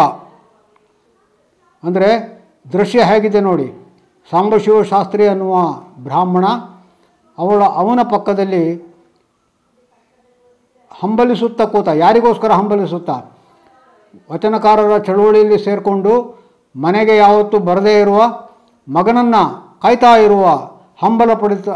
ಅಂದರೆ 1.84 2.10
ದೃಶ್ಯ 2.74 3.04
ಹೇಗಿದೆ 3.04 3.40
ನೋಡಿ. 3.40 3.68
ಸಾಂಬಶಿವ 4.32 4.78
ಶಾಸ್ತ್ರಿ 4.84 5.24
ಅನ್ನುವ 5.28 5.56
ಬ್ರಾಹ್ಮಣ, 6.04 6.46
ಅವಳ 7.38 7.62
ಅವನ 7.82 8.00
ಪಕ್ಕದಲ್ಲಿ 8.12 8.64
ಹಂಬಲಿಸುತ್ತ 10.92 11.62
ಕೂತ. 11.74 11.88
ಯಾರಿಗೋಸ್ಕರ 12.04 12.52
ಹಂಬಲಿಸುತ್ತ? 12.52 13.12
ವಚನಕಾರರ 14.32 14.98
ಚಳುವಳಿಯಲ್ಲಿ 14.98 15.58
ಸೇರಿಕೊಂಡು 15.66 16.14
ಮನೆಗೆ 16.76 17.16
ಯಾವತ್ತೂ 17.18 17.58
ಬರದೇ 17.60 17.96
ಇರುವ 18.00 18.22
ಮಗನನ್ನು 18.88 19.42
ಕಾಯ್ತಾ 19.82 20.14
ಇರುವ, 20.18 20.46
ಹಂಬಲ 21.04 21.32
ಪಡಿತ 21.34 21.70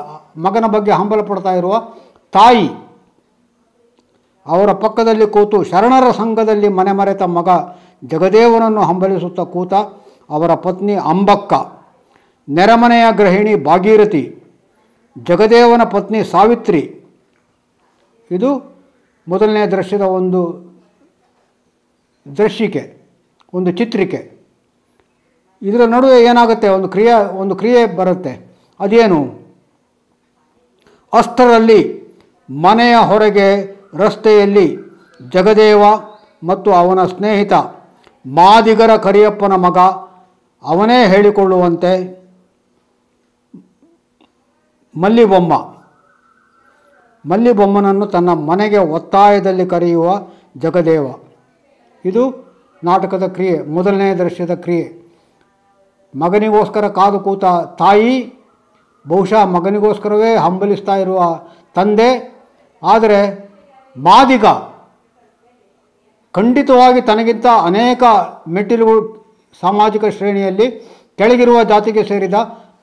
ಮಗನ 0.45 0.65
ಬಗ್ಗೆ 0.75 0.91
ಹಂಬಲ 0.91 1.21
ಪಡ್ತಾ 1.21 1.53
ಇರುವ 1.53 1.73
ತಾಯಿ. 2.33 2.67
ಅವರ 4.49 4.71
ಪಕ್ಕದಲ್ಲಿ 4.73 5.27
ಕೂತು 5.27 5.63
ಶರಣರ 5.63 6.11
ಸಂಘದಲ್ಲಿ 6.11 6.67
ಮನೆ 6.67 6.91
ಮರೆತ 6.91 7.21
ಮಗ 7.21 7.49
ಜಗದೇವನನ್ನು 8.05 8.81
ಹಂಬಲಿಸುತ್ತಾ 8.81 9.43
ಕೂತ 9.43 9.73
ಅವರ 10.29 10.53
ಪತ್ನಿ 10.55 10.95
ಅಂಬಕ್ಕ, 10.95 11.53
ನೆರೆಮನೆಯ 12.49 13.05
ಗೃಹಿಣಿ 13.17 13.55
ಭಾಗೀರಥಿ, 13.55 14.23
ಜಗದೇವನ 15.17 15.83
ಪತ್ನಿ 15.83 16.23
ಸಾವಿತ್ರಿ. 16.23 16.81
ಇದು 18.31 18.49
ಮೊದಲನೇ 19.27 19.65
ದೃಶ್ಯದ 19.65 20.01
ಒಂದು 20.01 20.41
ದೃಶ್ಯಿಕೆ, 22.37 22.83
ಒಂದು 23.53 23.71
ಚಿತ್ರಿಕೆ. 23.71 24.31
ಇದರ 25.61 25.85
ನಡುವೆ 25.85 26.23
ಏನಾಗುತ್ತೆ? 26.23 26.67
ಒಂದು 26.69 26.89
ಕ್ರಿಯೆ 26.89 27.13
ಒಂದು 27.37 27.55
ಕ್ರಿಯೆ 27.55 27.85
ಬರುತ್ತೆ. 27.85 28.33
ಅದೇನು? 28.79 29.19
ಅಷ್ಟರಲ್ಲಿ 31.13 31.81
ಮನೆಯ 32.49 32.95
ಹೊರಗೆ 32.95 33.78
ರಸ್ತೆಯಲ್ಲಿ 33.93 34.77
ಜಗದೇವ 35.29 35.83
ಮತ್ತು 36.47 36.73
ಅವನ 36.73 37.05
ಸ್ನೇಹಿತ 37.05 37.53
ಮಾದಿಗರ 38.25 38.97
ಕರಿಯಪ್ಪನ 38.97 39.53
ಮಗ 39.55 39.77
ಅವನೇ 40.63 41.07
ಹೇಳಿಕೊಳ್ಳುವಂತೆ 41.07 41.93
ಮಲ್ಲಿಬೊಮ್ಮ. 44.95 45.53
ಮಲ್ಲಿಬೊಮ್ಮನನ್ನು 47.25 48.05
ತನ್ನ 48.05 48.33
ಮನೆಗೆ 48.33 48.77
ಒತ್ತಾಯದಲ್ಲಿ 48.77 49.65
ಕರೆಯುವ 49.65 50.19
ಜಗದೇವ. 50.57 51.05
ಇದು 52.05 52.23
ನಾಟಕದ 52.83 53.27
ಕ್ರಿಯೆ, 53.27 53.61
ಮೊದಲನೇ 53.61 54.13
ದೃಶ್ಯದ 54.13 54.53
ಕ್ರಿಯೆ. 54.55 54.85
ಮಗನಿಗೋಸ್ಕರ 56.15 56.87
ಕಾದು 56.87 57.19
ಕೂತ 57.19 57.45
ತಾಯಿ, 57.79 58.13
ಬಹುಶಃ 59.07 59.45
ಮಗನಿಗೋಸ್ಕರವೇ 59.45 60.35
ಹಂಬಲಿಸ್ತಾ 60.35 60.95
ಇರುವ 60.95 61.39
ತಂದೆ, 61.75 62.09
ಆದರೆ 62.83 63.48
ಮಾದಿಗ 63.97 64.45
ಖಂಡಿತವಾಗಿ 66.31 67.01
ತನಗಿಂತ 67.01 67.45
ಅನೇಕ 67.63 68.03
ಮೆಟ್ಟಿಲುಗಳು 68.47 69.19
ಸಾಮಾಜಿಕ 69.61 70.05
ಶ್ರೇಣಿಯಲ್ಲಿ 70.05 70.89
ಕೆಳಗಿರುವ 71.17 71.63
ಜಾತಿಗೆ 71.63 72.03
ಸೇರಿದ 72.03 72.33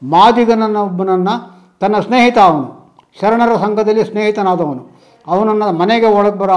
ಮಾದಿಗನನ್ನೊಬ್ಬನನ್ನು 0.03 1.57
ತನ್ನ 1.81 2.01
ಸ್ನೇಹಿತ 2.01 2.39
ಅವನು, 2.39 2.95
ಶರಣರ 3.21 3.57
ಸಂಘದಲ್ಲಿ 3.57 4.05
ಸ್ನೇಹಿತನಾದವನು. 4.05 4.97
ಅವನನ್ನು 5.27 5.73
ಮನೆಗೆ 5.73 6.07
ಒಳಗೆ 6.07 6.39
ಬರ, 6.39 6.51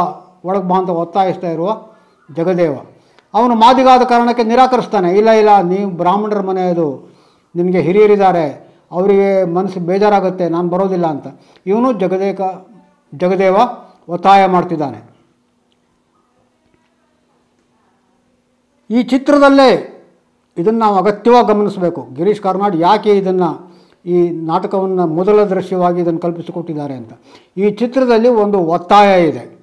ಒಳಗೆ 0.46 0.64
ಬಾ 0.64 0.78
ಅಂತ 0.78 0.90
ಒತ್ತಾಯಿಸ್ತಾ 0.90 1.48
ಇರುವ 1.48 1.82
ಜಗದೇವ. 2.38 2.76
ಅವನು 3.34 3.56
ಮಾದಿಗಾದ 3.56 4.02
ಕಾರಣಕ್ಕೆ 4.02 4.44
ನಿರಾಕರಿಸ್ತಾನೆ. 4.44 5.12
ಇಲ್ಲ 5.12 5.30
ಇಲ್ಲ, 5.30 5.62
ನೀವು 5.62 5.92
ಬ್ರಾಹ್ಮಣರ 5.92 6.40
ಮನೆಯದು 6.40 7.18
ನಿಮಗೆ 7.56 7.82
ಹಿರಿಯರಿದ್ದಾರೆ. 7.82 8.70
ಅವರಿಗೆ 8.92 9.44
ಮನಸ್ಸು 9.44 9.80
ಬೇಜಾರಾಗುತ್ತೆ. 9.80 10.50
ನಾನು 10.50 10.70
ಬರೋದಿಲ್ಲ 10.70 11.08
ಅಂತ. 11.08 11.28
ಇವನು 11.66 11.94
ಜಗದೇಕ, 11.94 12.42
ಜಗದೇವ 13.16 13.58
ಒತ್ತಾಯ 14.10 14.46
ಮಾಡ್ತಿದ್ದಾನೆ. 14.46 15.10
ಈ 18.90 19.04
ಚಿತ್ರದಲ್ಲೇ 19.04 19.96
ಇದನ್ನು 20.58 20.80
ನಾವು 20.80 20.98
ಅಗತ್ಯವಾಗಿ 20.98 21.48
ಗಮನಿಸಬೇಕು. 21.48 22.08
ಗಿರೀಶ್ 22.16 22.42
ಕಾರ್ನಾಡ್ 22.42 22.76
ಯಾಕೆ 22.76 23.18
ಇದನ್ನು 23.18 23.70
ಈ 24.06 24.30
ನಾಟಕವನ್ನು 24.30 25.08
ಮೊದಲ 25.08 25.44
ದೃಶ್ಯವಾಗಿ 25.44 26.02
ಇದನ್ನು 26.02 26.20
ಕಲ್ಪಿಸಿಕೊಟ್ಟಿದ್ದಾರೆ 26.20 26.94
ಅಂತ. 26.94 27.14
ಈ 27.58 27.70
ಚಿತ್ರದಲ್ಲಿ 27.70 28.30
ಒಂದು 28.30 28.60
ಒತ್ತಾಯ 28.60 29.28
ಇದೆ. 29.28 29.60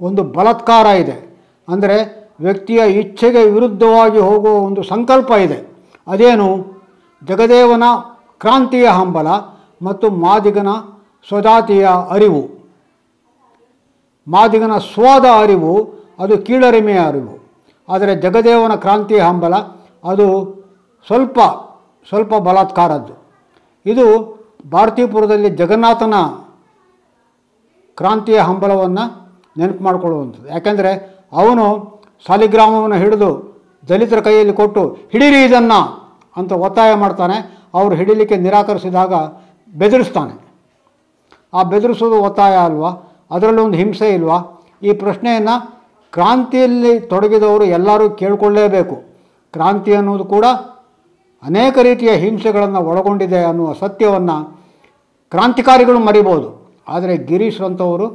ಒಂದು 0.00 0.24
ಬಲಾತ್ಕಾರ 0.24 0.86
ಇದೆ. 0.86 1.38
ಅಂದರೆ 1.68 2.26
ವ್ಯಕ್ತಿಯ 2.40 2.80
ಇಚ್ಛೆಗೆ 2.92 3.50
ವಿರುದ್ಧವಾಗಿ 3.50 4.18
ಹೋಗುವ 4.18 4.50
ಒಂದು 4.50 4.82
ಸಂಕಲ್ಪ 4.82 5.30
ಇದೆ. 5.30 5.66
ಅದೇನು? 6.06 6.76
ಜಗದೇವನ 7.24 7.82
ಕ್ರಾಂತಿಯ 8.38 8.88
ಹಂಬಲ 8.88 9.26
ಮತ್ತು 9.82 10.10
ಮಾದಿಗನ 10.10 10.68
ಸ್ವಜಾತಿಯ 11.28 11.88
ಅರಿವು. 12.10 12.55
ಮಾದಿಗನ 14.28 14.78
ಸ್ವಾದ 14.78 15.24
ಅರಿವು, 15.40 15.94
ಅದು 16.18 16.38
ಕೀಳರಿಮೆಯ 16.38 17.00
ಅರಿವು. 17.00 17.38
ಆದರೆ 17.88 18.14
ಜಗದೇವನ 18.14 18.74
ಕ್ರಾಂತಿಯ 18.74 19.20
ಹಂಬಲ, 19.20 19.54
ಅದು 20.04 20.56
ಸ್ವಲ್ಪ 21.06 21.38
ಸ್ವಲ್ಪ 22.08 22.34
ಬಲಾತ್ಕಾರದ್ದು. 22.34 23.26
ಇದು 23.86 24.36
ಭಾರತೀಪುರದಲ್ಲಿ 24.70 25.48
ಜಗನ್ನಾಥನ 25.48 26.14
ಕ್ರಾಂತಿಯ 27.96 28.38
ಹಂಬಲವನ್ನು 28.40 29.34
ನೆನಪು 29.58 29.84
ಮಾಡಿಕೊಳ್ಳುವಂಥದ್ದು. 29.84 30.48
ಯಾಕೆಂದರೆ 30.48 31.16
ಅವನು 31.32 31.96
ಸಾಲಿಗ್ರಾಮವನ್ನು 32.26 32.96
ಹಿಡಿದು 32.96 33.60
ದಲಿತರ 33.88 34.20
ಕೈಯಲ್ಲಿ 34.20 34.52
ಕೊಟ್ಟು, 34.52 34.98
ಹಿಡೀರಿ 35.12 35.44
ಇದನ್ನು 35.44 36.06
ಅಂತ 36.36 36.52
ಒತ್ತಾಯ 36.52 36.94
ಮಾಡ್ತಾನೆ. 36.94 37.60
ಅವರು 37.74 37.94
ಹಿಡೀಲಿಕ್ಕೆ 37.94 38.36
ನಿರಾಕರಿಸಿದಾಗ 38.36 39.14
ಬೆದರಿಸ್ತಾನೆ. 39.78 40.46
ಆ 41.54 41.62
ಬೆದರಿಸೋದು 41.62 42.22
ಒತ್ತಾಯ 42.22 42.56
ಅಲ್ವಾ? 42.56 43.05
ಅದರಲ್ಲಿ 43.30 43.60
ಒಂದು 43.60 43.76
ಹಿಂಸೆ 43.76 44.08
ಇಲ್ವಾ? 44.14 44.38
ಈ 44.82 44.92
ಪ್ರಶ್ನೆಯನ್ನು 44.92 45.54
ಕ್ರಾಂತಿಯಲ್ಲಿ 46.12 47.00
ತೊಡಗಿದವರು 47.00 47.64
ಎಲ್ಲರೂ 47.64 48.10
ಕೇಳಿಕೊಳ್ಳೇಬೇಕು. 48.10 48.96
ಕ್ರಾಂತಿ 49.54 49.94
ಅನ್ನೋದು 49.94 50.24
ಕೂಡ 50.24 50.44
ಅನೇಕ 51.42 51.78
ರೀತಿಯ 51.78 52.12
ಹಿಂಸೆಗಳನ್ನು 52.12 52.80
ಒಳಗೊಂಡಿದೆ 52.80 53.44
ಅನ್ನುವ 53.44 53.72
ಸತ್ಯವನ್ನು 53.72 54.36
ಕ್ರಾಂತಿಕಾರಿಗಳು 55.30 55.98
ಮರಿಬೋದು. 55.98 56.48
ಆದರೆ 56.88 57.16
ಗಿರೀಶ್ 57.16 57.60
ಅಂಥವರು, 57.60 58.06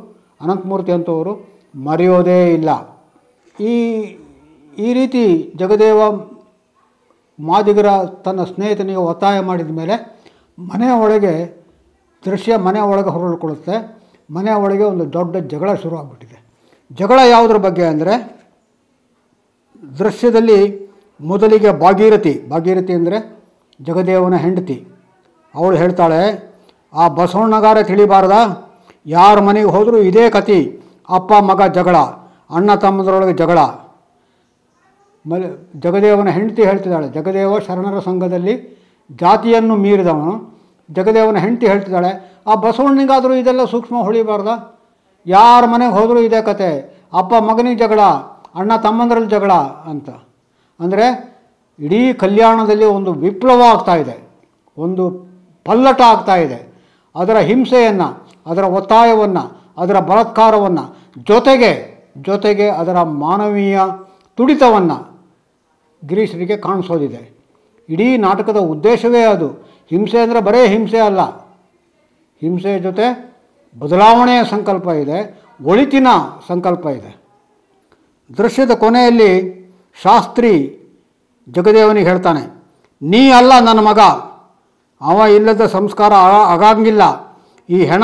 ಅನಂತಮೂರ್ತಿ 0.42 0.92
ಅಂಥವರು 0.92 1.32
ಮರೆಯೋದೇ 1.76 2.54
ಇಲ್ಲ. 2.54 2.70
ಈ 3.60 3.74
ಈ 4.78 4.94
ರೀತಿ 4.94 5.54
ಜಗದೇವ 5.56 6.02
ಮಾದಿಗರ 7.40 7.90
ತನ್ನ 8.26 8.44
ಸ್ನೇಹಿತನಿಗೆ 8.44 9.02
ಒತ್ತಾಯ 9.12 9.40
ಮಾಡಿದ 9.40 9.72
ಮೇಲೆ 9.80 9.96
ಮನೆಯ 10.60 10.94
ಒಳಗೆ 11.06 11.34
ದೃಶ್ಯ 12.26 12.58
ಮನೆ 12.58 12.80
ಒಳಗೆ 12.80 13.10
ಹೊರಳ್ಕೊಳ್ಳುತ್ತೆ 13.10 13.76
ಮನೆಯ 14.36 14.56
ಒಳಗೆ 14.64 14.86
ಒಂದು 14.92 15.06
ದೊಡ್ಡ 15.16 15.36
ಜಗಳ 15.52 15.70
ಶುರುವಾಗ್ಬಿಟ್ಟಿದೆ. 15.84 16.38
ಜಗಳ 17.00 17.20
ಯಾವುದ್ರ 17.34 17.58
ಬಗ್ಗೆ 17.66 17.86
ಅಂದರೆ, 17.94 18.14
ದೃಶ್ಯದಲ್ಲಿ 20.00 20.60
ಮೊದಲಿಗೆ 21.20 21.72
ಭಾಗೀರಥಿ 21.84 22.34
ಭಾಗೀರಥಿ 22.52 22.94
ಅಂದರೆ 23.00 23.18
ಜಗದೇವನ 23.80 24.36
ಹೆಂಡತಿ. 24.46 24.78
ಅವಳು 25.54 25.76
ಹೇಳ್ತಾಳೆ, 25.82 26.22
ಆ 26.94 27.04
ಬಸವಣ್ಣಗಾರ 27.18 27.78
ತಿಳಿಬಾರ್ದ, 27.90 28.36
ಯಾರ 29.16 29.36
ಮನೆಗೆ 29.48 29.70
ಹೋದರೂ 29.76 30.00
ಇದೇ 30.10 30.26
ಕತಿ 30.30 30.60
ಅಪ್ಪ 31.18 31.32
ಮಗ 31.50 31.62
ಜಗಳ, 31.78 31.98
ಅಣ್ಣ 32.58 32.70
ತಮ್ಮದರೊಳಗೆ 32.84 33.34
ಜಗಳ. 33.42 33.60
ಮಲೆ, 35.26 35.48
ಜಗದೇವನ 35.86 36.30
ಹೆಂಡತಿ 36.38 36.62
ಹೇಳ್ತಿದ್ದಾಳೆ, 36.70 37.08
ಜಗದೇವ 37.18 37.60
ಶರಣರ 37.68 37.98
ಸಂಘದಲ್ಲಿ 38.08 38.54
ಜಾತಿಯನ್ನು 39.24 39.76
ಮೀರಿದವನು. 39.86 40.34
ಜಗದೇವನ 40.90 41.38
ಹೆಂಡತಿ 41.46 41.66
ಹೇಳ್ತಿದ್ದಾಳೆ 41.72 42.12
ಆ 42.48 42.56
ಬಸವಣ್ಣನಿಗಾದರೂ 42.56 43.34
ಇದೆಲ್ಲ 43.34 43.66
ಸೂಕ್ಷ್ಮ 43.66 44.02
ಹೊಳಿಬಾರ್ದ? 44.02 44.48
ಯಾರ 45.28 45.66
ಮನೆಗೆ 45.66 45.92
ಹೋದರೂ 45.92 46.20
ಇದೇ 46.20 46.42
ಕತೆ. 46.42 47.02
ಅಪ್ಪ 47.14 47.34
ಮಗನಿಗೆ 47.34 47.76
ಜಗಳ, 47.76 48.00
ಅಣ್ಣ 48.56 48.76
ತಮ್ಮಂದ್ರಲ್ಲಿ 48.76 49.30
ಜಗಳ 49.30 49.52
ಅಂತ. 49.86 50.10
ಅಂದರೆ 50.80 51.32
ಇಡೀ 51.80 52.14
ಕಲ್ಯಾಣದಲ್ಲಿ 52.14 52.86
ಒಂದು 52.86 53.14
ವಿಪ್ಲವ 53.14 53.62
ಆಗ್ತಾ 53.62 53.96
ಇದೆ. 53.96 54.30
ಒಂದು 54.78 55.10
ಪಲ್ಲಟ 55.66 56.02
ಆಗ್ತಾ 56.02 56.36
ಇದೆ. 56.36 56.74
ಅದರ 57.16 57.38
ಹಿಂಸೆಯನ್ನು, 57.38 58.28
ಅದರ 58.46 58.64
ಒತ್ತಾಯವನ್ನು, 58.64 59.74
ಅದರ 59.78 60.00
ಬಲತ್ಕಾರವನ್ನು 60.00 60.98
ಜೊತೆಗೆ 61.28 61.92
ಜೊತೆಗೆ 62.18 62.70
ಅದರ 62.70 63.02
ಮಾನವೀಯ 63.02 63.80
ತುಡಿತವನ್ನು 64.36 65.22
ಗಿರೀಶರಿಗೆ 66.08 66.58
ಕಾಣಿಸೋದಿದೆ. 66.58 67.38
ಇಡೀ 67.90 68.18
ನಾಟಕದ 68.18 68.58
ಉದ್ದೇಶವೇ 68.58 69.22
ಅದು. 69.22 69.48
ಹಿಂಸೆ 69.90 70.20
ಅಂದರೆ 70.20 70.42
ಬರೇ 70.42 70.68
ಹಿಂಸೆ 70.68 71.00
ಅಲ್ಲ. 71.00 71.41
ಹಿಂಸೆಯ 72.42 72.78
ಜೊತೆ 72.86 73.08
ಬದಲಾವಣೆಯ 73.76 74.42
ಸಂಕಲ್ಪ 74.54 74.88
ಇದೆ, 75.04 75.20
ಒಳಿತಿನ 75.72 76.08
ಸಂಕಲ್ಪ 76.48 76.86
ಇದೆ. 76.98 77.12
ದೃಶ್ಯದ 78.40 78.74
ಕೊನೆಯಲ್ಲಿ 78.84 79.32
ಶಾಸ್ತ್ರಿ 79.98 80.52
ಜಗದೇವನಿಗೆ 81.48 82.08
ಹೇಳ್ತಾನೆ, 82.10 82.44
ನೀ 83.02 83.22
ಅಲ್ಲ 83.40 83.52
ನನ್ನ 83.68 83.82
ಮಗ, 83.90 84.00
ಅವ 85.02 85.18
ಇಲ್ಲದ 85.38 85.64
ಸಂಸ್ಕಾರ 85.76 86.14
ಆಗಂಗಿಲ್ಲ 86.54 87.04
ಈ 87.70 87.80
ಹೆಣ 87.92 88.04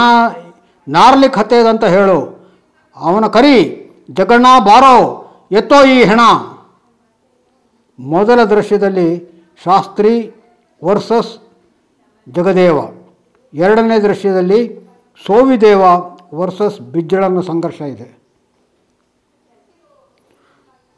ನಾರ್ಲಿಕ್ಕೆ 0.88 1.40
ಹತ್ತೇದಂತ 1.40 1.86
ಹೇಳು. 1.96 2.20
ಅವನ 2.98 3.26
ಕರಿ 3.36 3.58
ಜಗಣ್ಣ 4.18 4.48
ಬಾರೋ, 4.70 4.96
ಎತ್ತೋ 5.60 5.80
ಈ 5.96 5.98
ಹೆಣ. 6.10 6.22
ಮೊದಲ 8.00 8.40
ದೃಶ್ಯದಲ್ಲಿ 8.54 9.10
ಶಾಸ್ತ್ರಿ 9.62 10.14
ವರ್ಸಸ್ 10.82 11.32
ಜಗದೇವ. 12.28 12.78
ಎರಡನೇ 13.54 14.00
ದೃಶ್ಯದಲ್ಲಿ 14.00 14.60
ಸೋವಿದೇವ 15.26 15.82
ವರ್ಸಸ್ 16.34 16.82
ಬಿಜ್ಜಳನ 16.82 17.40
ಸಂಘರ್ಷ 17.42 17.82
ಇದೆ. 17.82 18.08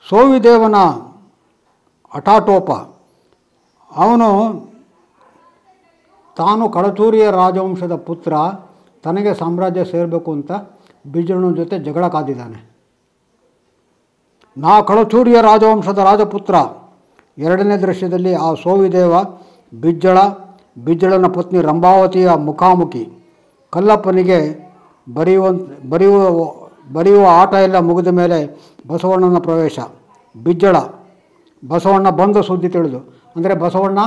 ಸೋವಿದೇವನ 0.10 0.76
ಹಠಾಟೋಪ, 2.14 2.72
ಅವನು 3.92 4.30
ತಾನು 6.38 6.70
ಕಳಚೂರಿಯ 6.70 7.32
ರಾಜವಂಶದ 7.32 7.96
ಪುತ್ರ, 7.96 8.34
ತನಗೆ 9.04 9.34
ಸಾಮ್ರಾಜ್ಯ 9.34 9.86
ಸೇರಬೇಕು 9.86 10.32
ಅಂತ 10.32 10.52
ಬಿಜ್ಜಳನ 11.12 11.54
ಜೊತೆ 11.54 11.80
ಜಗಳ 11.80 12.08
ಕಾದಿದ್ದಾನೆ. 12.08 12.60
ನಾ 14.58 14.82
ಕಳಚೂರಿಯ 14.82 15.42
ರಾಜವಂಶದ 15.42 15.98
ರಾಜಪುತ್ರ. 15.98 16.56
ಎರಡನೇ 17.38 17.78
ದೃಶ್ಯದಲ್ಲಿ 17.78 18.34
ಆ 18.36 18.54
ಸೋವಿದೇವ, 18.54 19.14
ಬಿಜ್ಜಳ 19.74 20.18
ಬಿಜ್ಜಳನ 20.84 21.28
ಪತ್ನಿ 21.28 21.62
ರಂಭಾವತಿಯ 21.62 22.34
ಮುಖಾಮುಖಿ. 22.34 23.10
ಕಲ್ಲಪ್ಪನಿಗೆ 23.70 24.70
ಬರೆಯುವ 25.14 25.52
ಬರೆಯುವ 25.90 26.46
ಬರೆಯುವ 26.94 27.28
ಆಟ 27.32 27.54
ಎಲ್ಲ 27.54 27.80
ಮುಗಿದ 27.80 28.08
ಮೇಲೆ 28.08 28.60
ಬಸವಣ್ಣನ 28.88 29.38
ಪ್ರವೇಶ. 29.38 29.80
ಬಿಜ್ಜಳ 30.44 30.78
ಬಸವಣ್ಣ 31.68 32.10
ಬಂದ 32.10 32.38
ಸುದ್ದಿ 32.38 32.70
ತಿಳಿದು. 32.70 32.98
ಅಂದರೆ 33.36 33.54
ಬಸವಣ್ಣ 33.56 34.00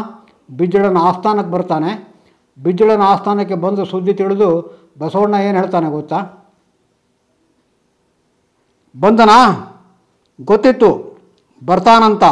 ಬಿಜ್ಜಳನ 0.57 0.99
ಆಸ್ಥಾನಕ್ಕೆ 0.99 1.53
ಬರ್ತಾನೆ. 1.53 2.15
ಬಿಜ್ಜಳನ 2.63 3.03
ಆಸ್ಥಾನಕ್ಕೆ 3.03 3.55
ಬಂದು 3.55 3.85
ಸುದ್ದಿ 3.85 4.15
ತಿಳಿದು 4.15 4.79
ಬಸವಣ್ಣ 4.99 5.35
ಏನು 5.35 5.59
ಹೇಳ್ತಾನೆ 5.59 5.91
ಗೊತ್ತಾ? 5.91 6.49
ಬಂದನಾ? 9.01 9.69
ಗೊತ್ತಿತ್ತು. 10.41 11.19
ಬರ್ತಾನಂತ. 11.67 12.25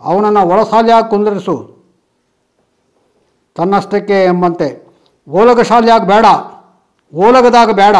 ಅವನನ್ನು 0.00 0.48
ಒಳಸಾಲಿಯಾಗಿ 0.48 1.10
ಕುಂದರಿಸು. 1.10 1.79
ತನ್ನಷ್ಟಕ್ಕೆ 3.60 4.18
ಎಂಬಂತೆ. 4.32 4.68
ಓಲಗ 5.28 5.60
ಶಾಲೆಯಾಗಿ 5.70 6.06
ಬೇಡ, 6.12 6.26
ಓಲಗದಾಗ 7.12 7.70
ಬೇಡ. 7.82 7.96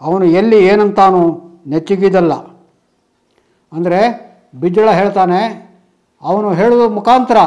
ಅವನು 0.00 0.24
ಎಲ್ಲಿ 0.40 0.58
ಏನಂತಾನು 0.70 1.22
ನೆಚ್ಚಿಗಿದಲ್ಲ. 1.72 2.34
ಅಂದರೆ 3.72 4.00
ಬಿಜ್ಜಳ 4.54 4.90
ಹೇಳ್ತಾನೆ, 4.98 5.40
ಅವನು 6.22 6.48
ಹೇಳುವ 6.60 6.82
ಮುಖಾಂತರ 6.98 7.38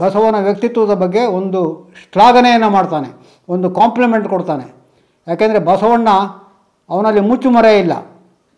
ಬಸವನ 0.00 0.36
ವ್ಯಕ್ತಿತ್ವದ 0.44 0.94
ಬಗ್ಗೆ 1.02 1.22
ಒಂದು 1.38 1.60
ಶ್ಲಾಘನೆಯನ್ನು 2.12 2.68
ಮಾಡ್ತಾನೆ, 2.76 3.08
ಒಂದು 3.48 3.68
ಕಾಂಪ್ಲಿಮೆಂಟ್ 3.78 4.28
ಕೊಡ್ತಾನೆ. 4.34 4.66
ಯಾಕೆಂದರೆ 5.26 5.60
ಬಸವಣ್ಣ 5.70 6.08
ಅವನಲ್ಲಿ 6.90 7.22
ಮುಚ್ಚುಮರೆ 7.30 7.72
ಇಲ್ಲ, 7.82 7.94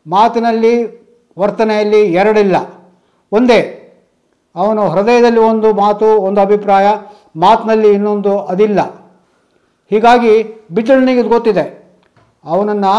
ಮಾತಿನಲ್ಲಿ 0.06 0.74
ವರ್ತನೆಯಲ್ಲಿ 1.36 2.02
ಎರಡಿಲ್ಲ. 2.20 2.56
ಒಂದೇ 3.32 3.58
ಅವನು 4.56 4.82
ಹೃದಯದಲ್ಲಿ 4.88 5.40
ಒಂದು 5.40 5.74
ಮಾತು, 5.74 6.08
ಒಂದು 6.20 6.40
ಅಭಿಪ್ರಾಯ, 6.40 6.86
ಮಾತಿನಲ್ಲಿ 7.36 7.92
ಇನ್ನೊಂದು 7.92 8.32
ಅದಿಲ್ಲ. 8.52 8.80
ಹೀಗಾಗಿ 9.90 10.34
ಬಿಜ್ಜಳನಿಗೆ 10.74 11.20
ಇದು 11.20 11.28
ಗೊತ್ತಿದೆ. 11.28 11.64
ಅವನನ್ನು 12.44 12.92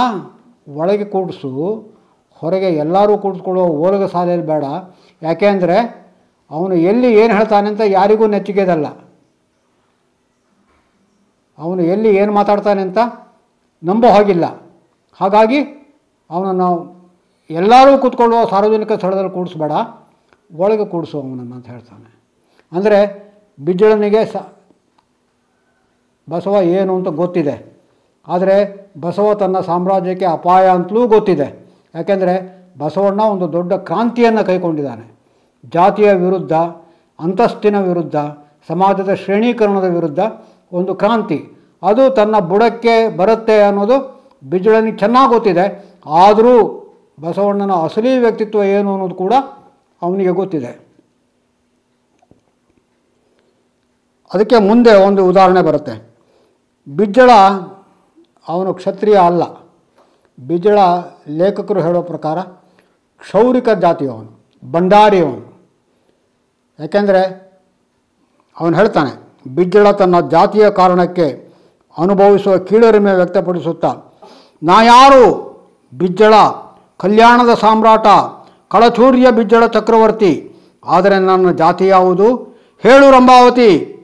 ಒಳಗೆ 0.80 1.06
ಕೂಡಿಸು, 1.06 1.51
ಹೊರಗೆ 2.41 2.70
ಎಲ್ಲರೂ 2.84 3.18
ಕೂಡಿಸ್ಕೊಳ್ಳೋ 3.18 3.64
ಓಲಗ 3.86 4.06
ಸಾಲೆಯಲ್ಲಿ 4.06 4.47
ಬೇಡ. 4.47 4.64
ಯಾಕೆ 5.22 5.47
ಅಂದರೆ 5.47 5.78
ಅವನು 6.51 6.76
ಎಲ್ಲಿ 6.76 7.10
ಏನು 7.22 7.34
ಹೇಳ್ತಾನೆ 7.34 7.68
ಅಂತ 7.70 7.82
ಯಾರಿಗೂ 7.88 8.28
ನೆಚ್ಚಿಗೆದಲ್ಲ. 8.28 8.88
ಅವನು 11.60 11.82
ಎಲ್ಲಿ 11.93 12.10
ಏನು 12.16 12.32
ಮಾತಾಡ್ತಾನೆ 12.34 12.82
ಅಂತ 12.82 12.97
ನಂಬೋ 13.84 14.10
ಹಾಗಿಲ್ಲ. 14.10 14.45
ಹಾಗಾಗಿ 15.20 15.60
ಅವನನ್ನು 16.30 16.70
ಎಲ್ಲರೂ 17.49 17.97
ಕೂತ್ಕೊಳ್ಳುವ 17.97 18.45
ಸಾರ್ವಜನಿಕ 18.45 18.91
ಸ್ಥಳದಲ್ಲಿ 18.91 19.30
ಕೂಡಿಸ್ಬೇಡ. 19.30 19.72
ಒಳಗೆ 20.52 20.86
ಕೂಡಿಸು 20.86 21.16
ಅವನನ್ನು 21.22 21.56
ಅಂತ 21.56 21.68
ಹೇಳ್ತಾನೆ. 21.68 22.10
ಅಂದರೆ 22.72 23.00
ಬಿಜ್ಜಳನಿಗೆ 23.60 24.22
ಸ 24.26 24.36
ಬಸವ 26.30 26.56
ಏನು 26.78 26.96
ಅಂತ 26.96 27.08
ಗೊತ್ತಿದೆ. 27.08 27.56
ಆದರೆ 28.28 28.56
ಬಸವ 29.02 29.34
ತನ್ನ 29.34 29.60
ಸಾಮ್ರಾಜ್ಯಕ್ಕೆ 29.60 30.26
ಅಪಾಯ 30.26 30.66
ಅಂತಲೂ 30.68 31.08
ಗೊತ್ತಿದೆ. 31.08 31.48
ಯಾಕೆಂದರೆ 31.96 32.36
ಬಸವಣ್ಣ 32.78 33.22
ಒಂದು 33.34 33.54
ದೊಡ್ಡ 33.54 33.74
ಕ್ರಾಂತಿಯನ್ನು 33.74 34.46
ಕೈಗೊಂಡಿದ್ದಾನೆ 34.46 35.06
ಜಾತಿಯ 35.74 36.14
ವಿರುದ್ಧ, 36.14 36.54
ಅಂತಸ್ತಿನ 37.20 37.78
ವಿರುದ್ಧ, 37.80 38.16
ಸಮಾಜದ 38.68 39.14
ಶ್ರೇಣೀಕರಣದ 39.14 39.88
ವಿರುದ್ಧ 39.96 40.20
ಒಂದು 40.72 40.96
ಕ್ರಾಂತಿ. 40.96 41.39
ಅದು 41.84 42.04
ತನ್ನ 42.10 42.36
ಬುಡಕ್ಕೆ 42.39 42.96
ಬರುತ್ತೆ 43.18 43.62
ಅನ್ನೋದು 43.64 43.98
ಬಿಜ್ಜಳನಿಗೆ 44.43 44.98
ಚೆನ್ನಾಗಿ 44.98 45.30
ಗೊತ್ತಿದೆ. 45.34 45.66
ಆದರೂ 46.24 46.56
ಬಸವಣ್ಣನ 47.22 47.72
ಅಸಲಿ 47.72 48.18
ವ್ಯಕ್ತಿತ್ವ 48.20 48.64
ಏನು 48.64 48.89
ಅನ್ನೋದು 48.93 49.16
ಕೂಡ 49.16 49.34
ಅವನಿಗೆ 50.06 50.34
ಗೊತ್ತಿದೆ. 50.39 50.72
ಅದಕ್ಕೆ 54.34 54.58
ಮುಂದೆ 54.60 54.93
ಒಂದು 55.06 55.22
ಉದಾಹರಣೆ 55.26 55.62
ಬರುತ್ತೆ. 55.62 55.95
ಬಿಜ್ಜಳ 56.88 57.32
ಅವನು 58.47 58.74
ಕ್ಷತ್ರಿಯ 58.74 59.18
ಅಲ್ಲ. 59.20 59.43
ಬಿಜ್ಜಳ 60.38 60.80
ಲೇಖಕರು 61.30 61.82
ಹೇಳೋ 61.82 62.01
ಪ್ರಕಾರ 62.01 62.38
ಕ್ಷೌರಿಕ 63.22 63.70
ಜಾತಿಯವನು 63.82 64.32
ಭಂಡಾರಿಯವನು 64.64 65.43
ಯಾಕೆಂದರೆ 66.80 67.22
ಅವನು 68.58 68.78
ಹೇಳ್ತಾನೆ, 68.78 69.14
ಬಿಜ್ಜಳ 69.56 69.91
ತನ್ನ 69.91 70.20
ಜಾತಿಯ 70.30 70.66
ಕಾರಣಕ್ಕೆ 70.72 71.28
ಅನುಭವಿಸುವ 71.97 72.58
ಕೀಳರಿಮೆ 72.58 73.12
ವ್ಯಕ್ತಪಡಿಸುತ್ತಾ, 73.14 73.91
ನಾ 74.64 74.78
ಯಾರು? 74.84 75.24
ಬಿಜ್ಜಳ, 75.93 76.34
ಕಲ್ಯಾಣದ 76.99 77.53
ಸಾಮ್ರಾಟ 77.53 78.08
ಕಳಚೂರ್ಯ 78.76 79.32
ಬಿಜ್ಜಳ 79.32 79.66
ಚಕ್ರವರ್ತಿ. 79.66 80.52
ಆದರೆ 80.86 81.20
ನನ್ನ 81.20 81.52
ಜಾತಿ 81.52 81.88
ಯಾವುದು? 81.88 82.36
ಹೇಳು 82.80 83.12
ರಂಭಾವತಿ. 83.12 83.96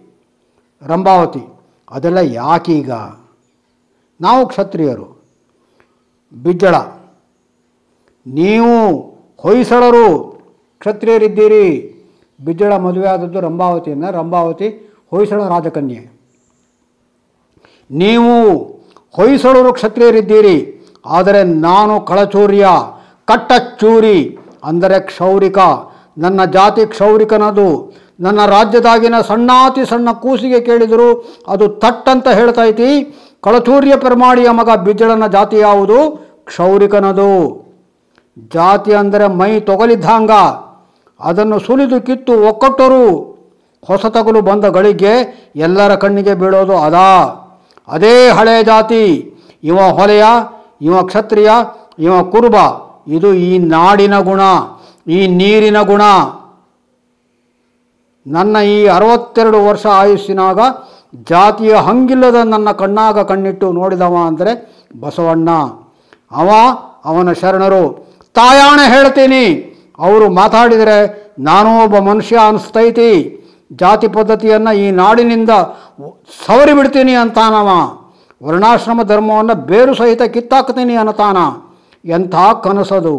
ರಂಭಾವತಿ. 0.87 1.59
ಅದೆಲ್ಲ 1.91 2.17
ಯಾಕೀಗ? 2.17 2.91
ನಾವು 4.21 4.47
ಕ್ಷತ್ರಿಯರು. 4.47 5.21
ಬಿಜ್ಜಳ. 6.43 6.75
ನೀವು 8.27 8.97
ಹೊಯ್ಸಳರು. 9.37 10.41
ಕ್ಷತ್ರಿಯರಿದ್ದೀರಿ. 10.79 11.87
ಬಿಜ್ಜಳ 12.45 12.77
ಮದುವೆ 12.77 13.07
ಆದದ್ದು 13.07 13.39
ರಂಭಾವತಿಯನ್ನು 13.39 14.11
ರಂಭಾವತಿ 14.11 14.93
ಹೊಯ್ಸಳ 15.09 15.47
ರಾಜಕನ್ಯೆ. 15.47 16.21
ನೀವು 17.91 18.61
ಹೊಯ್ಸಳರು 19.11 19.73
ಕ್ಷತ್ರಿಯರಿದ್ದೀರಿ. 19.73 20.87
ಆದರೆ 21.05 21.43
ನಾನು 21.43 22.01
ಕಳಚೂರ್ಯ 22.01 22.67
ಕಟ್ಟಚೂರಿ 23.25 24.37
ಅಂದರೆ 24.63 24.99
ಕ್ಷೌರಿಕ. 24.99 25.57
ನನ್ನ 26.17 26.45
ಜಾತಿ 26.45 26.85
ಕ್ಷೌರಿಕನದು. 26.85 27.93
ನನ್ನ 28.19 28.45
ರಾಜ್ಯದಾಗಿನ 28.45 29.21
ಸಣ್ಣಾತಿ 29.21 29.85
ಸಣ್ಣ 29.85 30.09
ಕೂಸಿಗೆ 30.11 30.61
ಕೇಳಿದರು 30.61 31.25
ಅದು 31.47 31.67
ತಟ್ಟಂತ 31.67 32.27
ಹೇಳ್ತೈತಿ 32.27 33.17
ಕಳಚೂರ್ಯ 33.43 33.95
ಪೆರ್ಮಾಡಿಯ 33.95 34.49
ಮಗ 34.49 34.69
ಬಿಜ್ಜಳನ 34.75 35.27
ಜಾತಿ 35.27 35.57
ಯಾವುದು? 35.57 36.27
ಕ್ಷೌರಿಕನದು. 36.45 37.31
ಜಾತಿ 38.53 38.93
ಅಂದರೆ 38.93 39.27
ಮೈ 39.27 39.59
ತೊಗಲಿದ್ದಾಂಗ. 39.59 40.31
ಅದನ್ನು 41.19 41.59
ಸುಲಿದು 41.59 42.01
ಕಿತ್ತು 42.01 42.47
ಒಕ್ಕಟ್ಟರು. 42.47 43.31
ಹೊಸ 43.87 44.05
ತಗಲು 44.05 44.41
ಬಂದ 44.41 44.65
ಗಳಿಗೆ 44.65 45.13
ಎಲ್ಲರ 45.55 45.95
ಕಣ್ಣಿಗೆ 45.95 46.33
ಬೀಳೋದು 46.33 46.77
ಅದಾ. 46.77 47.09
ಅದೇ 47.87 48.29
ಹಳೆಯ 48.29 48.63
ಜಾತಿ. 48.63 49.33
ಇವ 49.63 49.77
ಹೊಲೆಯ, 49.77 50.23
ಇವ 50.81 51.03
ಕ್ಷತ್ರಿಯ, 51.03 51.51
ಇವ 51.99 52.23
ಕುರುಬ. 52.23 52.55
ಇದು 53.07 53.33
ಈ 53.33 53.57
ನಾಡಿನ 53.57 54.19
ಗುಣ, 54.19 54.41
ಈ 55.07 55.27
ನೀರಿನ 55.27 55.81
ಗುಣ. 55.81 56.01
ನನ್ನ 58.27 58.57
ಈ 58.57 58.85
ಅರವತ್ತೆರಡು 58.87 59.65
ವರ್ಷ 59.65 59.85
ಆಯುಸ್ಸಿನಾಗ 59.85 60.59
ಜಾತಿಯ 61.29 61.73
ಹಂಗಿಲ್ಲದ 61.75 62.35
ನನ್ನ 62.35 62.71
ಕಣ್ಣಾಗ 62.71 63.19
ಕಣ್ಣಿಟ್ಟು 63.19 63.71
ನೋಡಿದವ 63.71 64.15
ಅಂದರೆ 64.27 64.51
ಬಸವಣ್ಣ. 64.99 65.49
ಅವ, 66.31 66.49
ಅವನ 67.05 67.31
ಶರಣರು, 67.31 67.83
ತಾಯಾಣೆ 68.33 68.85
ಹೇಳ್ತೀನಿ. 68.93 69.43
ಅವರು 69.99 70.29
ಮಾತಾಡಿದರೆ 70.29 70.97
ನಾನೂ 71.39 71.83
ಒಬ್ಬ 71.83 71.97
ಮನುಷ್ಯ 71.97 72.37
ಅನಿಸ್ತೈತಿ. 72.47 73.11
ಜಾತಿ 73.71 74.07
ಪದ್ಧತಿಯನ್ನು 74.07 74.71
ಈ 74.75 74.91
ನಾಡಿನಿಂದ 74.91 75.49
ಸವರಿ 76.45 76.73
ಬಿಡ್ತೀನಿ 76.73 77.13
ಅಂತಾನವ. 77.13 77.69
ವರ್ಣಾಶ್ರಮ 78.43 79.03
ಧರ್ಮವನ್ನು 79.03 79.55
ಬೇರು 79.55 79.93
ಸಹಿತ 79.95 80.21
ಕಿತ್ತಾಕ್ತೀನಿ 80.21 80.95
ಅನ್ನತಾನ. 80.95 81.37
ಎಂಥ 82.05 82.35
ಕನಸದು, 82.63 83.15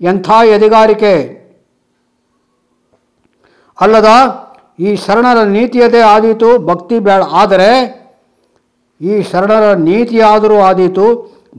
ಎಂಥ 0.00 0.30
ಎದೆಗಾರಿಕೆ. 0.56 1.14
ಅಲ್ಲದ 3.78 4.10
ಈ 4.78 4.90
ಶರಣರ 4.96 5.40
ನೀತಿಯದೇ 5.56 6.00
ಆದೀತು, 6.00 6.48
ಭಕ್ತಿ 6.66 6.98
ಬೇಡ 6.98 7.22
ಆದರೆ 7.32 7.70
ಈ 9.00 9.22
ಶರಣರ 9.22 9.66
ನೀತಿಯಾದರೂ 9.88 10.56
ಆದೀತು, 10.60 11.06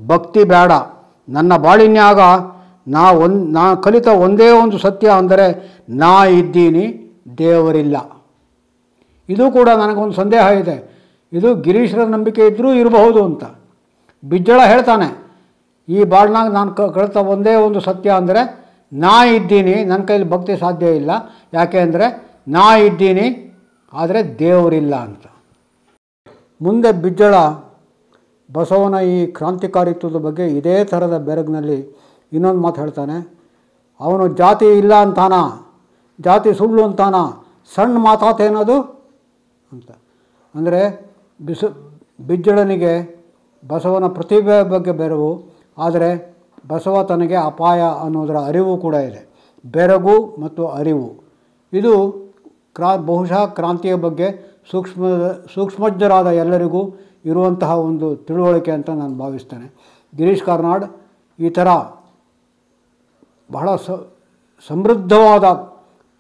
ಭಕ್ತಿ 0.08 0.44
ಬೇಡ 0.44 0.72
ನನ್ನ 1.30 1.58
ಬಾಳಿನ್ಯಾಗ 1.58 2.20
ನಾ 2.88 3.04
ಒಂದು, 3.26 3.42
ನಾ 3.52 3.66
ಕಲಿತ 3.76 4.08
ಒಂದೇ 4.08 4.50
ಒಂದು 4.52 4.78
ಸತ್ಯ 4.78 5.08
ಅಂದರೆ, 5.10 5.46
ನಾ 6.02 6.14
ಇದ್ದೀನಿ, 6.40 6.86
ದೇವರಿಲ್ಲ. 7.38 7.98
ಇದು 9.30 9.46
ಕೂಡ 9.52 9.70
ನನಗೊಂದು 9.82 10.14
ಸಂದೇಹ 10.14 10.46
ಇದೆ. 10.62 10.78
ಇದು 11.32 11.50
ಗಿರೀಶರ 11.56 12.04
ನಂಬಿಕೆ 12.06 12.48
ಇದ್ದರೂ 12.48 12.74
ಇರಬಹುದು 12.74 13.22
ಅಂತ. 13.24 13.44
ಬಿಜ್ಜಳ 14.24 14.60
ಹೇಳ್ತಾನೆ 14.66 15.23
ಈ 15.88 16.00
ಬಾಳ್ನಾಗ 16.14 16.48
ನಾನು 16.58 16.72
ಕ, 16.78 16.82
ಕಳ್ತ 16.98 17.18
ಒಂದೇ 17.34 17.54
ಒಂದು 17.66 17.80
ಸತ್ಯ 17.88 18.10
ಅಂದರೆ, 18.20 18.42
ನಾ 18.92 19.16
ಇದ್ದೀನಿ 19.38 19.76
ನನ್ನ 19.90 20.04
ಕೈಯಲ್ಲಿ 20.10 20.30
ಭಕ್ತಿ 20.34 20.54
ಸಾಧ್ಯ 20.64 20.88
ಇಲ್ಲ. 21.00 21.12
ಯಾಕೆ 21.58 21.80
ಅಂದರೆ, 21.86 22.08
ನಾ 22.56 22.66
ಇದ್ದೀನಿ, 22.88 23.28
ಆದರೆ 23.94 24.20
ದೇವರಿಲ್ಲ 24.42 24.96
ಅಂತ. 25.08 25.26
ಮುಂದೆ 26.62 26.92
ಬಿಜ್ಜಳ, 27.04 27.36
ಬಸವನ 28.50 28.96
ಈ 29.14 29.18
ಕ್ರಾಂತಿಕಾರಿತ್ವದ 29.38 30.18
ಬಗ್ಗೆ 30.26 30.46
ಇದೇ 30.58 30.76
ಥರದ 30.92 31.18
ಬೆರಗಿನಲ್ಲಿ 31.28 31.80
ಇನ್ನೊಂದು 32.32 32.62
ಮಾತು 32.66 32.82
ಹೇಳ್ತಾನೆ. 32.82 33.18
ಅವನು 34.00 34.24
ಜಾತಿ 34.42 34.68
ಇಲ್ಲ 34.82 34.94
ಅಂತಾನ? 35.06 35.36
ಜಾತಿ 36.20 36.50
ಸುಳ್ಳು 36.60 36.82
ಅಂತಾನ? 36.88 37.16
ಸಣ್ಣ 37.76 37.98
ಮಾತಾತೇನದು? 38.10 38.78
ಅಂತ. 39.72 39.90
ಅಂದರೆ 40.56 40.82
ಬಿಸು, 41.40 41.68
ಬಿಜ್ಜಳನಿಗೆ 42.30 42.94
ಬಸವನ 43.64 44.08
ಪ್ರತಿಭೆ 44.18 44.58
ಬಗ್ಗೆ 44.74 44.94
ಬೆರವು 45.02 45.32
ಆದರೆ 45.78 46.10
ಬಸವ 46.72 46.96
ತನಗೆ 47.12 47.38
ಅಪಾಯ 47.50 47.82
ಅನ್ನೋದರ 48.06 48.38
ಅರಿವು 48.50 48.74
ಕೂಡ 48.84 48.96
ಇದೆ. 49.10 49.22
ಬೆರಗು 49.64 50.16
ಮತ್ತು 50.44 50.64
ಅರಿವು. 50.80 51.10
ಇದು 51.74 51.94
ಕ್ರಾ, 52.78 52.92
ಬಹುಶಃ 53.10 53.42
ಕ್ರಾಂತಿಯ 53.58 53.96
ಬಗ್ಗೆ 54.06 54.28
ಸೂಕ್ಷ್ಮ, 54.72 55.04
ಸೂಕ್ಷ್ಮಜ್ಞರಾದ 55.54 56.30
ಎಲ್ಲರಿಗೂ 56.44 56.82
ಇರುವಂತಹ 57.32 57.72
ಒಂದು 57.88 58.08
ತಿಳುವಳಿಕೆ 58.28 58.72
ಅಂತ 58.78 58.90
ನಾನು 59.02 59.16
ಭಾವಿಸ್ತೇನೆ. 59.24 59.68
ಗಿರೀಶ್ 60.14 60.46
ಕಾರ್ನಾಡ್, 60.48 60.86
ಈ 61.40 61.50
ಥರ 61.58 61.68
ಬಹಳ 63.56 63.70
ಸ, 63.86 63.98
ಸಮೃದ್ಧವಾದ 64.70 65.46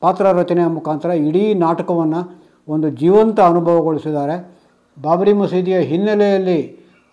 ಪಾತ್ರ 0.01 0.26
ರಚನೆಯ 0.39 0.68
ಮುಖಾಂತರ 0.78 1.12
ಇಡೀ 1.28 1.43
ನಾಟಕವನ್ನು 1.66 2.22
ಒಂದು 2.68 2.88
ಜೀವಂತ 3.01 3.39
ಅನುಭವಗೊಳಿಸಿದ್ದಾರೆ. 3.51 4.36
ಬಾಬರಿ 4.97 5.34
ಮಸೀದಿಯ 5.41 5.78
ಹಿನ್ನೆಲೆಯಲ್ಲಿ 5.91 6.60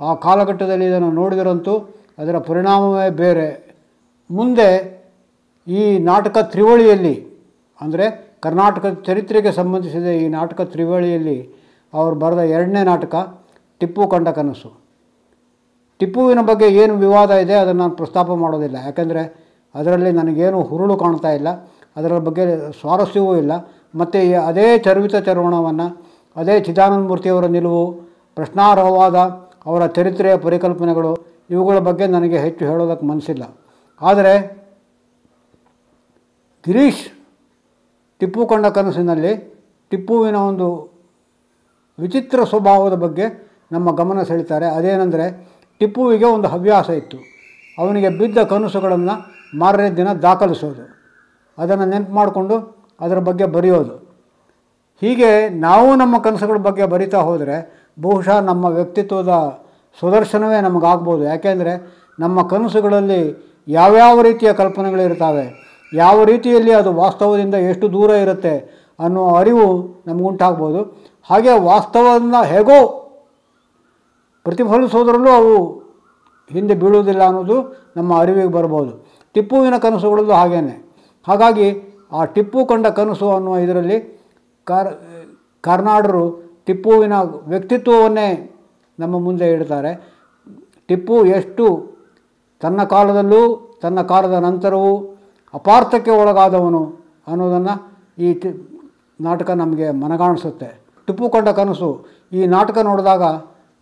ಆ 0.01 0.11
ಕಾಲಘಟ್ಟದಲ್ಲಿ 0.25 0.87
ಇದನ್ನು 0.91 1.11
ನೋಡಿದರಂತೂ 1.21 1.75
ಅದರ 2.19 2.37
ಪರಿಣಾಮವೇ 2.49 3.09
ಬೇರೆ. 3.23 3.47
ಮುಂದೆ 4.31 4.69
ಈ 5.67 5.83
ನಾಟಕ 6.11 6.39
ತ್ರಿವಳಿಯಲ್ಲಿ, 6.53 7.15
ಅಂದರೆ 7.81 8.07
ಕರ್ನಾಟಕದ 8.45 8.95
ಚರಿತ್ರೆಗೆ 9.07 9.51
ಸಂಬಂಧಿಸಿದ 9.53 10.09
ಈ 10.23 10.27
ನಾಟಕ 10.37 10.61
ತ್ರಿವಳಿಯಲ್ಲಿ 10.73 11.39
ಅವರು 11.93 12.15
ಬರೆದ 12.23 12.43
ಎರಡನೇ 12.57 12.83
ನಾಟಕ 12.91 13.15
ಟಿಪ್ಪು 13.81 14.03
ಕಂಡ 14.13 14.29
ಕನಸು. 14.39 14.71
ಟಿಪ್ಪುವಿನ 16.01 16.43
ಬಗ್ಗೆ 16.51 16.67
ಏನು 16.83 16.95
ವಿವಾದ 17.05 17.31
ಇದೆ 17.45 17.55
ಅದನ್ನು 17.63 17.81
ನಾನು 17.83 17.95
ಪ್ರಸ್ತಾಪ 18.01 18.31
ಮಾಡೋದಿಲ್ಲ. 18.43 18.77
ಯಾಕೆಂದರೆ 18.87 19.23
ಅದರಲ್ಲಿ 19.75 20.11
ನನಗೇನು 20.21 20.59
ಹುರುಳು 20.69 20.95
ಕಾಣ್ತಾ 21.03 21.31
ಇಲ್ಲ. 21.39 21.51
ಅದರ 21.99 22.19
ಬಗ್ಗೆ 22.29 22.45
ಸ್ವಾರಸ್ಯವೂ 22.81 23.33
ಇಲ್ಲ. 23.43 23.53
ಮತ್ತು 24.01 24.19
ಅದೇ 24.49 24.67
ಚರ್ವಿತ 24.87 25.17
ಚರ್ವಣವನ್ನು, 25.29 25.87
ಅದೇ 26.37 26.55
ಚಿದಾನಂದ 26.67 27.05
ಮೂರ್ತಿಯವರ 27.11 27.47
ನಿಲುವು, 27.57 27.85
ಪ್ರಶ್ನಾರ್ಹವಾದ 28.39 29.17
ಅವರ 29.69 29.83
ಚರಿತ್ರೆಯ 29.97 30.35
ಪರಿಕಲ್ಪನೆಗಳು 30.47 31.13
ಇವುಗಳ 31.51 31.79
ಬಗ್ಗೆ 31.79 32.07
ನನಗೆ 32.07 32.39
ಹೆಚ್ಚು 32.39 32.65
ಹೇಳೋದಕ್ಕೆ 32.65 33.07
ಮನಸ್ಸಿಲ್ಲ. 33.07 33.57
ಆದರೆ 34.01 34.61
ಗಿರೀಶ್ 36.67 37.11
ಟಿಪ್ಪು 38.19 38.47
ಕಂಡ 38.47 38.67
ಕನಸಿನಲ್ಲಿ 38.67 39.55
ಟಿಪ್ಪುವಿನ 39.91 40.37
ಒಂದು 40.37 40.91
ವಿಚಿತ್ರ 41.99 42.45
ಸ್ವಭಾವದ 42.45 42.95
ಬಗ್ಗೆ 42.95 43.51
ನಮ್ಮ 43.73 43.97
ಗಮನ 43.97 44.23
ಸೆಳೀತಾರೆ. 44.23 44.67
ಅದೇನೆಂದರೆ 44.67 45.49
ಟಿಪ್ಪುವಿಗೆ 45.79 46.25
ಒಂದು 46.25 46.49
ಹವ್ಯಾಸ 46.49 46.91
ಇತ್ತು. 46.91 47.17
ಅವನಿಗೆ 47.79 48.09
ಬಿದ್ದ 48.09 48.39
ಕನಸುಗಳನ್ನು 48.39 49.41
ಮಾರನೇ 49.59 49.91
ದಿನ 49.91 50.13
ದಾಖಲಿಸೋದು. 50.13 51.01
ಅದನ್ನು 51.59 51.85
ನೆನಪು 51.85 52.13
ಮಾಡಿಕೊಂಡು 52.13 52.87
ಅದರ 53.01 53.19
ಬಗ್ಗೆ 53.19 53.45
ಬರೆಯೋದು. 53.45 53.97
ಹೀಗೆ 55.01 55.49
ನಾವು 55.49 55.97
ನಮ್ಮ 55.97 56.19
ಕನಸುಗಳ 56.19 56.57
ಬಗ್ಗೆ 56.57 56.87
ಬರಿತಾ 56.87 57.19
ಹೋದರೆ 57.19 57.89
ಬಹುಶಃ 58.03 58.41
ನಮ್ಮ 58.41 58.65
ವ್ಯಕ್ತಿತ್ವದ 58.65 59.60
ಸುದರ್ಶನವೇ 59.99 60.59
ನಮಗಾಗ್ಬೋದು. 60.61 61.23
ಯಾಕೆಂದರೆ 61.33 61.73
ನಮ್ಮ 62.19 62.47
ಕನಸುಗಳಲ್ಲಿ 62.49 63.23
ಯಾವ್ಯಾವ 63.69 64.23
ರೀತಿಯ 64.23 64.51
ಕಲ್ಪನೆಗಳಿರ್ತಾವೆ 64.53 65.45
ಯಾವ 65.93 66.25
ರೀತಿಯಲ್ಲಿ 66.25 66.73
ಅದು 66.73 66.91
ವಾಸ್ತವದಿಂದ 66.93 67.57
ಎಷ್ಟು 67.71 67.87
ದೂರ 67.93 68.11
ಇರುತ್ತೆ 68.25 68.55
ಅನ್ನೋ 69.05 69.23
ಅರಿವು 69.41 69.67
ನಮಗುಂಟಾಗ್ಬೋದು. 70.07 70.81
ಹಾಗೆ 71.31 71.53
ವಾಸ್ತವವನ್ನು 71.61 72.41
ಹೇಗೋ 72.45 72.79
ಪ್ರತಿಫಲಿಸೋದ್ರಲ್ಲೂ 74.47 75.31
ಅವು 75.31 75.55
ಹಿಂದೆ 76.51 76.75
ಬೀಳುವುದಿಲ್ಲ 76.75 77.23
ಅನ್ನೋದು 77.23 77.57
ನಮ್ಮ 77.97 78.11
ಅರಿವಿಗೆ 78.19 78.53
ಬರ್ಬೋದು. 78.57 78.93
ಟಿಪ್ಪುವಿನ 79.35 79.77
ಕನಸುಗಳಲ್ಲೂ 79.77 80.35
ಹಾಗೇ 80.35 80.61
ಹಾಗಾಗಿ 81.27 81.69
ಆ 82.13 82.25
ಟಿಪ್ಪು 82.25 82.61
ಕಂಡ 82.67 82.87
ಕನಸು 82.99 83.27
ಅನ್ನುವ 83.31 83.57
ಇದರಲ್ಲಿ 83.57 83.99
ಕಾರ್, 84.67 84.89
ಕಾರ್ನಾಡರು 85.61 86.25
ಟಿಪ್ಪುವಿನ 86.67 87.15
ವ್ಯಕ್ತಿತ್ವವನ್ನೇ 87.47 88.29
ನಮ್ಮ 89.01 89.19
ಮುಂದೆ 89.19 89.53
ಇಡ್ತಾರೆ. 89.53 90.15
ಟಿಪ್ಪು 90.89 91.25
ಎಷ್ಟು 91.25 91.91
ತನ್ನ 92.61 92.85
ಕಾಲದಲ್ಲೂ 92.85 93.71
ತನ್ನ 93.83 94.03
ಕಾಲದ 94.03 94.33
ನಂತರವೂ 94.33 95.17
ಅಪಾರ್ಥಕ್ಕೆ 95.55 96.11
ಒಳಗಾದವನು 96.11 96.97
ಅನ್ನೋದನ್ನು 97.27 97.99
ಈ 98.19 98.43
ನಾಟಕ 99.21 99.51
ನಮಗೆ 99.51 99.91
ಮನಗಾಣಿಸುತ್ತೆ. 99.91 100.81
ಟಿಪ್ಪು 101.07 101.29
ಕಂಡ 101.29 101.49
ಕನಸು, 101.49 102.07
ಈ 102.33 102.47
ನಾಟಕ 102.47 102.79
ನೋಡಿದಾಗ 102.79 103.23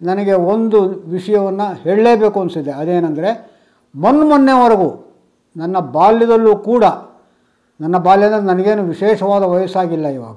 ನನಗೆ 0.03 0.33
ಒಂದು 0.33 0.83
ವಿಷಯವನ್ನು 0.89 1.75
ಹೇಳಲೇಬೇಕು 1.75 2.41
ಅನಿಸಿದೆ. 2.41 2.71
ಅದೇನೆಂದರೆ, 2.71 3.51
ಮೊನ್ನೆ 3.95 4.29
ಮೊನ್ನೆವರೆಗೂ 4.29 5.15
ನನ್ನ 5.57 5.79
ಬಾಲ್ಯದಲ್ಲೂ 5.79 6.57
ಕೂಡ, 6.57 6.85
ನನ್ನ 7.81 7.99
ಬಾಲ್ಯದ 7.99 8.33
ನನಗೇನು 8.33 8.83
ವಿಶೇಷವಾದ 8.83 9.43
ವಯಸ್ಸಾಗಿಲ್ಲ 9.43 10.07
ಇವಾಗ. 10.07 10.37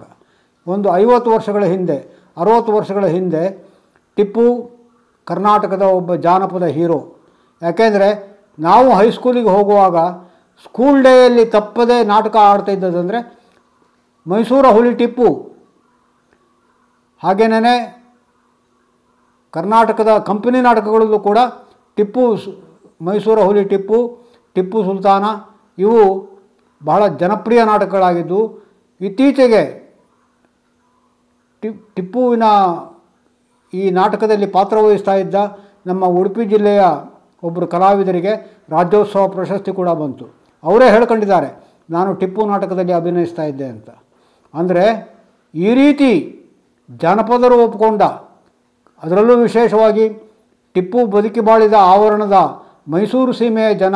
ಒಂದು 0.67 0.95
ಐವತ್ತು 0.95 1.31
ವರ್ಷಗಳ 1.31 1.65
ಹಿಂದೆ, 1.65 2.21
ಅರುವತ್ತು 2.37 2.73
ವರ್ಷಗಳ 2.73 3.05
ಹಿಂದೆ 3.05 3.70
ಟಿಪ್ಪು 4.17 4.45
ಕರ್ನಾಟಕದ 5.27 5.85
ಒಬ್ಬ 5.99 6.15
ಜಾನಪದ 6.25 6.65
ಹೀರೋ. 6.77 6.99
ಯಾಕೆಂದರೆ 7.61 8.09
ನಾವು 8.67 8.87
ಹೈಸ್ಕೂಲಿಗೆ 8.99 9.51
ಹೋಗುವಾಗ 9.55 9.97
ಸ್ಕೂಲ್ 10.65 10.99
ಡೇಯಲ್ಲಿ 11.05 11.43
ತಪ್ಪದೇ 11.55 11.97
ನಾಟಕ 12.13 12.35
ಆಡ್ತಾ 12.51 12.71
ಇದ್ದದಂದರೆ 12.75 13.19
ಮೈಸೂರ 14.31 14.65
ಹುಲಿ 14.75 14.93
ಟಿಪ್ಪು. 15.01 15.29
ಹಾಗೇನೇ 17.23 17.75
ಕರ್ನಾಟಕದ 19.53 20.11
ಕಂಪನಿ 20.29 20.59
ನಾಟಕಗಳಲ್ಲೂ 20.67 21.19
ಕೂಡ 21.29 21.39
ಟಿಪ್ಪು 21.97 22.23
ಮೈಸೂರ 23.07 23.39
ಹುಲಿ 23.47 23.63
ಟಿಪ್ಪು 23.71 23.99
ಟಿಪ್ಪು 24.55 24.77
ಸುಲ್ತಾನ 24.87 25.25
ಇವು 25.77 26.01
ಬಹಳ 26.81 27.01
ಜನಪ್ರಿಯ 27.21 27.61
ನಾಟಕಗಳಾಗಿದ್ದು, 27.71 28.39
ಇತ್ತೀಚೆಗೆ 29.01 29.63
ಟಿಪ್ 31.63 31.81
ಟಿಪ್ಪುವಿನ 31.95 32.45
ಈ 33.73 33.83
ನಾಟಕದಲ್ಲಿ 33.99 34.47
ಪಾತ್ರವಹಿಸ್ತಾ 34.55 35.15
ಇದ್ದ 35.23 35.35
ನಮ್ಮ 35.89 36.05
ಉಡುಪಿ 36.19 36.43
ಜಿಲ್ಲೆಯ 36.51 36.81
ಒಬ್ಬರು 37.47 37.67
ಕಲಾವಿದರಿಗೆ 37.73 38.33
ರಾಜ್ಯೋತ್ಸವ 38.75 39.23
ಪ್ರಶಸ್ತಿ 39.35 39.71
ಕೂಡ 39.79 39.89
ಬಂತು. 40.01 40.25
ಅವರೇ 40.63 40.87
ಹೇಳ್ಕೊಂಡಿದ್ದಾರೆ, 40.95 41.49
ನಾನು 41.95 42.09
ಟಿಪ್ಪು 42.21 42.41
ನಾಟಕದಲ್ಲಿ 42.51 42.93
ಅಭಿನಯಿಸ್ತಾ 42.99 43.43
ಇದ್ದೆ 43.51 43.67
ಅಂತ. 43.75 43.89
ಅಂದರೆ 44.53 44.85
ಈ 45.53 45.69
ರೀತಿ 45.79 46.11
ಜಾನಪದರು 47.03 47.55
ಒಪ್ಪಿಕೊಂಡ 47.65 48.01
ಅದರಲ್ಲೂ 49.03 49.35
ವಿಶೇಷವಾಗಿ 49.45 50.05
ಟಿಪ್ಪು 50.75 50.99
ಬದುಕಿ 51.13 51.41
ಬಾಳಿದ 51.47 51.75
ಆವರಣದ 51.93 52.37
ಮೈಸೂರು 52.93 53.33
ಸೀಮೆಯ 53.39 53.69
ಜನ 53.83 53.95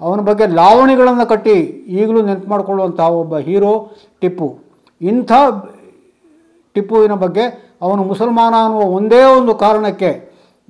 ಅವನ 0.00 0.20
ಬಗ್ಗೆ 0.28 0.46
ಲಾವಣಿಗಳನ್ನು 0.58 1.26
ಕಟ್ಟಿ 1.32 1.56
ಈಗಲೂ 1.98 2.20
ನೆನಪು 2.28 2.48
ಮಾಡಿಕೊಳ್ಳುವಂಥ 2.52 3.00
ಒಬ್ಬ 3.22 3.38
ಹೀರೋ 3.48 3.72
ಟಿಪ್ಪು. 4.22 4.48
ಇಂಥ 5.00 5.32
ಟಿಪ್ಪುವಿನ 6.76 7.14
ಬಗ್ಗೆ 7.24 7.44
ಅವನು 7.80 8.04
ಮುಸಲ್ಮಾನ 8.04 8.54
ಅನ್ನುವ 8.64 8.84
ಒಂದೇ 8.96 9.22
ಒಂದು 9.24 9.54
ಕಾರಣಕ್ಕೆ 9.54 10.10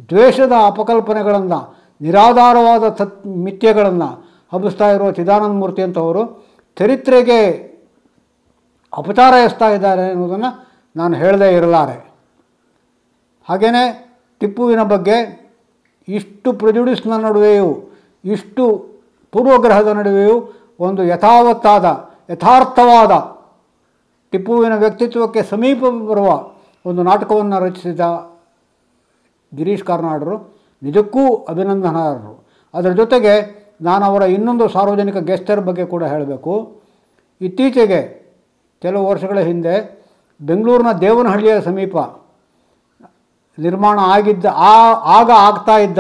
ದ್ವೇಷದ 0.09 0.53
ಅಪಕಲ್ಪನೆಗಳನ್ನು, 0.67 1.61
ನಿರಾಧಾರವಾದ 2.01 2.89
ತತ್ 2.89 3.27
ಮಿಥ್ಯಗಳನ್ನು 3.27 4.11
ಹಬ್ಬಿಸ್ತಾ 4.53 4.87
ಇರುವ 4.91 5.11
ಚಿದಾನಂದ 5.11 5.53
ಮೂರ್ತಿ 5.53 5.83
ಅಂತವರು 5.83 6.23
ಚರಿತ್ರೆಗೆ 6.79 7.41
ಅಪಚಾರ 8.93 9.33
ಎಸ್ತಾ 9.45 9.69
ಇದ್ದಾರೆ 9.69 10.05
ಎನ್ನುವುದನ್ನು 10.11 10.51
ನಾನು 10.97 11.15
ಹೇಳದೇ 11.17 11.49
ಇರಲಾರೆ. 11.55 11.97
ಹಾಗೆಯೇ 13.49 13.85
ಟಿಪ್ಪುವಿನ 14.41 14.83
ಬಗ್ಗೆ 14.83 15.17
ಇಷ್ಟು 16.09 16.53
ಪ್ರೆಜುಡಿಸ್ನ 16.53 17.17
ನಡುವೆಯೂ, 17.17 17.69
ಇಷ್ಟು 18.25 18.65
ಪೂರ್ವಗ್ರಹದ 19.31 19.89
ನಡುವೆಯೂ 19.89 20.37
ಒಂದು 20.81 21.03
ಯಥಾವತ್ತಾದ, 21.05 21.87
ಯಥಾರ್ಥವಾದ 22.31 23.13
ಟಿಪ್ಪುವಿನ 24.33 24.75
ವ್ಯಕ್ತಿತ್ವಕ್ಕೆ 24.77 25.43
ಸಮೀಪ 25.43 25.81
ಬರುವ 26.11 26.31
ಒಂದು 26.87 27.03
ನಾಟಕವನ್ನು 27.03 27.61
ರಚಿಸಿದ 27.61 28.01
ಗಿರೀಶ್ 29.55 29.85
ಕಾರ್ನಾಡರು, 29.85 30.61
ನಿಜಕ್ಕೂ 30.83 31.37
ಅಭಿನಂದನಾರ್ಹರು. 31.37 32.45
ಅದರ 32.75 32.93
ಜೊತೆಗೆ 32.93 33.61
ನಾನು 33.83 34.05
ಅವರ 34.05 34.23
ಇನ್ನೊಂದು 34.23 34.69
ಸಾರ್ವಜನಿಕ 34.69 35.17
ಗೆಸ್ಟರ್ 35.17 35.61
ಬಗ್ಗೆ 35.61 35.87
ಕೂಡ 35.87 36.05
ಹೇಳಬೇಕು. 36.05 36.83
ಇತ್ತೀಚೆಗೆ 37.41 38.31
ಕೆಲವು 38.83 39.07
ವರ್ಷಗಳ 39.07 39.39
ಹಿಂದೆ 39.39 40.01
ಬೆಂಗಳೂರಿನ 40.41 40.93
ದೇವನಹಳ್ಳಿಯ 40.93 41.61
ಸಮೀಪ 41.61 41.97
ನಿರ್ಮಾಣ 43.59 43.99
ಆಗಿದ್ದ, 43.99 44.47
ಆ, 44.47 44.93
ಆಗ 44.93 45.31
ಆಗ್ತಾ 45.31 45.77
ಇದ್ದ 45.77 45.99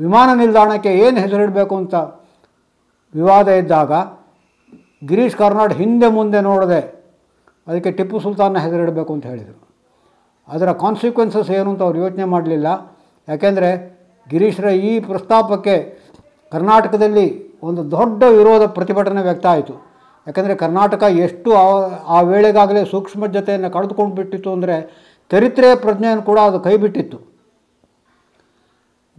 ವಿಮಾನ 0.00 0.38
ನಿಲ್ದಾಣಕ್ಕೆ 0.38 0.94
ಏನು 0.94 1.20
ಹೆಸರಿಡಬೇಕು 1.20 1.76
ಅಂತ 1.76 1.94
ವಿವಾದ 3.14 3.48
ಇದ್ದಾಗ 3.48 3.92
ಗಿರೀಶ್ 5.06 5.36
ಕಾರ್ನಾಡ್ 5.36 5.72
ಹಿಂದೆ 5.72 6.08
ಮುಂದೆ 6.08 6.40
ನೋಡದೆ 6.40 7.03
ಅದಕ್ಕೆ 7.66 7.92
ಟಿಪ್ಪು 7.92 8.20
ಸುಲ್ತಾನ್ನ 8.20 8.58
ಹೆಸರಿಡಬೇಕು 8.58 9.12
ಅಂತ 9.12 9.26
ಹೇಳಿದರು. 9.26 9.68
ಅದರ 10.48 10.72
ಕಾನ್ಸಿಕ್ವೆನ್ಸಸ್ 10.72 11.50
ಏನು 11.50 11.70
ಅಂತ 11.70 11.82
ಅವ್ರು 11.82 11.98
ಯೋಚನೆ 11.98 12.24
ಮಾಡಲಿಲ್ಲ. 12.24 12.96
ಯಾಕೆಂದರೆ 13.28 14.00
ಗಿರೀಶ್ರ 14.28 14.68
ಈ 14.68 15.00
ಪ್ರಸ್ತಾಪಕ್ಕೆ 15.00 15.98
ಕರ್ನಾಟಕದಲ್ಲಿ 16.52 17.44
ಒಂದು 17.62 17.90
ದೊಡ್ಡ 17.90 18.22
ವಿರೋಧ 18.22 18.62
ಪ್ರತಿಭಟನೆ 18.62 19.22
ವ್ಯಕ್ತ 19.22 19.46
ಆಯಿತು. 19.46 19.74
ಯಾಕೆಂದರೆ 20.26 20.54
ಕರ್ನಾಟಕ 20.54 21.02
ಎಷ್ಟು 21.02 21.54
ಆ- 21.54 21.80
ವೇಳೆಗಾಗಲೇ 21.80 22.22
ವೇಳೆಗಾಗಲೇ 22.22 22.84
ಸೂಕ್ಷ್ಮಜ್ಞತೆಯನ್ನು 22.84 23.70
ಕಳೆದುಕೊಂಡು 23.70 24.14
ಬಿಟ್ಟಿತ್ತು 24.14 24.52
ಅಂದರೆ 24.52 25.04
ಚರಿತ್ರೆಯ 25.30 25.74
ಪ್ರಜ್ಞೆಯನ್ನು 25.74 26.22
ಕೂಡ 26.22 26.38
ಅದು 26.38 26.60
ಕೈಬಿಟ್ಟಿತ್ತು. 26.60 27.34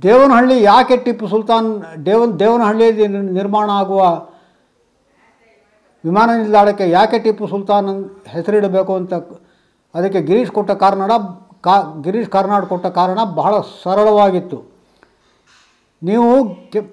ದೇವನಹಳ್ಳಿ 0.02 0.64
ಯಾಕೆ 0.64 0.98
ಟಿಪ್ಪು 0.98 1.28
ಸುಲ್ತಾನ್, 1.28 1.84
ದೇವನ್, 2.06 2.40
ದೇವನಹಳ್ಳಿಯಲ್ಲಿ 2.40 3.08
ನಿರ್- 3.08 3.32
ನಿರ್ಮಾಣ 3.32 3.70
ಆಗುವ 3.74 4.28
ವಿಮಾನ 6.06 6.30
ನಿಲ್ದಾಣಕ್ಕೆ 6.38 6.90
ಯಾಕೆ 6.90 7.20
ಟಿಪ್ಪು 7.20 7.48
ಸುಲ್ತಾನ್ 7.48 7.92
ಹೆಸರಿಡಬೇಕು 8.28 8.94
ಅಂತ 8.96 9.14
ಅದಕ್ಕೆ 9.96 10.22
ಗಿರೀಶ್ 10.22 10.52
ಕೊಟ್ಟ 10.52 10.72
ಕಾರಣ, 10.72 11.12
ಕಾ, 11.62 11.76
ಗಿರೀಶ್ 12.02 12.30
ಕಾರ್ನಾಡ್ 12.30 12.66
ಕೊಟ್ಟ 12.66 12.86
ಕಾರಣ 12.86 13.20
ಬಹಳ 13.24 13.54
ಸರಳವಾಗಿತ್ತು. 13.84 14.58
ನೀವು 16.04 16.30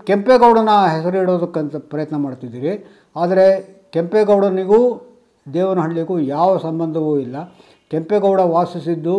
ಕೆಂಪೇಗೌಡನ 0.08 0.68
ಹೆಸರಿಡೋದಕ್ಕಂತ 0.94 1.76
ಪ್ರಯತ್ನ 1.76 2.16
ಮಾಡ್ತಿದ್ದೀರಿ. 2.16 2.72
ಆದರೆ 3.16 3.46
ಕೆಂಪೇಗೌಡನಿಗೂ, 3.92 4.80
ದೇವನಹಳ್ಳಿಗೂ 5.54 6.18
ಯಾವ 6.18 6.50
ಸಂಬಂಧವೂ 6.58 7.18
ಇಲ್ಲ. 7.18 7.36
ಕೆಂಪೇಗೌಡ 7.90 8.40
ವಾಸಿಸಿದ್ದು 8.40 9.16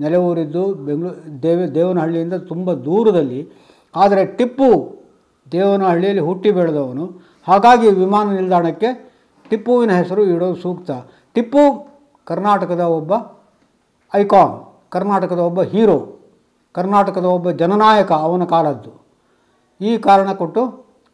ನೆಲೆಯೂರಿದ್ದು 0.00 0.74
ಬೆಂಗಳೂರು 0.86 1.42
ದೇವ, 1.42 1.58
ದೇವನಹಳ್ಳಿಯಿಂದ 1.74 2.34
ತುಂಬ 2.34 2.72
ದೂರದಲ್ಲಿ. 2.72 3.40
ಆದರೆ 3.94 4.24
ಟಿಪ್ಪು 4.38 4.70
ದೇವನಹಳ್ಳಿಯಲ್ಲಿ 5.52 6.22
ಹುಟ್ಟಿ 6.22 6.50
ಬೆಳೆದವನು. 6.50 7.04
ಹಾಗಾಗಿ 7.46 7.88
ವಿಮಾನ 7.90 8.32
ನಿಲ್ದಾಣಕ್ಕೆ 8.36 9.15
ಟಿಪ್ಪುವಿನ 9.50 9.92
ಹೆಸರು 10.00 10.22
ಇಡೋದು 10.34 10.58
ಸೂಕ್ತ. 10.64 10.90
ಟಿಪ್ಪು 11.36 11.62
ಕರ್ನಾಟಕದ 12.26 12.84
ಒಬ್ಬ 12.98 13.12
ಐಕಾನ್, 14.12 14.54
ಕರ್ನಾಟಕದ 14.94 15.40
ಒಬ್ಬ 15.50 15.60
ಹೀರೋ, 15.72 15.98
ಕರ್ನಾಟಕದ 16.74 17.26
ಒಬ್ಬ 17.36 17.50
ಜನನಾಯಕ 17.60 18.12
ಅವನ 18.26 18.44
ಕಾಲದ್ದು. 18.54 18.92
ಈ 19.80 19.92
ಕಾರಣ 20.06 20.28
ಕೊಟ್ಟು 20.40 20.62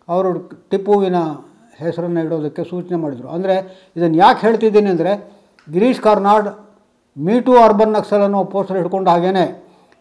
ಅವರು 0.09 0.29
ಟಿಪ್ಪುವಿನ 0.71 1.19
ಹೆಸರನ್ನು 1.83 2.21
ಇಡೋದಕ್ಕೆ 2.27 2.63
ಸೂಚನೆ 2.71 2.97
ಮಾಡಿದರು. 3.03 3.29
ಅಂದರೆ 3.37 3.55
ಇದನ್ನು 3.97 4.17
ಯಾಕೆ 4.25 4.41
ಹೇಳ್ತಿದ್ದೀನಿ 4.47 4.91
ಅಂದರೆ 4.95 5.13
Girish 5.69 6.03
Karnad 6.07 6.49
me too 7.17 7.53
urban 7.65 7.95
naxal 7.97 8.25
ಅನ್ನೋ 8.27 8.41
ಪೋಸ್ಟರ್ 8.53 8.79
ಹಿಡ್ಕೊಂಡ 8.81 9.09
ಹಾಗೇನೆ, 9.15 9.45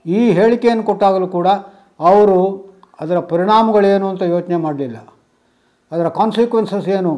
ಈ 0.06 0.20
ಹೇಳಿಕೆಯನ್ನು 0.38 0.84
ಕೊಟ್ಟಾಗಲೂ 0.90 1.28
ಕೂಡ 1.38 1.48
ಅವರು 2.10 2.38
ಅದರ 3.04 3.18
ಪರಿಣಾಮಗಳೇನು 3.32 4.08
ಅಂತ 4.12 4.24
ಯೋಚನೆ 4.34 4.58
ಮಾಡಲಿಲ್ಲ. 4.66 4.98
ಅದರ 5.92 6.08
ಕಾನ್ಸಿಕ್ವೆನ್ಸಸ್ 6.20 6.88
ಏನು 6.98 7.14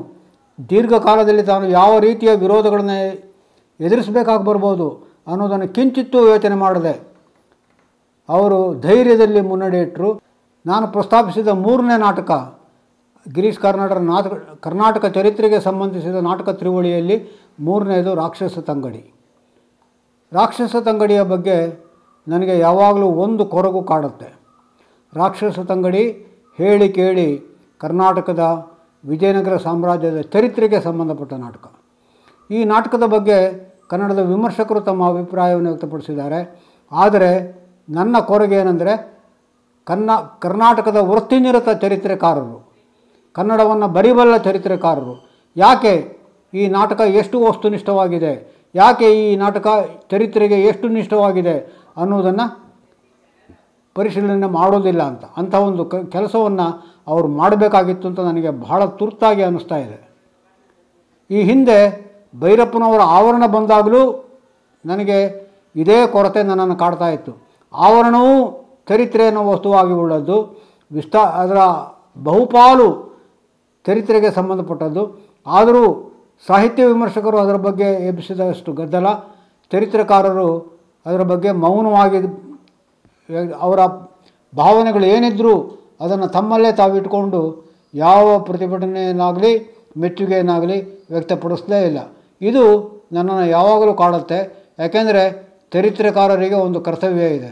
ದೀರ್ಘಕಾಲದಲ್ಲಿ 0.60 1.44
ತಾನು 1.44 1.66
ಯಾವ 1.70 1.92
ರೀತಿಯ 2.00 2.32
ವಿರೋಧಗಳನ್ನು 2.36 2.98
ಎದುರಿಸಬೇಕಾಗಿ 3.80 4.44
ಬರ್ಬೋದು 4.44 4.88
ಅನ್ನೋದನ್ನು 5.28 5.68
ಕಿಂಚಿತ್ತೂ 5.68 6.20
ಯೋಚನೆ 6.28 6.56
ಮಾಡದೆ 6.56 6.94
ಅವರು 8.30 8.60
ಧೈರ್ಯದಲ್ಲಿ 8.82 9.42
ಮುನ್ನಡೆಯಿಟ್ಟರು 9.42 10.10
ನಾನು 10.66 10.86
ಪ್ರಸ್ತಾಪಿಸಿದ 10.88 11.48
ಮೂರನೇ 11.48 11.98
ನಾಟಕ, 11.98 12.32
ಗಿರೀಶ್ 13.26 13.60
ಕರ್ನಾಟಕ 13.60 13.98
ನಾಟಕ, 13.98 14.34
ಕರ್ನಾಟಕ 14.60 15.06
ಚರಿತ್ರೆಗೆ 15.06 15.60
ಸಂಬಂಧಿಸಿದ 15.60 16.16
ನಾಟಕ 16.16 16.50
ತ್ರಿವಳಿಯಲ್ಲಿ 16.50 17.18
ಮೂರನೇದು 17.60 18.16
ರಾಕ್ಷಸ 18.16 18.58
ತಂಗಡಿ. 18.60 19.04
ರಾಕ್ಷಸ 20.32 20.76
ತಂಗಡಿಯ 20.86 21.22
ಬಗ್ಗೆ 21.24 21.58
ನನಗೆ 22.28 22.60
ಯಾವಾಗಲೂ 22.60 23.08
ಒಂದು 23.26 23.46
ಕೊರಗು 23.46 23.82
ಕಾಡುತ್ತೆ 23.84 24.30
ರಾಕ್ಷಸ 25.14 25.60
ತಂಗಡಿ 25.60 26.04
ಹೇಳಿ 26.60 26.88
ಕೇಳಿ 26.94 27.28
ಕರ್ನಾಟಕದ 27.82 28.44
ವಿಜಯನಗರ 29.04 29.58
ಸಾಮ್ರಾಜ್ಯದ 29.58 30.22
ಚರಿತ್ರೆಗೆ 30.22 30.82
ಸಂಬಂಧಪಟ್ಟ 30.82 31.34
ನಾಟಕ. 31.34 31.66
ಈ 32.52 32.64
ನಾಟಕದ 32.64 33.06
ಬಗ್ಗೆ 33.06 33.38
ಕನ್ನಡದ 33.88 34.20
ವಿಮರ್ಶಕರು 34.20 34.80
ತಮ್ಮ 34.80 35.10
ಅಭಿಪ್ರಾಯವನ್ನು 35.10 35.70
ವ್ಯಕ್ತಪಡಿಸಿದ್ದಾರೆ. 35.70 36.40
ಆದರೆ 36.92 37.32
ನನ್ನ 37.90 38.20
ಕೊರಗೆ 38.20 38.56
ಏನೆಂದರೆ, 38.56 38.94
ಕನ್ನ, 39.86 40.10
ಕರ್ನಾಟಕದ 40.40 40.96
ವೃತ್ತಿನಿರತ 40.96 41.70
ಚರಿತ್ರೆಕಾರರು, 41.70 42.58
ಕನ್ನಡವನ್ನು 43.34 43.88
ಬರಿಬಲ್ಲ 43.88 44.38
ಚರಿತ್ರೆಕಾರರು, 44.38 45.16
ಯಾಕೆ 45.58 45.94
ಈ 46.54 46.68
ನಾಟಕ 46.68 47.00
ಎಷ್ಟು 47.02 47.46
ವಸ್ತುನಿಷ್ಠವಾಗಿದೆ, 47.46 48.34
ಯಾಕೆ 48.76 49.08
ಈ 49.24 49.36
ನಾಟಕ 49.36 49.68
ಚರಿತ್ರೆಗೆ 50.12 50.64
ಎಷ್ಟು 50.64 50.88
ನಿಷ್ಠವಾಗಿದೆ 50.88 51.56
ಅನ್ನೋದನ್ನು 51.98 52.46
ಪರಿಶೀಲನೆ 53.96 54.48
ಮಾಡೋದಿಲ್ಲ 54.48 55.04
ಅಂತ, 55.04 55.26
ಅಂಥ 55.38 55.56
ಒಂದು 55.56 55.86
ಕ, 55.86 55.96
ಕೆಲಸವನ್ನು 55.96 56.93
ಅವರು 57.08 57.28
ಮಾಡಬೇಕಾಗಿತ್ತು 57.28 58.08
ಅಂತ 58.08 58.20
ನನಗೆ 58.20 58.50
ಬಹಳ 58.50 58.86
ತುರ್ತಾಗಿ 58.86 59.42
ಅನ್ನಿಸ್ತಾ 59.42 59.78
ಇದೆ. 59.78 60.14
ಈ 61.32 61.42
ಹಿಂದೆ 61.42 61.80
ಭೈರಪ್ಪನವರ 62.40 63.02
ಆವರಣ 63.02 63.46
ಬಂದಾಗಲೂ 63.46 64.30
ನನಗೆ 64.86 65.18
ಇದೇ 65.76 66.08
ಕೊರತೆ 66.08 66.44
ನನ್ನನ್ನು 66.44 66.76
ಕಾಡ್ತಾ 66.76 67.08
ಇತ್ತು. 67.10 67.32
ಆವರಣವೂ 67.74 68.60
ಚರಿತ್ರೆಯನ್ನು 68.90 69.50
ವಸ್ತುವಾಗಿ 69.50 69.92
ಉಳ್ಳದ್ದು, 69.92 70.64
ವಿಸ್ತಾ, 70.92 71.20
ಅದರ 71.20 71.58
ಬಹುಪಾಲು 72.24 72.88
ಚರಿತ್ರೆಗೆ 73.88 74.32
ಸಂಬಂಧಪಟ್ಟದ್ದು. 74.32 75.28
ಆದರೂ 75.48 76.14
ಸಾಹಿತ್ಯ 76.48 76.86
ವಿಮರ್ಶಕರು 76.86 77.38
ಅದರ 77.38 77.56
ಬಗ್ಗೆ 77.56 78.08
ಎಬ್ಬಿಸಿದಷ್ಟು 78.08 78.74
ಗದ್ದಲ. 78.74 79.08
ಚರಿತ್ರಕಾರರು 79.72 80.80
ಅದರ 81.06 81.22
ಬಗ್ಗೆ 81.22 81.52
ಮೌನವಾಗಿ, 81.52 82.18
ಅವರ 83.60 83.86
ಭಾವನೆಗಳು 84.58 85.06
ಏನಿದ್ರೂ 85.06 85.80
ಅದನ್ನು 86.04 86.28
ತಮ್ಮಲ್ಲೇ 86.28 86.72
ತಾವಿಟ್ಟುಕೊಂಡು 86.72 87.40
ಯಾವ 87.94 88.40
ಪ್ರತಿಭಟನೆಯನ್ನಾಗಲಿ, 88.40 89.52
ಮೆಚ್ಚುಗೆಯನ್ನಾಗಲಿ 89.98 90.78
ವ್ಯಕ್ತಪಡಿಸಲೇ 91.10 91.80
ಇಲ್ಲ. 91.90 92.00
ಇದು 92.42 92.64
ನನ್ನನ್ನು 93.12 93.48
ಯಾವಾಗಲೂ 93.58 93.94
ಕಾಡುತ್ತೆ. 93.94 94.40
ಯಾಕೆಂದರೆ 94.80 95.24
ಚರಿತ್ರೆಕಾರರಿಗೆ 95.74 96.56
ಒಂದು 96.56 96.80
ಕರ್ತವ್ಯ 96.82 97.26
ಇದೆ. 97.36 97.52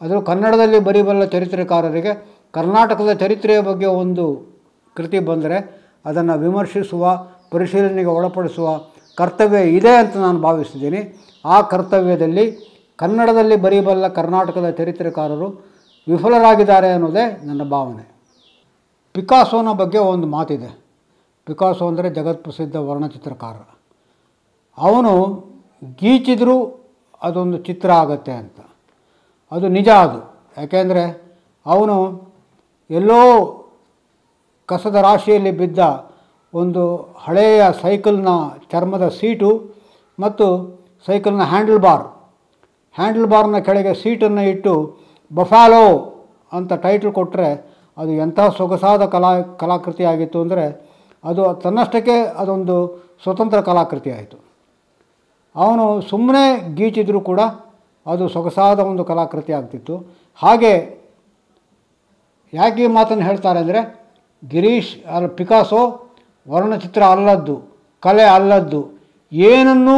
ಅದು 0.00 0.22
ಕನ್ನಡದಲ್ಲಿ 0.22 0.78
ಬರೀಬಲ್ಲ 0.78 1.24
ಚರಿತ್ರೆಕಾರರಿಗೆ, 1.24 2.12
ಕರ್ನಾಟಕದ 2.50 3.12
ಚರಿತ್ರೆಯ 3.12 3.60
ಬಗ್ಗೆ 3.60 3.86
ಒಂದು 3.86 4.24
ಕೃತಿ 4.96 5.18
ಬಂದರೆ 5.18 5.58
ಅದನ್ನು 6.04 6.34
ವಿಮರ್ಶಿಸುವ, 6.38 7.02
ಪರಿಶೀಲನೆಗೆ 7.50 8.10
ಒಳಪಡಿಸುವ 8.18 8.68
ಕರ್ತವ್ಯ 9.18 9.60
ಇದೆ 9.78 9.92
ಅಂತ 9.96 10.14
ನಾನು 10.16 10.38
ಭಾವಿಸಿದ್ದೀನಿ 10.40 11.00
ಆ 11.44 11.60
ಕರ್ತವ್ಯದಲ್ಲಿ 11.72 12.44
ಕನ್ನಡದಲ್ಲಿ 12.98 13.56
ಬರೀಬಲ್ಲ 13.56 14.06
ಕರ್ನಾಟಕದ 14.08 14.68
ಚರಿತ್ರೆಕಾರರು 14.70 15.48
ವಿಫಲರಾಗಿದ್ದಾರೆ 16.08 16.92
ಅನ್ನೋದೇ 16.92 17.40
ನನ್ನ 17.44 17.62
ಭಾವನೆ. 17.62 18.14
ಪಿಕಾಸೋನ 19.12 19.72
ಬಗ್ಗೆ 19.72 19.98
ಒಂದು 19.98 20.26
ಮಾತಿದೆ. 20.26 20.84
ಪಿಕಾಸೋ 21.46 21.86
ಅಂದರೆ 21.86 22.10
ಜಗತ್ಪ್ರಸಿದ್ಧ 22.10 22.76
ವರ್ಣಚಿತ್ರಕಾರ. 22.76 23.56
ಅವನು 24.78 25.44
ಗೀಚಿದ್ರೂ 25.94 26.86
ಅದೊಂದು 27.22 27.58
ಚಿತ್ರ 27.58 27.92
ಆಗತ್ತೆ 27.92 28.32
ಅಂತ. 28.32 28.60
ಅದು 29.52 29.68
ನಿಜ 29.68 29.88
ಅದು. 29.88 30.34
ಯಾಕೆಂದರೆ 30.60 31.22
ಅವನು 31.66 31.96
ಎಲ್ಲೋ 32.90 33.20
ಕಸದ 34.66 34.94
ರಾಶಿಯಲ್ಲಿ 34.94 35.50
ಬಿದ್ದ 35.50 35.78
ಒಂದು 36.54 37.14
ಹಳೆಯ 37.16 37.62
ಸೈಕಲ್ನ 37.82 38.28
ಚರ್ಮದ 38.70 39.08
ಸೀಟು 39.08 39.74
ಮತ್ತು 40.20 40.46
ಸೈಕಲ್ನ 41.06 41.42
ಹ್ಯಾಂಡಲ್ 41.42 41.78
ಬಾರ್. 41.78 42.04
ಹ್ಯಾಂಡಲ್ 42.94 43.26
ಬಾರ್ನ 43.26 43.58
ಕೆಳಗೆ 43.58 43.94
ಸೀಟನ್ನು 43.94 44.42
ಇಟ್ಟು 44.42 45.03
ಬಫಾಲೋ 45.30 45.84
ಅಂತ 46.52 46.72
ಟೈಟ್ಲ್ 46.84 47.12
ಕೊಟ್ಟರೆ 47.18 47.48
ಅದು 47.98 48.12
ಎಂಥ 48.24 48.40
ಸೊಗಸಾದ 48.58 49.02
ಕಲಾ 49.14 49.30
ಕಲಾಕೃತಿ 49.62 50.04
ಆಗಿತ್ತು 50.12 50.38
ಅಂದರೆ 50.44 50.64
ಅದು 51.24 51.42
ತನ್ನಷ್ಟಕ್ಕೆ 51.64 52.16
ಅದೊಂದು 52.42 52.76
ಸ್ವತಂತ್ರ 53.24 53.58
ಕಲಾಕೃತಿ 53.68 54.10
ಆಯಿತು 54.16 54.38
ಅವನು 55.56 55.84
ಸುಮ್ಮನೆ 56.10 56.44
ಗೀಚಿದ್ರೂ 56.78 57.20
ಕೂಡ 57.30 57.40
ಅದು 58.06 58.24
ಸೊಗಸಾದ 58.28 58.80
ಒಂದು 58.90 59.02
ಕಲಾಕೃತಿ 59.10 59.52
ಆಗ್ತಿತ್ತು 59.58 59.94
ಹಾಗೆ 60.40 60.72
ಯಾಕೆ 62.52 62.82
ಈ 62.84 62.90
ಮಾತನ್ನು 62.96 63.24
ಹೇಳ್ತಾರೆ 63.28 63.58
ಅಂದರೆ 63.64 63.80
ಗಿರೀಶ್ 64.42 64.90
ಅಲ್ಲ 65.06 65.28
ಪಿಕಾಸೋ 65.38 65.82
ವರ್ಣಚಿತ್ರ 66.48 67.02
ಅಲ್ಲದ್ದು, 67.14 67.54
ಕಲೆ 68.02 68.24
ಅಲ್ಲದ್ದು, 68.36 68.80
ಏನನ್ನೂ 69.32 69.96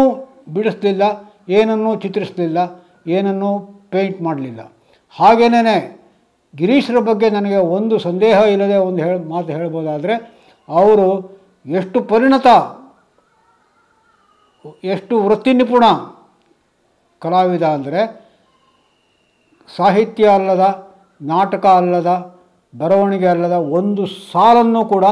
ಬಿಡಿಸ್ಲಿಲ್ಲ, 0.55 1.03
ಏನನ್ನೂ 1.49 1.91
ಚಿತ್ರಿಸಲಿಲ್ಲ, 2.03 2.59
ಏನನ್ನೂ 3.07 3.51
ಪೇಂಟ್ 3.93 4.21
ಮಾಡಲಿಲ್ಲ. 4.23 4.61
ಹಾಗೇನೇ 5.21 6.03
ಗಿರೀಶ್ರ 6.57 6.99
ಬಗ್ಗೆ 6.99 7.31
ನನಗೆ 7.31 7.57
ಒಂದು 7.57 7.99
ಸಂದೇಹ 7.99 8.39
ಇಲ್ಲದೆ 8.39 8.77
ಒಂದು 8.77 9.03
ಹೇಳ 9.03 9.19
ಮಾತು 9.29 9.53
ಹೇಳ್ಬೋದಾದರೆ, 9.53 10.15
ಅವರು 10.69 11.37
ಎಷ್ಟು 11.67 12.03
ಪರಿಣತ, 12.03 12.47
ಎಷ್ಟು 14.85 15.21
ವೃತ್ತಿ 15.21 15.53
ನಿಪುಣ 15.53 15.85
ಕಲಾವಿದ 17.19 17.63
ಅಂದರೆ, 17.63 18.27
ಸಾಹಿತ್ಯ 19.77 20.29
ಅಲ್ಲದ, 20.29 20.93
ನಾಟಕ 21.23 21.67
ಅಲ್ಲದ, 21.67 22.37
ಬರವಣಿಗೆ 22.79 23.27
ಅಲ್ಲದ 23.27 23.53
ಒಂದು 23.53 24.07
ಸಾಲನ್ನು 24.07 24.85
ಕೂಡ 24.85 25.05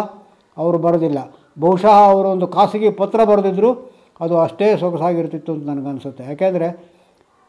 ಅವರು 0.56 0.78
ಬರೆದಿಲ್ಲ. 0.78 1.18
ಬಹುಶಃ 1.60 1.88
ಅವರು 1.88 2.28
ಒಂದು 2.28 2.46
ಖಾಸಗಿ 2.46 2.90
ಪತ್ರ 2.90 3.24
ಬರೆದಿದ್ದರು 3.24 3.94
ಅದು 4.20 4.40
ಅಷ್ಟೇ 4.40 4.76
ಸೊಗಸಾಗಿರ್ತಿತ್ತು 4.76 5.52
ಅಂತ 5.52 5.66
ನನಗನ್ಸುತ್ತೆ. 5.66 6.24
ಯಾಕೆಂದರೆ 6.24 6.94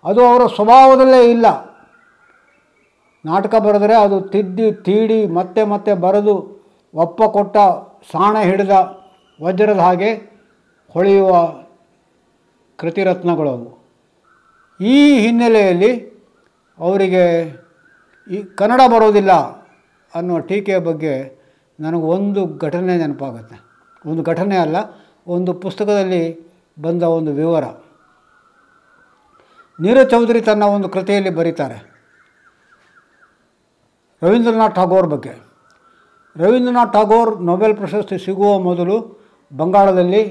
ಅದು 0.03 0.28
ಅವರ 0.28 0.47
ಸ್ವಭಾವದಲ್ಲೇ 0.47 1.32
ಇಲ್ಲ. 1.32 1.45
ನಾಟಕ 3.26 3.55
ಬರೆದರೆ 3.55 3.95
ಅದು 3.95 4.21
ತಿದ್ದಿ, 4.21 4.71
ತೀಡಿ, 4.71 5.28
ಮತ್ತೆ 5.28 5.63
ಮತ್ತೆ 5.63 5.93
ಬರೆದು 5.93 6.36
ಒಪ್ಪ 6.93 7.23
ಕೊಟ್ಟ 7.23 7.57
ಸಾಣ 8.11 8.36
ಹಿಡಿದ 8.39 8.73
ವಜ್ರದ 9.41 9.80
ಹಾಗೆ 9.80 10.09
ಹೊಳೆಯುವ 10.95 11.32
ಕೃತಿರತ್ನಗಳು 12.80 13.53
ಈ 14.82 15.19
ಹಿನ್ನೆಲೆಯಲ್ಲಿ 15.19 15.91
ಅವರಿಗೆ 16.80 17.23
ಈ 18.32 18.43
ಕನ್ನಡ 18.55 18.82
ಬರೋದಿಲ್ಲ 18.88 19.34
ಅನ್ನೋ 20.15 20.39
ಟೀಕೆಯ 20.39 20.80
ಬಗ್ಗೆ 20.80 21.13
ನನಗೆ 21.80 22.05
ಒಂದು 22.15 22.41
ಘಟನೆ 22.57 22.97
ನೆನಪಾಗುತ್ತೆ. 22.97 23.57
ಒಂದು 24.09 24.23
ಘಟನೆ 24.23 24.55
ಅಲ್ಲ, 24.57 24.78
ಒಂದು 25.28 25.53
ಪುಸ್ತಕದಲ್ಲಿ 25.53 26.23
ಬಂದ 26.82 27.03
ಒಂದು 27.03 27.32
ವಿವರ. 27.32 27.65
ನೀರಜ್ 29.80 30.09
ಚೌಧರಿ 30.09 30.41
ತನ್ನ 30.41 30.63
ಒಂದು 30.63 30.89
ಕೃತಿಯಲ್ಲಿ 30.89 31.30
ಬರೀತಾರೆ. 31.30 31.95
ರವೀಂದ್ರನಾಥ್ 34.26 34.76
ಠಾಗೋರ್ 34.76 35.07
ಬಗ್ಗೆ. 35.07 35.34
ರವೀಂದ್ರನಾಥ್ 36.38 36.93
ಠಾಗೋರ್ 36.93 37.41
ನೊಬೆಲ್ 37.41 37.76
ಪ್ರಶಸ್ತಿ 37.78 38.17
ಸಿಗುವ 38.26 38.59
ಮೊದಲು 38.59 38.95
ಬಂಗಾಳದಲ್ಲಿ 39.57 40.21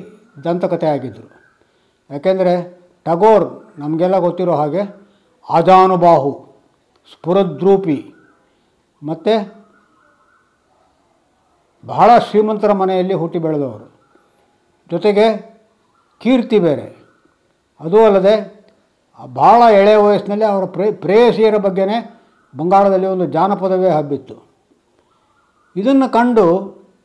ದಂತಕಥೆ 0.45 0.87
ಆಗಿದ್ದರು 0.87 1.29
ಯಾಕೆಂದರೆ 2.11 2.55
ಠಾಗೋರ್ 3.05 3.47
ನಮಗೆಲ್ಲ 3.79 4.19
ಗೊತ್ತಿರೋ 4.19 4.55
ಹಾಗೆ 4.55 4.83
ಆಜಾನುಬಾಹು 5.51 6.33
ಸ್ಫುರದ್ರೂಪಿ 7.13 8.15
ಮತ್ತು 9.03 9.65
ಬಹಳ 11.87 12.11
ಶ್ರೀಮಂತರ 12.19 12.73
ಮನೆಯಲ್ಲಿ 12.73 13.15
ಹುಟ್ಟಿ 13.15 13.39
ಬೆಳೆದವರು. 13.39 13.87
ಜೊತೆಗೆ 14.91 15.27
ಕೀರ್ತಿ 16.21 16.59
ಬೇರೆ. 16.59 16.87
ಅದೂ 17.81 18.05
ಅಲ್ಲದೆ 18.05 18.35
ಭಾಳ 19.35 19.73
ಎಳೆಯ 19.73 19.97
ವಯಸ್ಸಿನಲ್ಲಿ 19.97 20.45
ಅವರ 20.45 20.65
ಪ್ರೇ, 20.65 20.93
ಪ್ರೇಯಸಿಯರ 20.93 21.57
ಬಗ್ಗೆನೇ 21.57 22.14
ಬಂಗಾಳದಲ್ಲಿ 22.57 23.07
ಒಂದು 23.07 23.27
ಜಾನಪದವೇ 23.27 23.91
ಹಬ್ಬಿತ್ತು. 23.91 24.37
ಇದನ್ನು 25.77 26.13
ಕಂಡು 26.13 26.47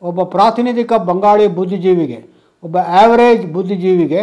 ಒಬ್ಬ 0.02 0.24
ಪ್ರಾತಿನಿಧಿಕ 0.24 0.93
ಬಂಗಾಳಿ 0.93 1.47
ಬುದ್ಧಿಜೀವಿಗೆ, 1.47 2.20
ಒಬ್ಬ 2.64 2.78
ಆ್ಯಾವರೇಜ್ 2.78 3.54
ಬುದ್ಧಿಜೀವಿಗೆ 3.54 4.22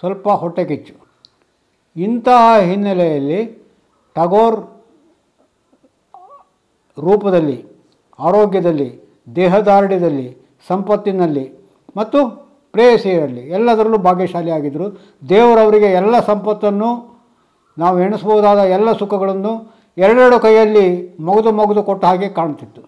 ಸ್ವಲ್ಪ 0.00 0.28
ಹೊಟ್ಟೆ 0.28 0.64
ಕಿಚ್ಚು. 0.64 0.94
ಇಂತಹ 1.96 2.60
ಹಿನ್ನೆಲೆಯಲ್ಲಿ 2.60 3.40
ಟಗೋರ್ 4.14 4.58
ರೂಪದಲ್ಲಿ, 6.98 7.64
ಆರೋಗ್ಯದಲ್ಲಿ, 8.18 8.88
ದೇಹದಾರ್ಢ್ಯದಲ್ಲಿ, 9.36 10.26
ಸಂಪತ್ತಿನಲ್ಲಿ 10.68 11.44
ಮತ್ತು 11.96 12.18
ಪ್ರೇಯಸಿಯಲ್ಲಿ 12.72 13.40
ಎಲ್ಲದರಲ್ಲೂ 13.40 13.98
ಭಾಗ್ಯಶಾಲಿಯಾಗಿದ್ದರು. 13.98 14.86
ದೇವರವರಿಗೆ 15.28 15.86
ಎಲ್ಲ 15.86 16.20
ಸಂಪತ್ತನ್ನು 16.20 16.90
ನಾವು 17.78 18.00
ಎಣಿಸ್ಬೋದಾದ 18.00 18.58
ಎಲ್ಲ 18.58 18.92
ಸುಖಗಳನ್ನು 18.92 19.81
ಎರಡೆರಡು 19.96 20.38
ಕೈಯಲ್ಲಿ 20.40 20.86
ಮಗದು 21.20 21.50
ಮಗದು 21.52 21.82
ಕೊಟ್ಟ 21.82 22.02
ಹಾಗೆ 22.04 22.28
ಕಾಣ್ತಿತ್ತು. 22.28 22.82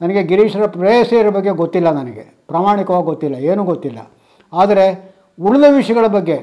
ನನಗೆ 0.00 0.22
ಗಿರೀಶರ 0.22 0.66
ಪ್ರೇಯಸಿಯರ 0.66 1.28
ಬಗ್ಗೆ 1.36 1.52
ಗೊತ್ತಿಲ್ಲ 1.62 1.88
ನನಗೆ. 1.90 2.24
ಪ್ರಾಮಾಣಿಕವಾಗಿ 2.50 3.06
ಗೊತ್ತಿಲ್ಲ, 3.10 3.36
ಏನೂ 3.50 3.62
ಗೊತ್ತಿಲ್ಲ. 3.64 3.98
ಆದರೆ 4.52 4.86
ಉಳಿದ 5.38 5.66
ವಿಷಯಗಳ 5.76 6.06
ಬಗ್ಗೆ 6.16 6.36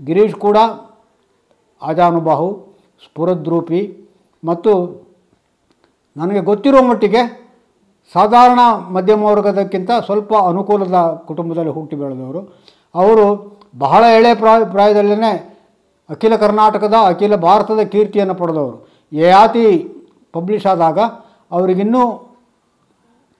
ಗಿರೀಶ್ 0.00 0.36
ಕೂಡ 0.46 0.58
ಆಜಾನುಬಾಹು, 1.82 2.48
ಸ್ಫುರದ್ರೂಪಿ 3.04 3.82
ಮತ್ತು 4.44 4.72
ನನಗೆ 6.16 6.40
ಗೊತ್ತಿರೋ 6.40 6.80
ಮಟ್ಟಿಗೆ 6.82 7.22
ಸಾಧಾರಣ 8.12 8.60
ಮಧ್ಯಮ 8.94 9.22
ವರ್ಗದಕ್ಕಿಂತ 9.24 9.90
ಸ್ವಲ್ಪ 10.06 10.32
ಅನುಕೂಲದ 10.50 10.98
ಕುಟುಂಬದಲ್ಲಿ 11.28 11.72
ಹುಟ್ಟಿ 11.76 11.96
ಬೆಳೆದವರು. 11.96 12.40
ಅವರು 12.94 13.26
ಬಹಳ 13.78 14.02
ಎಳೆ 14.16 14.32
ಪ್ರಾಯ 14.34 14.64
ಪ್ರಾಯದಲ್ಲೇ 14.64 15.32
ಅಖಿಲ 16.10 16.34
ಕರ್ನಾಟಕದ, 16.36 16.96
ಅಖಿಲ 17.10 17.34
ಭಾರತದ 17.46 17.82
ಕೀರ್ತಿಯನ್ನು 17.92 18.34
ಪಡೆದವರು. 18.34 18.93
ಯಯಾತಿ 19.12 19.66
ಪಬ್ಲಿಷ್ 20.32 20.66
ಆದಾಗ 20.66 20.98
ಅವರಿಗಿನ್ನೂ 21.52 22.02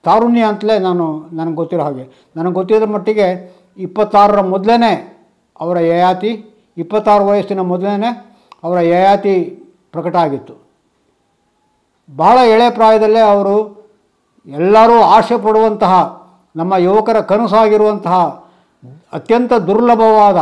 ತಾರುಣ್ಯ 0.03 0.41
ಅಂತಲೇ 0.41 0.79
ನಾನು, 0.79 1.05
ನನಗೆ 1.33 1.55
ಗೊತ್ತಿರೋ 1.55 1.83
ಹಾಗೆ. 1.83 2.03
ನನಗೆ 2.35 2.53
ಗೊತ್ತಿರೋ 2.53 2.85
ಮಟ್ಟಿಗೆ 2.85 3.27
ಇಪ್ಪತ್ತಾರರ 3.77 4.41
ಮೊದಲೇ 4.41 4.91
ಅವರ 5.59 5.79
ಯಯಾತಿ 5.79 6.31
ಇಪ್ಪತ್ತಾರು 6.77 7.25
ವಯಸ್ಸಿನ 7.25 7.61
ಮೊದಲೇ 7.61 8.09
ಅವರ 8.63 8.79
ಯಯಾತಿ 8.79 9.35
ಪ್ರಕಟ 9.91 10.15
ಆಗಿತ್ತು. 10.15 10.53
ಬಹಳ 12.15 12.37
ಎಳೆ 12.37 12.69
ಪ್ರಾಯದಲ್ಲೇ 12.69 13.19
ಅವರು 13.19 13.55
ಎಲ್ಲರೂ 14.47 15.01
ಆಸೆ 15.01 15.37
ಪಡುವಂತಹ, 15.37 15.93
ನಮ್ಮ 16.55 16.75
ಯುವಕರ 16.75 17.21
ಕನಸಾಗಿರುವಂತಹ 17.21 18.17
ಅತ್ಯಂತ 19.13 19.53
ದುರ್ಲಭವಾದ, 19.53 20.37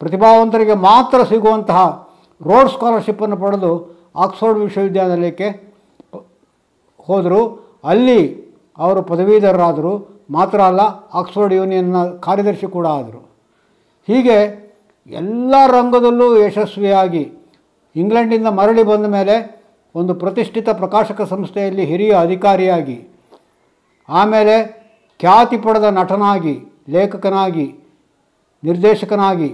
ಪ್ರತಿಭಾವಂತರಿಗೆ 0.00 0.74
ಮಾತ್ರ 0.74 1.22
ಸಿಗುವಂತಹ 1.22 2.10
ರೋಡ್ 2.42 2.70
ಸ್ಕಾಲರ್ಶಿಪ್ಪನ್ನು 2.70 3.36
ಪಡೆದು 3.36 3.99
ಆಕ್ಸ್ಫರ್ಡ್ 4.16 4.58
ವಿಶ್ವವಿದ್ಯಾನಿಲಯಕ್ಕೆ 4.58 5.48
ಹೋದರು. 6.98 7.70
ಅಲ್ಲಿ 7.84 8.50
ಅವರು 8.78 9.02
ಪದವೀಧರರಾದರು. 9.02 10.22
ಮಾತ್ರ 10.30 10.60
ಅಲ್ಲ, 10.60 10.80
ಆಕ್ಸ್ಫರ್ಡ್ 11.14 11.54
ಯೂನಿಯನ್ನ 11.54 12.08
ಕಾರ್ಯದರ್ಶಿ 12.08 12.66
ಕೂಡ 12.66 12.86
ಆದರು. 12.86 13.30
ಹೀಗೆ 14.06 14.70
ಎಲ್ಲ 15.06 15.54
ರಂಗದಲ್ಲೂ 15.66 16.38
ಯಶಸ್ವಿಯಾಗಿ 16.38 17.32
ಇಂಗ್ಲೆಂಡಿಂದ 17.96 18.46
ಮರಳಿ 18.46 18.82
ಬಂದ 18.82 19.06
ಮೇಲೆ 19.06 19.64
ಒಂದು 19.94 20.14
ಪ್ರತಿಷ್ಠಿತ 20.14 20.68
ಪ್ರಕಾಶಕ 20.68 21.22
ಸಂಸ್ಥೆಯಲ್ಲಿ 21.22 21.84
ಹಿರಿಯ 21.84 22.14
ಅಧಿಕಾರಿಯಾಗಿ, 22.14 23.08
ಆಮೇಲೆ 24.08 24.80
ಖ್ಯಾತಿ 25.18 25.58
ಪಡೆದ 25.58 25.84
ನಟನಾಗಿ, 25.84 26.64
ಲೇಖಕನಾಗಿ, 26.88 27.74
ನಿರ್ದೇಶಕನಾಗಿ 28.64 29.48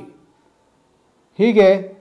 ಹೀಗೆ 1.38 1.95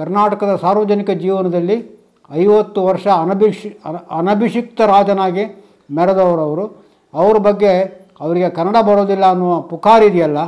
ಕರ್ನಾಟಕದ 0.00 0.56
ಸಾರ್ವಜನಿಕ 0.56 1.10
ಜೀವನದಲ್ಲಿ 1.10 2.00
ಐವತ್ತು 2.32 2.84
ವರ್ಷ 2.84 3.06
ಅನಭಿಷಿ, 3.06 3.78
ಅನ- 3.84 4.18
ಅನಭಿಷಿಕ್ತ 4.18 4.80
ರಾಜನಾಗಿ 4.80 5.64
ಮೆರೆದವರವರು. 5.90 6.84
ಅವ್ರ 7.14 7.38
ಬಗ್ಗೆ 7.38 8.00
ಅವರಿಗೆ 8.20 8.50
ಕನ್ನಡ 8.50 8.76
ಬರೋದಿಲ್ಲ 8.82 9.30
ಅನ್ನುವ 9.30 9.60
ಪುಕಾರಿದೆಯಲ್ಲ 9.60 10.38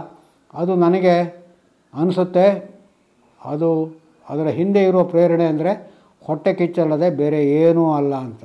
ಅದು 0.55 0.75
ನನಗೆ 0.75 1.45
ಅನಿಸುತ್ತೆ. 1.95 2.71
ಅದು 3.45 3.97
ಅದರ 4.29 4.47
ಹಿಂದೆ 4.47 4.85
ಇರುವ 4.85 5.05
ಪ್ರೇರಣೆ 5.05 5.45
ಅಂದರೆ 5.45 5.91
ಹೊಟ್ಟೆ 6.25 6.55
ಕಿಚ್ಚಲ್ಲದೆ 6.55 7.11
ಬೇರೆ 7.11 7.45
ಏನೂ 7.45 7.93
ಅಲ್ಲ 7.93 8.15
ಅಂತ. 8.15 8.45